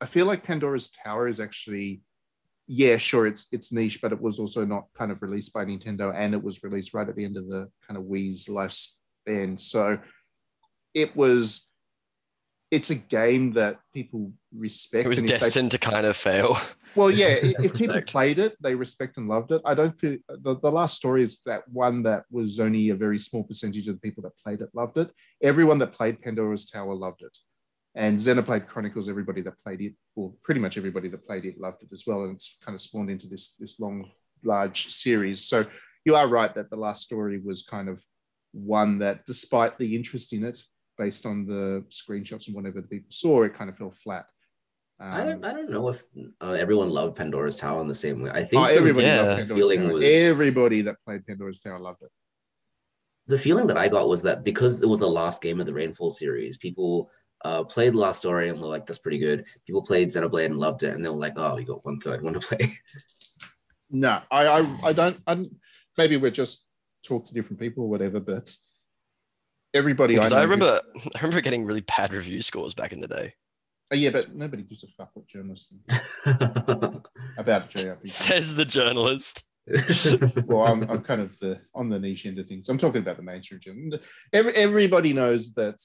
[0.00, 2.02] I feel like Pandora's Tower is actually
[2.68, 6.14] yeah, sure it's it's niche, but it was also not kind of released by Nintendo
[6.14, 9.60] and it was released right at the end of the kind of Wii's lifespan.
[9.60, 9.98] So
[10.94, 11.68] it was
[12.72, 15.04] it's a game that people respect.
[15.04, 16.56] It was and if they- destined to kind of fail.
[16.96, 19.60] well, yeah, if people played it, they respect and loved it.
[19.66, 23.18] I don't feel the, the last story is that one that was only a very
[23.18, 25.10] small percentage of the people that played it loved it.
[25.42, 27.36] Everyone that played Pandora's Tower loved it.
[27.94, 31.82] And Xenoblade Chronicles, everybody that played it, or pretty much everybody that played it loved
[31.82, 32.24] it as well.
[32.24, 34.10] And it's kind of spawned into this, this long,
[34.42, 35.44] large series.
[35.44, 35.66] So
[36.06, 38.02] you are right that the last story was kind of
[38.52, 40.62] one that, despite the interest in it,
[41.04, 44.26] based on the screenshots and whatever the people saw, it kind of fell flat.
[45.00, 46.00] Um, I don't, I don't know if
[46.40, 48.30] uh, everyone loved Pandora's Tower in the same way.
[48.30, 49.22] I think Oh, the- everybody Yeah.
[49.22, 49.92] loved Pandora's feeling Tower.
[49.94, 52.12] was- Everybody that played Pandora's Tower loved it.
[53.26, 55.74] the feeling that I got was that because it was the last game of the
[55.80, 57.10] Rainfall series, people
[57.44, 60.58] uh, played the last story and were like, "That's pretty good." People played Xenoblade and
[60.66, 62.64] loved it, and they were like, "Oh, you got one third one to play."
[64.04, 64.58] No, I, I,
[64.88, 65.18] I don't.
[65.26, 65.54] I, don't-
[65.98, 66.66] maybe we're just
[67.04, 68.46] talk to different people or whatever, but
[69.74, 70.80] everybody Because I, know I who- remember,
[71.16, 73.34] I remember getting really bad review scores back in the day.
[73.92, 76.02] Oh, yeah, but nobody gives a fuck what journalists think
[77.36, 78.08] about JRPG.
[78.08, 79.44] Says the journalist.
[80.46, 82.70] well, I'm, I'm kind of the, on the niche end of things.
[82.70, 83.60] I'm talking about the mainstream.
[83.60, 83.98] journal.
[84.32, 85.78] Every, everybody knows that,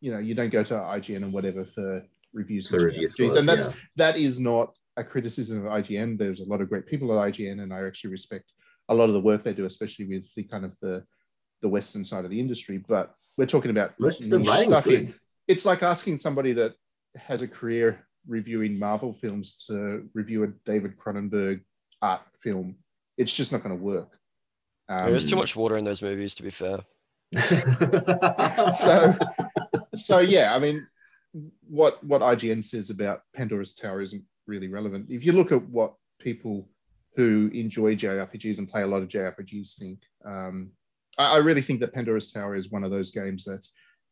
[0.00, 2.02] you know, you don't go to IGN and whatever for
[2.32, 2.68] reviews.
[2.68, 3.74] For review scores, and that's yeah.
[3.96, 6.18] that is not a criticism of IGN.
[6.18, 8.52] There's a lot of great people at IGN, and I actually respect
[8.88, 11.04] a lot of the work they do, especially with the kind of the
[11.62, 12.78] the Western side of the industry.
[12.78, 15.00] But we're talking about the niche writing was stuff here.
[15.00, 15.14] good.
[15.48, 16.74] It's like asking somebody that
[17.16, 21.62] has a career reviewing Marvel films to review a David Cronenberg
[22.00, 22.76] art film.
[23.16, 24.18] It's just not going to work.
[24.88, 26.80] Um, There's too much water in those movies, to be fair.
[28.72, 29.16] so
[29.94, 30.86] so yeah i mean
[31.66, 35.94] what what ign says about pandora's tower isn't really relevant if you look at what
[36.18, 36.68] people
[37.16, 40.70] who enjoy jrpgs and play a lot of jrpgs think um,
[41.18, 43.66] I, I really think that pandora's tower is one of those games that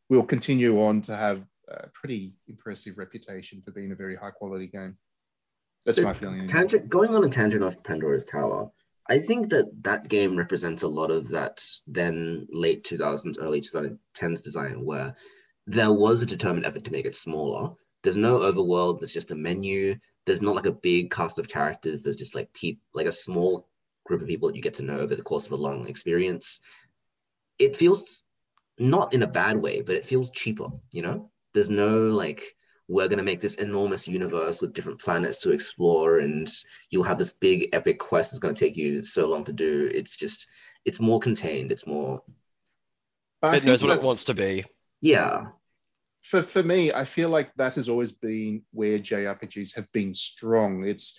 [0.08, 4.66] will continue on to have a pretty impressive reputation for being a very high quality
[4.66, 4.96] game
[5.84, 8.70] that's So, my feeling tangent going on a tangent off Pandora's Tower.
[9.08, 14.42] I think that that game represents a lot of that then late 2000s, early 2010s
[14.42, 15.16] design where
[15.66, 17.74] there was a determined effort to make it smaller.
[18.02, 19.00] There's no overworld.
[19.00, 19.96] There's just a menu.
[20.26, 22.02] There's not like a big cast of characters.
[22.02, 23.68] There's just like peop, like a small
[24.06, 26.60] group of people that you get to know over the course of a long experience.
[27.60, 28.24] It feels
[28.78, 30.68] not in a bad way, but it feels cheaper.
[30.90, 32.56] You know, there's no like
[32.88, 36.50] we're going to make this enormous universe with different planets to explore and
[36.90, 39.88] you'll have this big epic quest that's going to take you so long to do
[39.94, 40.48] it's just
[40.84, 42.20] it's more contained it's more
[43.44, 44.64] I It knows what it wants to be.
[45.00, 45.46] yeah
[46.22, 50.84] for for me, I feel like that has always been where JRPGs have been strong.
[50.84, 51.18] It's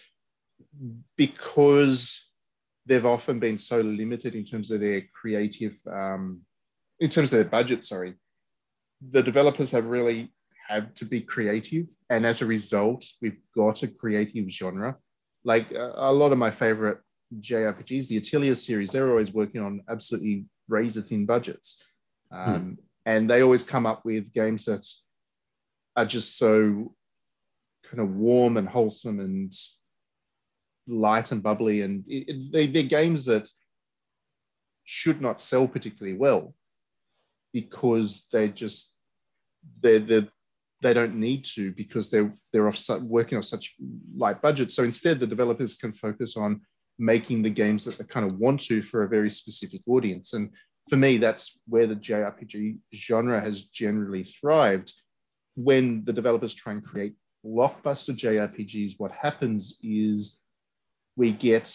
[1.15, 2.23] because
[2.85, 6.41] they've often been so limited in terms of their creative, um,
[6.99, 7.83] in terms of their budget.
[7.83, 8.15] Sorry,
[9.01, 10.33] the developers have really
[10.67, 14.97] had to be creative, and as a result, we've got a creative genre.
[15.43, 16.99] Like uh, a lot of my favorite
[17.39, 21.81] JRPGs, the Atelier series, they're always working on absolutely razor thin budgets.
[22.31, 24.85] Um, and they always come up with games that
[25.95, 26.93] are just so
[27.83, 29.53] kind of warm and wholesome and
[30.87, 33.47] light and bubbly, and it, it, they, they're games that
[34.83, 36.53] should not sell particularly well
[37.53, 38.95] because they just
[39.81, 40.27] they're, they're
[40.81, 43.75] they don't need to because they're they're off su- working off such
[44.15, 44.75] light budgets.
[44.75, 46.61] So instead, the developers can focus on
[46.97, 50.33] making the games that they kind of want to for a very specific audience.
[50.33, 50.49] And
[50.89, 54.93] for me, that's where the JRPG genre has generally thrived.
[55.55, 57.13] When the developers try and create
[57.45, 60.40] blockbuster JRPGs, what happens is
[61.15, 61.73] we get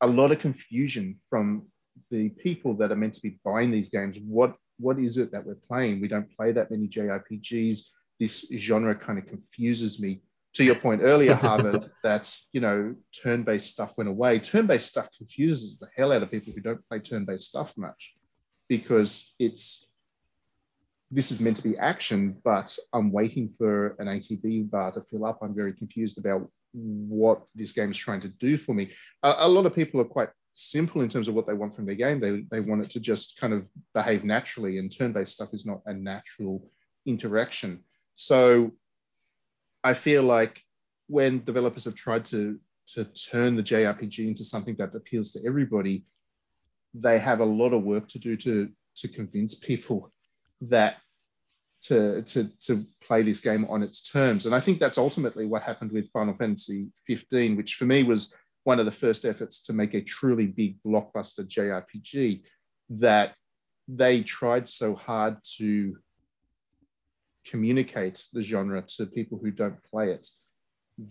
[0.00, 1.66] a lot of confusion from
[2.10, 4.18] the people that are meant to be buying these games.
[4.24, 6.00] What what is it that we're playing?
[6.00, 7.86] We don't play that many JRPGs.
[8.20, 10.22] This genre kind of confuses me.
[10.54, 14.38] To your point earlier, Harvard, that you know turn-based stuff went away.
[14.38, 18.14] Turn-based stuff confuses the hell out of people who don't play turn-based stuff much,
[18.68, 19.88] because it's
[21.10, 25.24] this is meant to be action, but I'm waiting for an ATB bar to fill
[25.24, 25.38] up.
[25.42, 28.90] I'm very confused about what this game is trying to do for me.
[29.22, 31.86] A, a lot of people are quite simple in terms of what they want from
[31.86, 32.20] their game.
[32.20, 35.66] They, they want it to just kind of behave naturally, and turn based stuff is
[35.66, 36.70] not a natural
[37.06, 37.84] interaction.
[38.14, 38.72] So
[39.84, 40.62] I feel like
[41.06, 42.58] when developers have tried to,
[42.94, 46.04] to turn the JRPG into something that appeals to everybody,
[46.92, 50.12] they have a lot of work to do to, to convince people
[50.62, 50.96] that
[51.88, 54.46] to, to, to play this game on its terms.
[54.46, 58.34] And I think that's ultimately what happened with Final Fantasy 15, which for me was
[58.64, 62.42] one of the first efforts to make a truly big blockbuster JRPG
[62.90, 63.34] that
[63.86, 65.96] they tried so hard to
[67.46, 70.28] communicate the genre to people who don't play it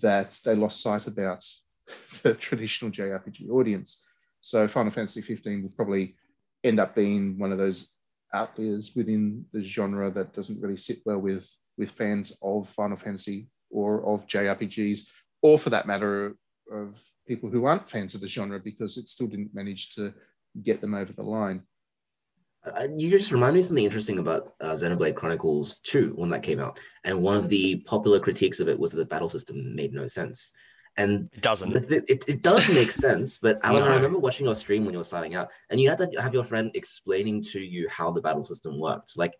[0.01, 1.43] that they lost sight about
[2.21, 4.03] the traditional JRPG audience.
[4.39, 6.15] So Final Fantasy 15 will probably
[6.63, 7.89] end up being one of those
[8.33, 13.47] outliers within the genre that doesn't really sit well with with fans of Final Fantasy
[13.69, 15.01] or of JRPGs,
[15.41, 16.35] or for that matter,
[16.71, 20.13] of people who aren't fans of the genre because it still didn't manage to
[20.63, 21.61] get them over the line.
[22.65, 26.59] Uh, you just remind me something interesting about uh, Xenoblade Chronicles 2 when that came
[26.59, 26.79] out.
[27.03, 30.07] And one of the popular critiques of it was that the battle system made no
[30.07, 30.51] sense.
[30.97, 31.71] And It doesn't.
[31.73, 33.91] the- it, it does make sense, but Alan, No.
[33.91, 36.33] I remember watching your stream when you were starting out, and you had to have
[36.33, 39.17] your friend explaining to you how the battle system worked.
[39.17, 39.33] Like,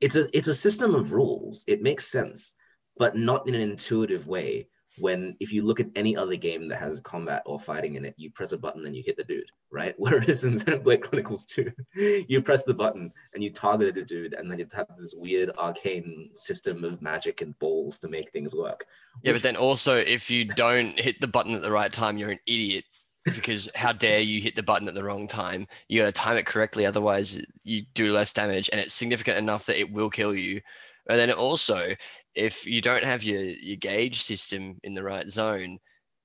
[0.00, 1.64] it's a it's a system of rules.
[1.66, 2.54] It makes sense,
[2.96, 4.68] but not in an intuitive way.
[5.00, 8.14] When if you look at any other game that has combat or fighting in it,
[8.16, 9.94] you press a button and you hit the dude, right?
[9.98, 11.70] Whereas in Xenoblade Chronicles 2,
[12.28, 15.50] you press the button and you target the dude, and then you have this weird
[15.58, 18.84] arcane system of magic and balls to make things work.
[19.22, 22.30] Yeah, but then also if you don't hit the button at the right time, you're
[22.30, 22.84] an idiot.
[23.24, 25.66] Because how dare you hit the button at the wrong time?
[25.88, 29.66] You got to time it correctly, otherwise you do less damage, and it's significant enough
[29.66, 30.62] that it will kill you.
[31.08, 31.94] And then also,
[32.38, 35.78] if you don't have your your gauge system in the right zone,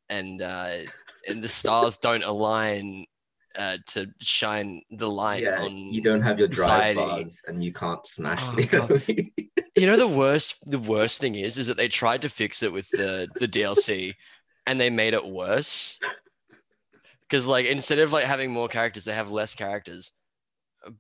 [0.10, 0.78] and uh,
[1.28, 3.06] and the stars don't align
[3.58, 6.96] uh, to shine the light yeah, on, you don't have your drive society.
[6.96, 9.32] bars and you can't smash Oh, the
[9.76, 12.72] you know the worst the worst thing is is that they tried to fix it
[12.72, 14.14] with the the DLC
[14.66, 16.00] and they made it worse.
[17.22, 20.14] Because like instead of like having more characters they have less characters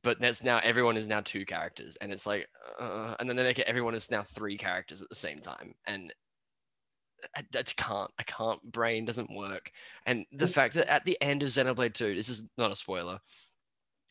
[0.01, 2.47] but that's now everyone is now two characters and it's like
[2.79, 5.73] uh, and then they make it everyone is now three characters at the same time
[5.87, 6.13] and
[7.35, 9.71] I, I can't I can't brain doesn't work
[10.05, 13.19] and the fact that at the end of Xenoblade 2 this is not a spoiler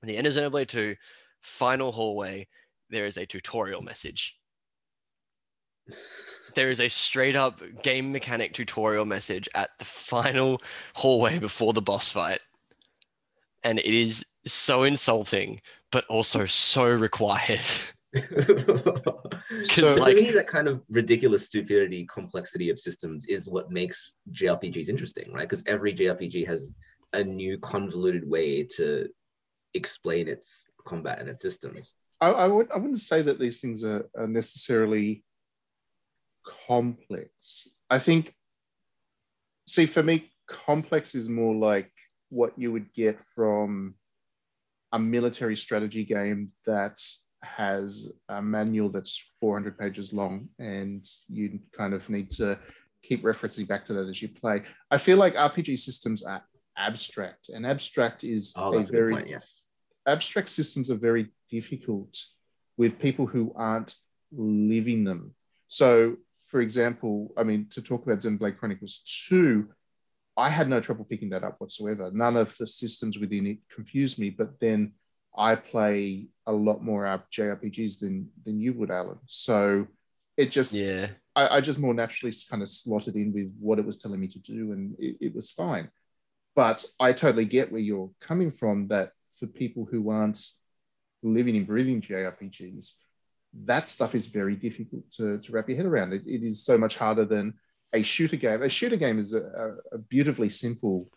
[0.03, 0.97] at the end of Xenoblade 2
[1.41, 2.47] final hallway
[2.91, 4.37] there is a tutorial message
[6.55, 10.61] there is a straight up game mechanic tutorial message at the final
[10.95, 12.41] hallway before the boss fight.
[13.65, 15.61] And it is so insulting,
[15.91, 17.61] but also so required.
[17.61, 24.17] So- to like- me, that kind of ridiculous stupidity, complexity of systems is what makes
[24.33, 25.49] JRPGs interesting, right?
[25.49, 26.75] Because every JRPG has
[27.13, 29.09] a new convoluted way to
[29.75, 31.95] explain its combat and its systems.
[32.21, 35.25] I, I, would, I wouldn't say that these things are, are necessarily
[36.67, 37.69] complex.
[37.91, 38.35] I think,
[39.67, 41.91] see, for me, complex is more like
[42.33, 43.95] what you would get from
[44.93, 46.99] a military strategy game that
[47.43, 52.59] has a manual that's 400 pages long and you kind of need to
[53.03, 54.63] keep referencing back to that as you play.
[54.91, 56.43] I feel like RPG systems are
[56.79, 59.29] abstract, and abstract is Oh, a that's a very point.
[59.29, 59.67] Yes.
[60.07, 62.17] abstract systems are very difficult
[62.79, 63.95] with people who aren't
[64.33, 65.35] living them.
[65.69, 66.17] So,
[66.51, 69.69] for example, I mean, to talk about Xenoblade Chronicles 2,
[70.37, 72.11] I had no trouble picking that up whatsoever.
[72.13, 74.31] None of the systems within it confused me.
[74.31, 74.93] But then
[75.37, 79.19] I play a lot more JRPGs than than you would, Alan.
[79.27, 79.87] So
[80.37, 81.09] it just Yeah.
[81.35, 84.29] I, I just more naturally kind of slotted in with what it was telling me
[84.29, 85.91] to do, and it, it was fine.
[86.55, 88.89] But I totally get where you're coming from.
[88.89, 90.47] That for people who aren't
[91.23, 92.93] living and breathing JRPGs,
[93.65, 96.13] that stuff is very difficult to, to wrap your head around.
[96.13, 97.55] It, it is so much harder than
[97.93, 98.63] a shooter game.
[98.63, 101.11] A shooter game is a, a, beautifully simple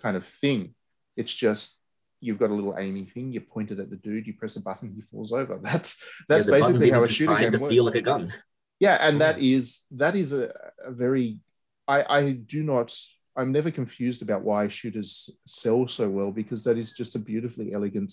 [0.00, 0.74] kind of thing.
[1.16, 1.78] It's just
[2.20, 3.32] you've got a little aiming thing.
[3.32, 4.26] You point it at the dude.
[4.26, 4.92] You press a button.
[4.94, 5.58] He falls over.
[5.62, 7.72] That's that's Yeah, basically how a shooter game to works.
[7.72, 8.32] feel like a gun.
[8.80, 10.52] Yeah, and that is that is a,
[10.84, 11.38] a very
[11.86, 12.96] I, I do not
[13.36, 17.72] I'm never confused about why shooters sell so well because that is just a beautifully
[17.72, 18.12] elegant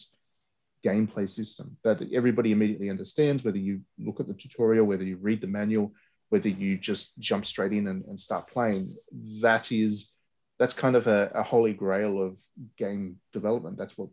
[0.84, 5.42] gameplay system that everybody immediately understands, whether you look at the tutorial, whether you read
[5.42, 5.94] the manual,
[6.32, 8.96] whether you just jump straight in and, and start playing.
[9.42, 10.14] That is
[10.58, 12.38] that's kind of a, a holy grail of
[12.78, 13.78] game development.
[13.78, 14.10] That's what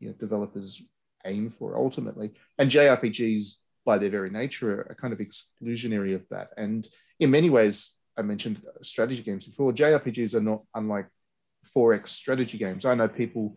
[0.00, 0.82] you know developers
[1.24, 2.32] aim for ultimately.
[2.58, 6.48] And JRPGs by their very nature are kind of exclusionary of that.
[6.56, 6.86] And
[7.20, 9.72] in many ways, I mentioned strategy games before.
[9.72, 11.06] JRPGs are not unlike
[11.76, 12.84] 4X strategy games.
[12.84, 13.56] I know people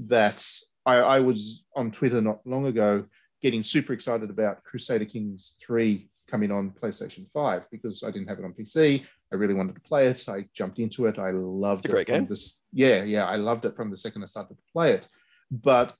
[0.00, 0.46] that
[0.84, 3.06] I, I was on Twitter not long ago
[3.42, 8.38] getting super excited about Crusader Kings 3 coming on PlayStation 5 because I didn't have
[8.38, 9.04] it on PC.
[9.32, 10.28] I really wanted to play it.
[10.28, 11.18] I jumped into it.
[11.18, 12.26] I loved It's a it great from game.
[12.26, 12.60] this.
[12.72, 15.08] Yeah, yeah, I loved it from the second I started to play it.
[15.50, 15.94] But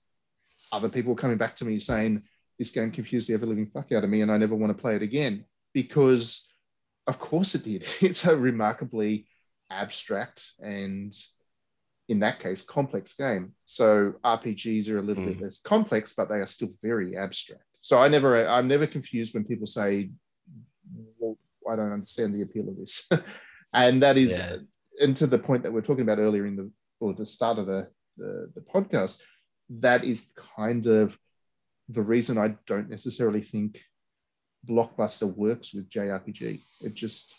[0.72, 2.22] other people were coming back to me saying
[2.58, 4.80] this game confused the ever living fuck out of me and I never want to
[4.80, 5.44] play it again
[5.74, 6.46] because
[7.06, 7.84] of course it did.
[8.00, 9.26] It's a remarkably
[9.70, 11.14] abstract and
[12.08, 13.52] in that case complex game.
[13.64, 15.42] So RPGs are a little bit Mm.
[15.42, 17.62] less complex, but they are still very abstract.
[17.86, 20.10] So I never I'm never confused when people say,
[21.20, 21.38] well,
[21.70, 23.08] I don't understand the appeal of this.
[23.72, 24.56] and that is Yeah.
[25.00, 26.68] and to the point that we are talking about earlier in the
[26.98, 27.86] or the start of the,
[28.16, 29.22] the, the podcast,
[29.70, 31.16] that is kind of
[31.88, 33.80] the reason I don't necessarily think
[34.68, 36.60] Blockbuster works with JRPG.
[36.80, 37.36] It just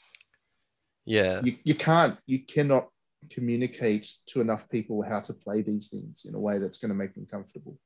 [1.03, 1.41] Yeah.
[1.43, 2.87] you, you can't you cannot
[3.29, 7.01] communicate to enough people how to play these things in a way that's going to
[7.03, 7.77] make them comfortable.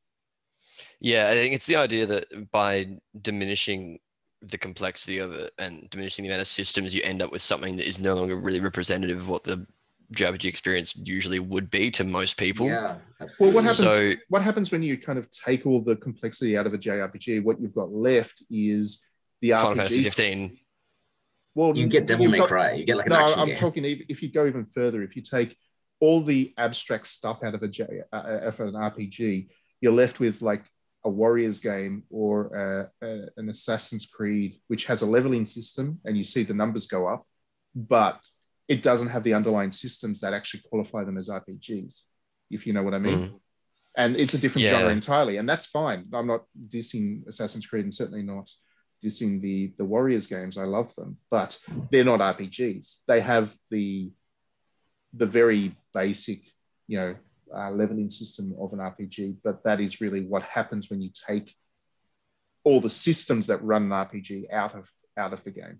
[0.99, 3.99] Yeah, I think it's the idea that by diminishing
[4.41, 7.75] the complexity of it and diminishing the amount of systems, you end up with something
[7.77, 9.65] that is no longer really representative of what the
[10.15, 12.67] JRPG experience usually would be to most people.
[12.67, 12.97] Yeah.
[13.39, 13.77] Well, what happens?
[13.93, 17.43] So- what happens when you kind of take all the complexity out of a JRPG?
[17.43, 19.05] What you've got left is
[19.41, 19.77] the Final RPG.
[19.77, 20.59] Fantasy 15.
[21.55, 22.73] Well, You get Devil you've May got- Cry.
[22.73, 23.57] You get like an no, action I'm game.
[23.57, 25.01] talking if you go even further.
[25.03, 25.57] If you take
[25.99, 29.49] all the abstract stuff out of a J, uh, uh, of an RPG,
[29.81, 30.63] you're left with like
[31.03, 36.17] a Warriors game or uh, uh, an Assassin's Creed, which has a leveling system, and
[36.17, 37.25] you see the numbers go up,
[37.75, 38.23] but
[38.67, 42.01] it doesn't have the underlying systems that actually qualify them as RPGs.
[42.49, 43.19] If you know what I mean.
[43.19, 43.39] Mm.
[43.97, 44.77] And it's a different Yeah.
[44.77, 46.07] genre entirely, and that's fine.
[46.13, 48.49] I'm not dissing Assassin's Creed, and certainly not
[49.03, 50.57] dissing the the Warriors games.
[50.57, 51.59] I love them, but
[51.89, 52.97] they're not RPGs.
[53.07, 54.13] They have the
[55.13, 56.43] the very basic,
[56.87, 57.15] you know,
[57.55, 61.55] uh, leveling system of an RPG, but that is really what happens when you take
[62.63, 65.79] all the systems that run an RPG out of out of the game.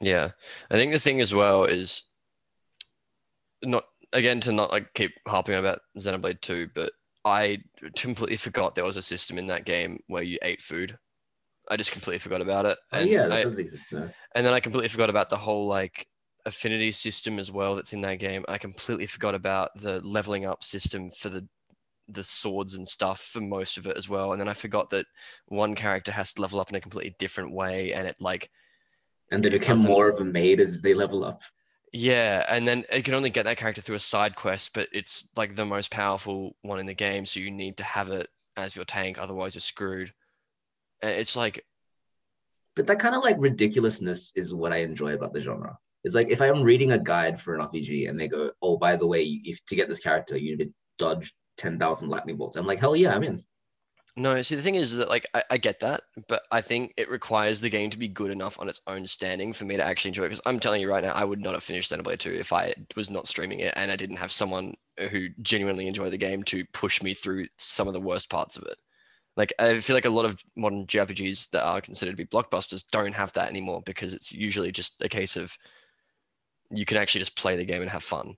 [0.00, 0.30] Yeah.
[0.70, 2.02] I think the thing as well is
[3.62, 6.92] not again to not like keep harping about Xenoblade 2, but
[7.24, 7.58] I
[7.96, 10.96] completely forgot there was a system in that game where you ate food.
[11.70, 12.78] I just completely forgot about it.
[12.92, 14.10] Oh, And yeah, that I- does exist now.
[14.34, 16.06] and then I completely forgot about the whole like
[16.46, 18.44] affinity system as well that's in that game.
[18.48, 21.46] I completely forgot about the leveling up system for the
[22.08, 24.32] the swords and stuff for most of it as well.
[24.32, 25.06] And then I forgot that
[25.46, 28.50] one character has to level up in a completely different way and it like
[29.32, 31.42] And they become more of a maid as they level up.
[31.92, 35.28] yeah, and then you can only get that character through a side quest, but it's
[35.36, 38.76] like the most powerful one in the game, so you need to have it as
[38.76, 40.12] your tank, otherwise you're screwed.
[41.02, 41.64] And it's like
[42.74, 45.78] But that kind of like ridiculousness is what I enjoy about the genre.
[46.04, 48.96] It's like if I'm reading a guide for an RPG and they go, "Oh, by
[48.96, 52.56] the way, if to get this character, you need to dodge ten thousand lightning bolts,"
[52.56, 53.42] I'm like, "Hell yeah, I'm in."
[54.16, 57.08] No, see, the thing is that like I, I get that, but I think it
[57.08, 60.08] requires the game to be good enough on its own standing for me to actually
[60.08, 60.28] enjoy it.
[60.30, 62.74] Because I'm telling you right now, I would not have finished Xenoblade 2 if I
[62.96, 64.74] was not streaming it and I didn't have someone
[65.10, 68.64] who genuinely enjoyed the game to push me through some of the worst parts of
[68.64, 68.76] it.
[69.36, 72.86] Like I feel like a lot of modern JRPGs that are considered to be blockbusters
[72.90, 75.56] don't have that anymore because it's usually just a case of
[76.70, 78.34] you can actually just play the game and have fun.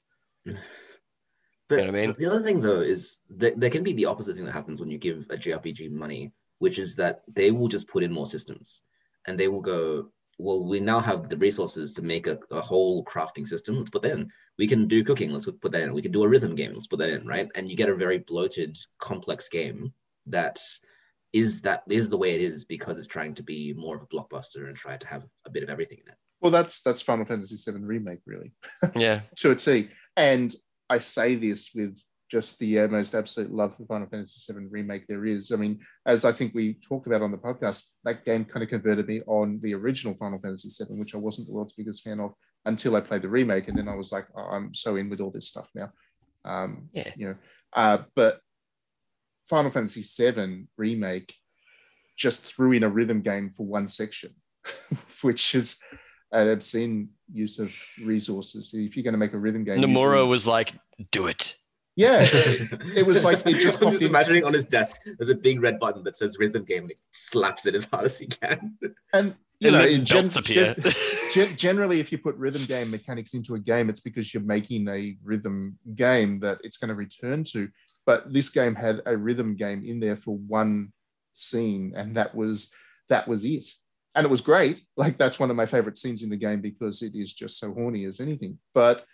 [1.69, 2.15] But know what I mean?
[2.19, 4.91] the other thing though is that there can be the opposite thing that happens when
[4.91, 8.83] you give a JRPG money, which is that they will just put in more systems
[9.27, 13.05] and they will go, well, we now have the resources to make a, a whole
[13.05, 13.77] crafting system.
[13.77, 14.29] Let's put that in.
[14.59, 15.31] We can do cooking.
[15.31, 15.95] Let's put that in.
[15.95, 16.73] We can do a rhythm game.
[16.75, 17.49] Let's put that in, right?
[17.55, 19.93] And you get a very bloated, complex game
[20.27, 20.59] that
[21.33, 24.07] is that is the way it is because it's trying to be more of a
[24.07, 26.19] blockbuster and try to have a bit of everything in it.
[26.43, 28.53] Well, that's that's Final Fantasy VII remake, really,
[28.97, 29.21] Yeah.
[29.37, 29.89] to a T.
[30.17, 30.55] And
[30.91, 31.99] I say this with
[32.31, 35.53] just the uh, most absolute love for Final Fantasy VII remake there is.
[35.53, 38.69] I mean, as I think we talked about on the podcast, that game kind of
[38.71, 42.21] converted me on the original Final Fantasy VII, which I wasn't the world's biggest fan
[42.21, 42.33] of
[42.65, 45.21] until I played the remake, and then I was like, oh, I'm so in with
[45.21, 45.91] all this stuff now.
[46.45, 47.13] Um, Yeah.
[47.17, 47.37] you know,
[47.75, 48.41] uh, but
[49.45, 51.35] Final Fantasy VII remake
[52.17, 54.35] just threw in a rhythm game for one section,
[55.23, 55.79] which is
[56.33, 57.73] an obscene use of
[58.03, 58.71] resources.
[58.73, 60.73] If you're going to make a rhythm game, Nomura usually- was like,
[61.11, 61.55] do it.
[61.97, 62.21] yeah,
[62.97, 64.09] it was like it just I'm popped just in.
[64.09, 64.97] imagining on his desk.
[65.19, 68.05] There's a big red button that says rhythm game, and he slaps it as hard
[68.07, 68.77] as he can.
[69.13, 70.75] and you And know, then in gen- appear.
[70.75, 70.93] gen-
[71.35, 74.89] gen- generally, if you put rhythm game mechanics into a game, it's because you're making
[74.89, 77.69] a rhythm game that it's going to return to.
[78.07, 80.93] But this game had a rhythm game in there for one
[81.35, 82.71] scene, and that was
[83.09, 83.67] that was it.
[84.15, 84.83] And it was great.
[84.97, 87.73] Like that's one of my favorite scenes in the game because it is just so
[87.73, 88.59] horny as anything.
[88.75, 89.05] But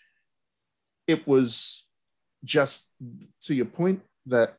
[1.06, 1.86] it was
[2.44, 2.90] just
[3.44, 4.56] to your point that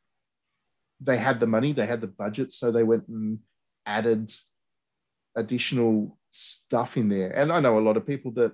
[1.02, 3.40] they had the money, they had the budget, so they went and
[3.86, 4.32] added
[5.36, 7.32] additional stuff in there.
[7.32, 8.54] And I know a lot of people that,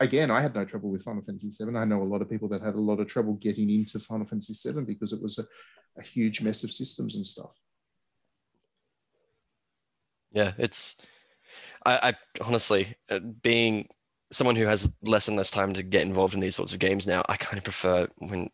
[0.00, 1.76] again, I had no trouble with Final Fantasy VII.
[1.76, 4.26] I know a lot of people that had a lot of trouble getting into Final
[4.26, 5.44] Fantasy VII because it was a,
[5.98, 7.52] a huge mess of systems and stuff.
[10.34, 10.96] Yeah, it's.
[11.86, 13.88] I, I honestly, uh, being
[14.32, 17.06] someone who has less and less time to get involved in these sorts of games
[17.06, 18.48] now, I kind of prefer when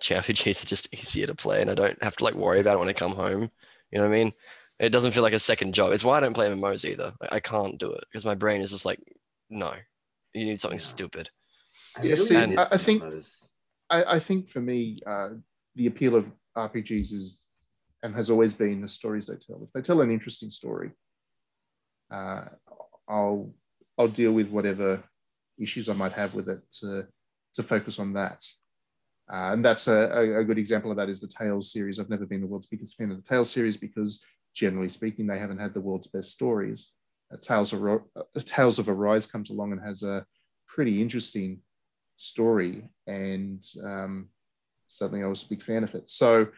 [0.00, 2.78] JRPGs are just easier to play and I don't have to like worry about it
[2.78, 3.50] when I come home.
[3.90, 4.32] You know what I mean?
[4.78, 5.92] It doesn't feel like a second job.
[5.92, 7.12] It's why I don't play MMOs either.
[7.22, 9.00] I, I can't do it because my brain is just like,
[9.50, 9.72] no,
[10.32, 10.84] you need something Yeah.
[10.86, 11.30] stupid.
[12.02, 13.02] Yeah, see, miss I- I think-
[13.90, 15.30] I, I think for me, uh,
[15.76, 16.26] the appeal of
[16.56, 17.38] RPGs is
[18.02, 19.62] and has always been the stories they tell.
[19.62, 20.90] If they tell an interesting story,
[22.10, 22.44] uh,
[23.08, 23.54] I'll
[23.98, 25.02] I'll deal with whatever
[25.58, 27.06] issues I might have with it to
[27.54, 28.44] to focus on that.
[29.32, 31.98] Uh, and that's a, a, good example of that is the Tales series.
[31.98, 34.24] I've never been the world's biggest fan of the Tales series because,
[34.54, 36.92] generally speaking, they haven't had the world's best stories.
[37.32, 40.24] Uh, Tales of uh, Tales of Arise comes along and has a
[40.68, 41.60] pretty interesting
[42.16, 44.28] story, and um,
[44.86, 46.08] suddenly I was a big fan of it.
[46.08, 46.48] So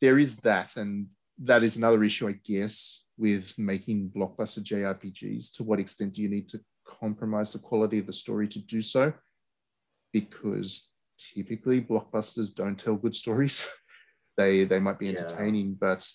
[0.00, 1.06] there is that, and
[1.44, 5.52] that is another issue, I guess, with making blockbuster JRPGs.
[5.56, 8.80] To what extent do you need to compromise the quality of the story to do
[8.80, 9.12] so?
[10.12, 13.66] Because typically blockbusters don't tell good stories.
[14.36, 15.18] they they might be Yeah.
[15.18, 16.08] entertaining, but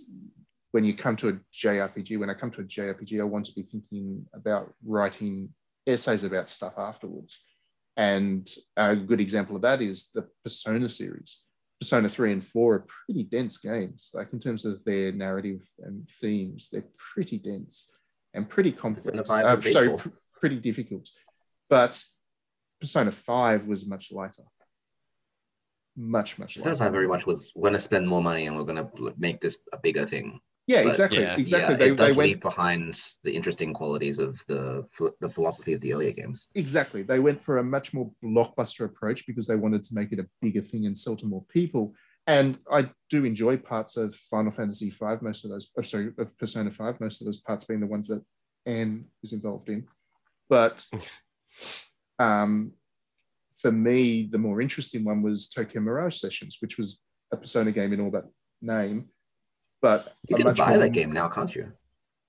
[0.71, 3.53] when you come to a JRPG, when I come to a JRPG, I want to
[3.53, 5.53] be thinking about writing
[5.85, 7.43] essays about stuff afterwards.
[7.95, 11.41] And a good example of that is the Persona series.
[11.83, 14.09] Persona 3 and 4 are pretty dense games.
[14.13, 17.89] Like in terms of their narrative and themes, they're pretty dense
[18.33, 19.05] and pretty complex.
[19.05, 19.97] Persona 5 Uh, baseball.
[19.97, 21.09] pr- pretty difficult.
[21.69, 22.01] But
[22.79, 24.43] Persona 5 was much lighter.
[25.97, 26.69] Much, much lighter.
[26.69, 26.85] Persona lighter.
[26.85, 29.41] 5 very much was we're going to spend more money and we're going to make
[29.41, 30.39] this a bigger thing.
[30.67, 31.21] Yeah, but- exactly.
[31.21, 31.35] Yeah.
[31.37, 31.73] Exactly.
[31.73, 34.85] Yeah, they, it does they went leave behind the interesting qualities of the
[35.19, 36.47] the philosophy of the earlier games.
[36.55, 37.03] Exactly.
[37.03, 40.27] They went for a much more blockbuster approach because they wanted to make it a
[40.41, 41.93] bigger thing and sell to more people.
[42.25, 46.37] And I do enjoy parts of Final Fantasy V, most of those, oh, sorry, of
[46.37, 48.23] Persona 5, most of those parts being the ones that
[48.65, 49.85] Ann is involved in.
[50.49, 50.85] But
[52.19, 52.71] um,
[53.55, 57.01] for me, the more interesting one was Tokyo Mirage Sessions, which was
[57.33, 58.25] a Persona game in all that
[58.61, 59.09] name.
[59.83, 61.71] But You can buy more- that game now, can't you?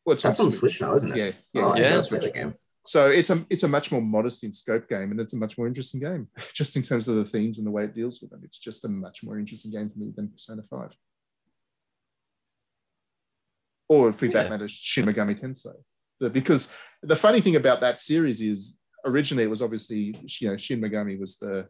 [0.05, 1.16] Well, it's That's on Switch now, isn't it?
[1.16, 1.97] Yeah, yeah, oh, I it's yeah.
[1.97, 2.35] on Switch.
[2.35, 2.55] game.
[2.85, 5.56] So it's a it's a much more modest in scope game, and it's a much
[5.56, 8.31] more interesting game, just in terms of the themes and the way it deals with
[8.31, 8.43] them.
[8.44, 10.90] It's just a much more interesting game for me than Persona Five,
[13.89, 14.51] or for that Yeah.
[14.51, 15.74] matter, Shin Megami Tensei.
[16.20, 20.56] The- because the funny thing about that series is originally it was obviously you know
[20.56, 21.68] Shin Megami was the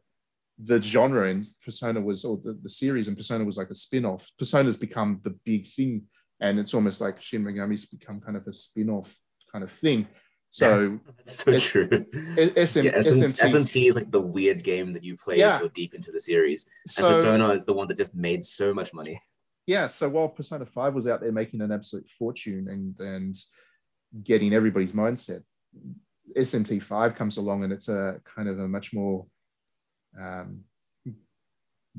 [0.58, 4.30] the genre and Persona was or the, the series and Persona was like a spin-off.
[4.38, 6.02] Persona's become the big thing,
[6.40, 9.14] and it's almost like Shin Megami's become kind of a spin-off
[9.52, 10.06] kind of thing.
[10.50, 11.88] So That's so true.
[11.90, 13.40] SM, yeah, SMT.
[13.42, 15.54] SMT is like the weird game that you play Yeah.
[15.56, 16.66] if you're deep into the series.
[16.86, 19.20] So and Persona is the one that just made so much money.
[19.66, 23.36] yeah, so while Persona Five was out there making an absolute fortune and and
[24.22, 25.42] getting everybody's mindset,
[26.36, 29.26] SMT Five comes along and it's a kind of a much more
[30.20, 30.60] um,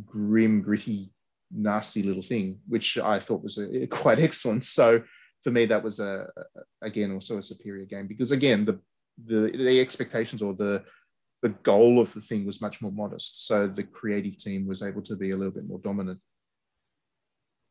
[0.06, 1.14] grim, gritty,
[1.52, 4.64] nasty little thing, which I thought was a, quite excellent.
[4.64, 5.02] So
[5.44, 8.80] for me, that was a, a- again also a superior game because again the
[9.26, 10.84] the the expectations or the
[11.42, 13.46] the goal of the thing was much more modest.
[13.46, 16.20] So the creative team was able to be a little bit more dominant.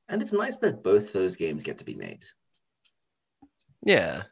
[0.08, 2.24] And it's nice that both those games get to be made.
[3.82, 4.22] Yeah.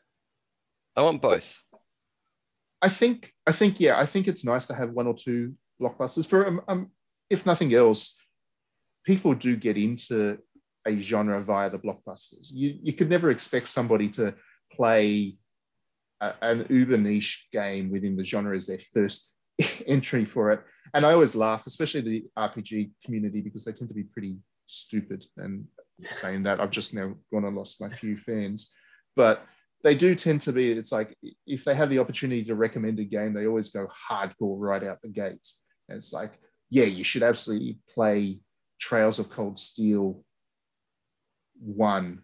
[0.94, 1.62] I want both.
[2.80, 6.26] I think I think yeah, I think it's nice to have one or two blockbusters
[6.26, 6.90] for um, um
[7.30, 8.16] if nothing else,
[9.04, 10.38] people do get into
[10.86, 12.48] a genre via the blockbusters.
[12.50, 14.34] You you could never expect somebody to
[14.72, 15.36] play
[16.20, 19.36] a, an uber niche game within the genre as their first
[19.86, 20.60] entry for it.
[20.94, 24.36] And I always laugh, especially the RPG community, because they tend to be pretty
[24.66, 25.24] stupid.
[25.36, 25.66] And
[26.00, 28.72] saying that, I've just now gone and lost my few fans.
[29.16, 29.44] But
[29.84, 33.04] they do tend to be, it's like if they have the opportunity to recommend a
[33.04, 35.61] game, they always go hardcore right out the gates.
[35.92, 36.32] And it's like,
[36.70, 38.40] yeah, you should absolutely play
[38.80, 40.24] Trails of Cold Steel
[41.60, 42.22] 1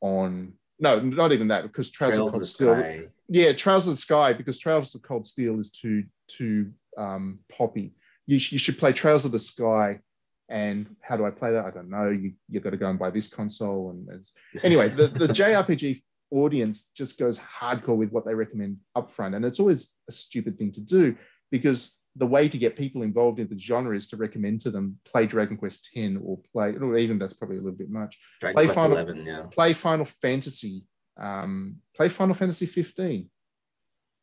[0.00, 3.00] on, no, not even that, because Trails Trail of Cold the Steel, Sky.
[3.28, 7.96] yeah, Trails of the Sky because Trails of Cold Steel is too too um, poppy.
[8.26, 10.00] You, you should play Trails of the Sky.
[10.48, 11.64] And how do I play that?
[11.64, 12.10] I don't know.
[12.10, 13.90] You you got to go and buy this console.
[13.90, 14.32] And it's,
[14.62, 19.58] anyway, the, the JRPG audience just goes hardcore with what they recommend upfront, and it's
[19.58, 21.16] always a stupid thing to do
[21.50, 24.98] because the way to get people involved in the genre is to recommend to them
[25.04, 28.54] play Dragon Quest X or play, or even that's probably a little bit much Dragon
[28.54, 29.42] Play Quest Final- 11, yeah.
[29.50, 30.86] play Final Fantasy,
[31.16, 33.28] um, play Final Fantasy 15.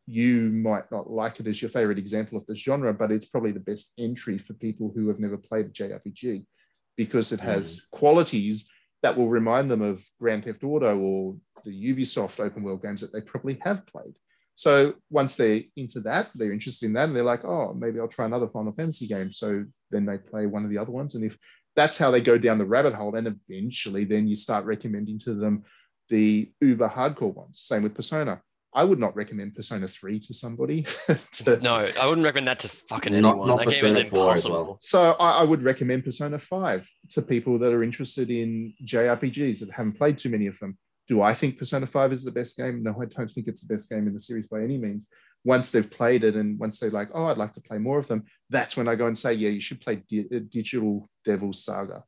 [0.08, 3.52] You might not like it as your favorite example of the genre, but it's probably
[3.52, 6.46] the best entry for people who have never played a JRPG
[6.98, 8.70] because it has qualities
[9.04, 13.14] that will remind them of Grand Theft Auto or the Ubisoft open world games that
[13.14, 14.16] they probably have played.
[14.56, 18.08] So once they're into that, they're interested in that, and they're like, oh, maybe I'll
[18.08, 19.32] try another Final Fantasy game.
[19.32, 21.16] So then they play one of the other ones.
[21.16, 21.38] And if
[21.76, 25.34] that's how they go down the rabbit hole, and eventually then you start recommending to
[25.34, 25.64] them
[26.10, 27.60] the uber hardcore ones.
[27.60, 28.42] Same with Persona.
[28.74, 30.86] I would not recommend Persona 3 to somebody.
[31.32, 33.48] to- No, I wouldn't recommend that to fucking Not- anyone.
[33.48, 34.64] not that game is Persona 4 as impossible.
[34.66, 34.78] well.
[34.80, 39.72] So I, I would recommend Persona 5 to people that are interested in JRPGs that
[39.72, 40.78] haven't played too many of them.
[41.08, 42.84] Do I think Persona 5 is the best game?
[42.84, 45.08] No, I don't think it's the best game in the series by any means.
[45.44, 48.08] Once they've played it and once they're like, oh, I'd like to play more of
[48.08, 52.04] them, that's when I go and say, yeah, you should play uh, Digital Devil Saga.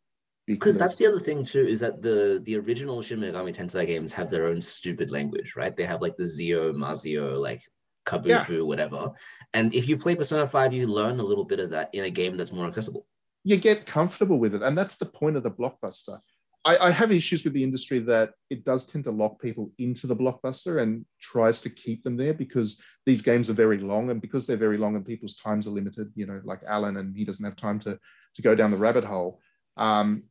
[0.45, 4.11] Because that's the other thing too, is that the the original Shin Megami Tensei games
[4.13, 5.75] have their own stupid language, right?
[5.75, 7.61] They have like the Zio, Mazio, like
[8.05, 9.11] Kabufu, whatever.
[9.53, 12.09] And if you play Persona 5, you learn a little bit of that in a
[12.09, 13.05] game that's more accessible.
[13.45, 14.61] you get comfortable with it.
[14.61, 16.19] And that's the point of the blockbuster.
[16.65, 20.07] I, I have issues with the industry that it does tend to lock people into
[20.07, 24.09] the blockbuster and tries to keep them there because these games are very long.
[24.09, 27.15] And because they're very long and people's times are limited, you know, like Alan and
[27.17, 27.99] he doesn't have time to,
[28.35, 29.41] to go down the rabbit hole,
[29.77, 30.23] um,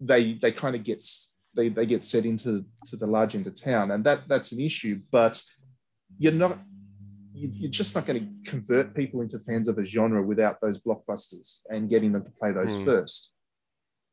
[0.00, 1.04] they they kind of get
[1.54, 3.90] they, they get set into to the large end of town.
[3.90, 5.00] And that that's an issue.
[5.10, 5.42] But
[6.18, 6.58] you're not
[7.34, 10.78] you- you're just not going to convert people into fans of a genre without those
[10.80, 12.84] blockbusters and getting them to play those Hmm.
[12.84, 13.34] first.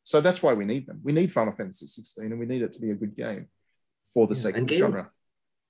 [0.04, 1.02] So that's why we need them.
[1.04, 3.48] We need Final Fantasy 16 and we need it to be a good game
[4.14, 5.12] for the Yeah, sake of and the game- genre.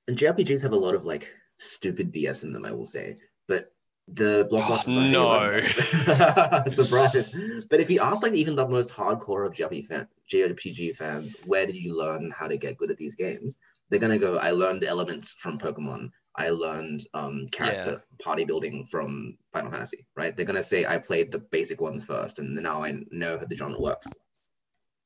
[0.08, 3.18] And JRPGs have a lot of like stupid BS in them, I will say.
[3.48, 3.72] But
[4.12, 6.58] the blockbusters I think oh, no.
[6.58, 7.30] like- surprise.
[7.70, 11.66] But if you ask like even the most hardcore of JRPG, fan, JRPG fans, where
[11.66, 13.56] did you learn how to get good at these games?
[13.90, 16.10] They're gonna go, I learned elements from Pokemon.
[16.40, 20.36] I learned um, character party building from Final Fantasy, right?
[20.36, 23.56] They're gonna say I played the basic ones first, and now I know how the
[23.56, 24.08] genre works.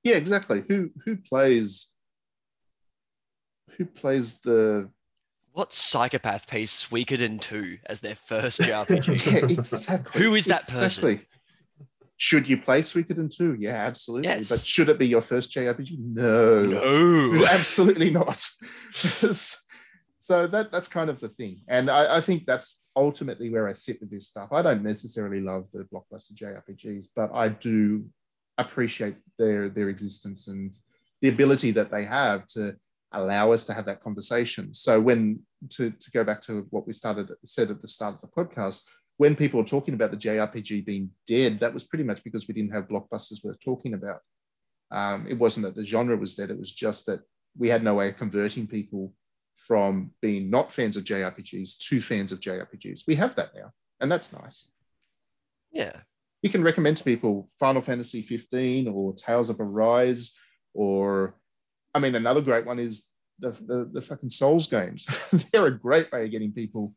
[0.04, 0.64] Yeah, exactly.
[0.70, 1.88] Who who plays
[3.78, 4.90] who plays the
[5.54, 9.26] What psychopath plays Suikoden 2 as their first JRPG?
[9.26, 10.22] yeah, exactly.
[10.22, 11.22] Who is that person?
[12.18, 13.58] Should you play Suikoden 2?
[13.60, 14.30] Yeah, absolutely.
[14.30, 14.50] Yes.
[14.50, 15.98] But should it be your first JRPG?
[15.98, 16.64] No.
[16.64, 17.46] no.
[17.50, 18.48] absolutely not.
[20.24, 23.74] so that that's kind of the thing, and I, I think that's ultimately where I
[23.74, 24.54] sit with this stuff.
[24.54, 28.06] I don't necessarily love the blockbuster JRPGs, but I do
[28.58, 30.74] appreciate their their existence and
[31.22, 32.74] the ability that they have to
[33.12, 34.74] allow us to have that conversation.
[34.74, 35.42] So when
[35.72, 38.84] to to go back to what we started said at the start of the podcast,
[39.18, 42.54] when people were talking about the JRPG being dead, that was pretty much because we
[42.54, 44.22] didn't have blockbusters worth talking about.
[44.90, 47.20] Um, it wasn't that the genre was dead; it was just that
[47.58, 49.14] we had no way of converting people
[49.56, 53.02] from being not fans of JRPGs to fans of JRPGs.
[53.08, 54.68] We have that now, and that's nice.
[55.72, 55.96] Yeah.
[56.42, 60.36] You can recommend to people Final Fantasy 15 or Tales of Arise,
[60.74, 61.36] or
[61.96, 63.06] I mean, another great one is
[63.40, 65.08] the the, the fucking Souls games.
[65.52, 66.94] They're a great way of getting people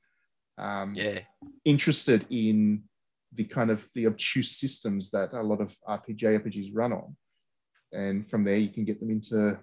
[0.58, 1.20] um, Yeah.
[1.64, 2.82] interested in
[3.34, 7.16] the kind of the obtuse systems that a lot of RPG RPGs run on.
[7.92, 9.58] And from there, you can get them into.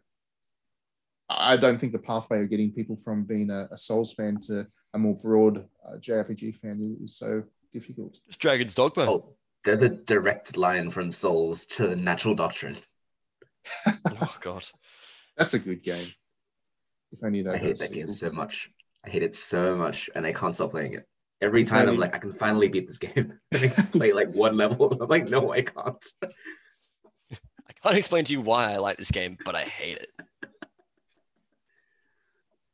[1.38, 4.68] I don't think the pathway of getting people from being a, a Souls fan to
[4.93, 8.18] a more broad uh, JRPG fan is, is so difficult.
[8.27, 9.03] It's Dragon's Dogma.
[9.03, 12.77] Oh, there's a direct line from Souls to Natural Doctrine.
[14.22, 14.65] Oh God.
[15.38, 16.05] That's a good game.
[17.11, 18.69] If only I hate was that game so much.
[19.05, 21.05] I hate it so much, and I can't stop playing it.
[21.41, 23.39] Every time I'm like, I can finally beat this game.
[23.51, 24.97] and I can play like one level.
[25.01, 26.05] I'm like, no, I can't.
[27.31, 30.10] I can't explain to you why I like this game, but I hate it.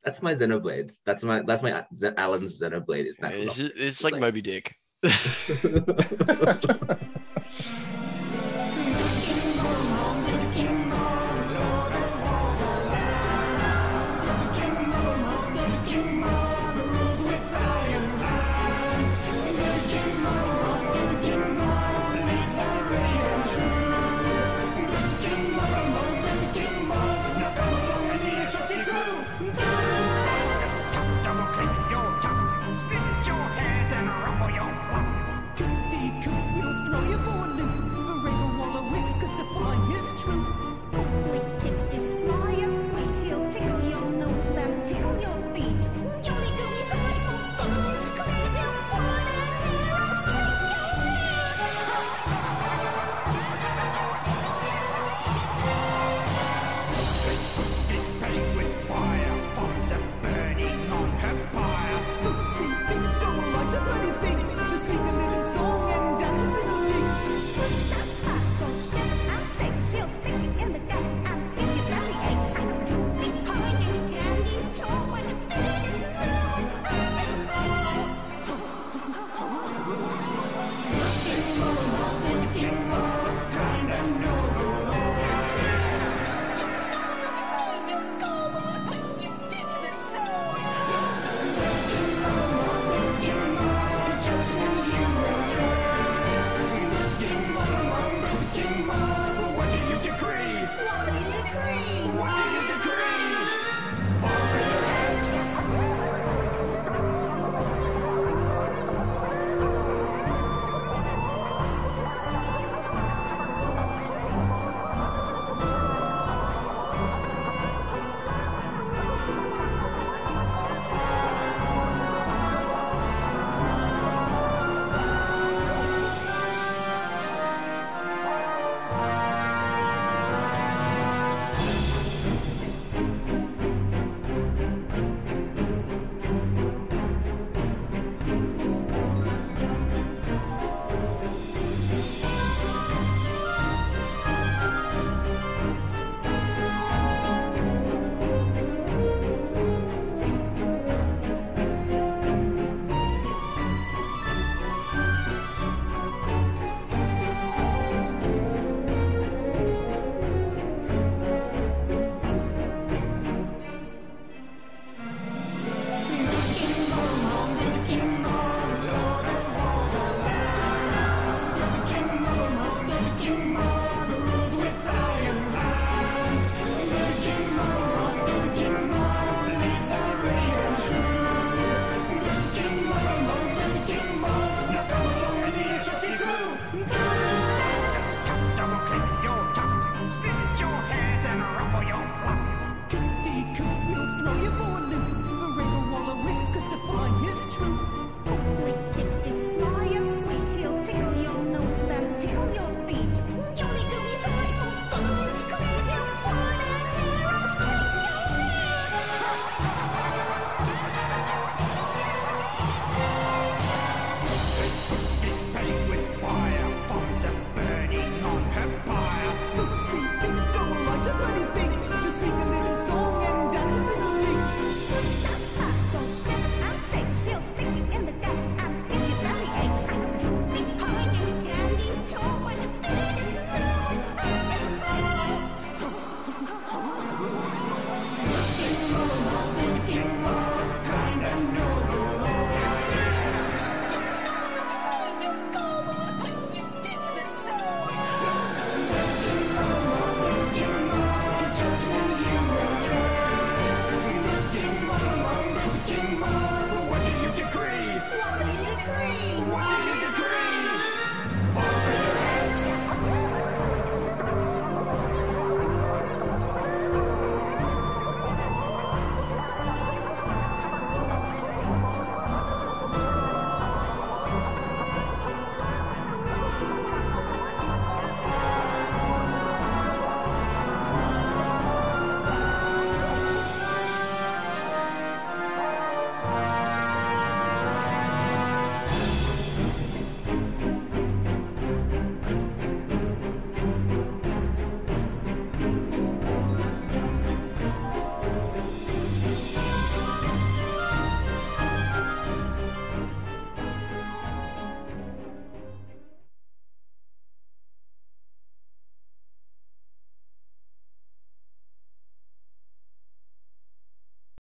[0.04, 0.92] That's my Xenoblade.
[1.06, 3.06] That's my that's my uh, Z- Alan's Xenoblade.
[3.06, 4.76] Is that It's, it's like like- Moby Dick.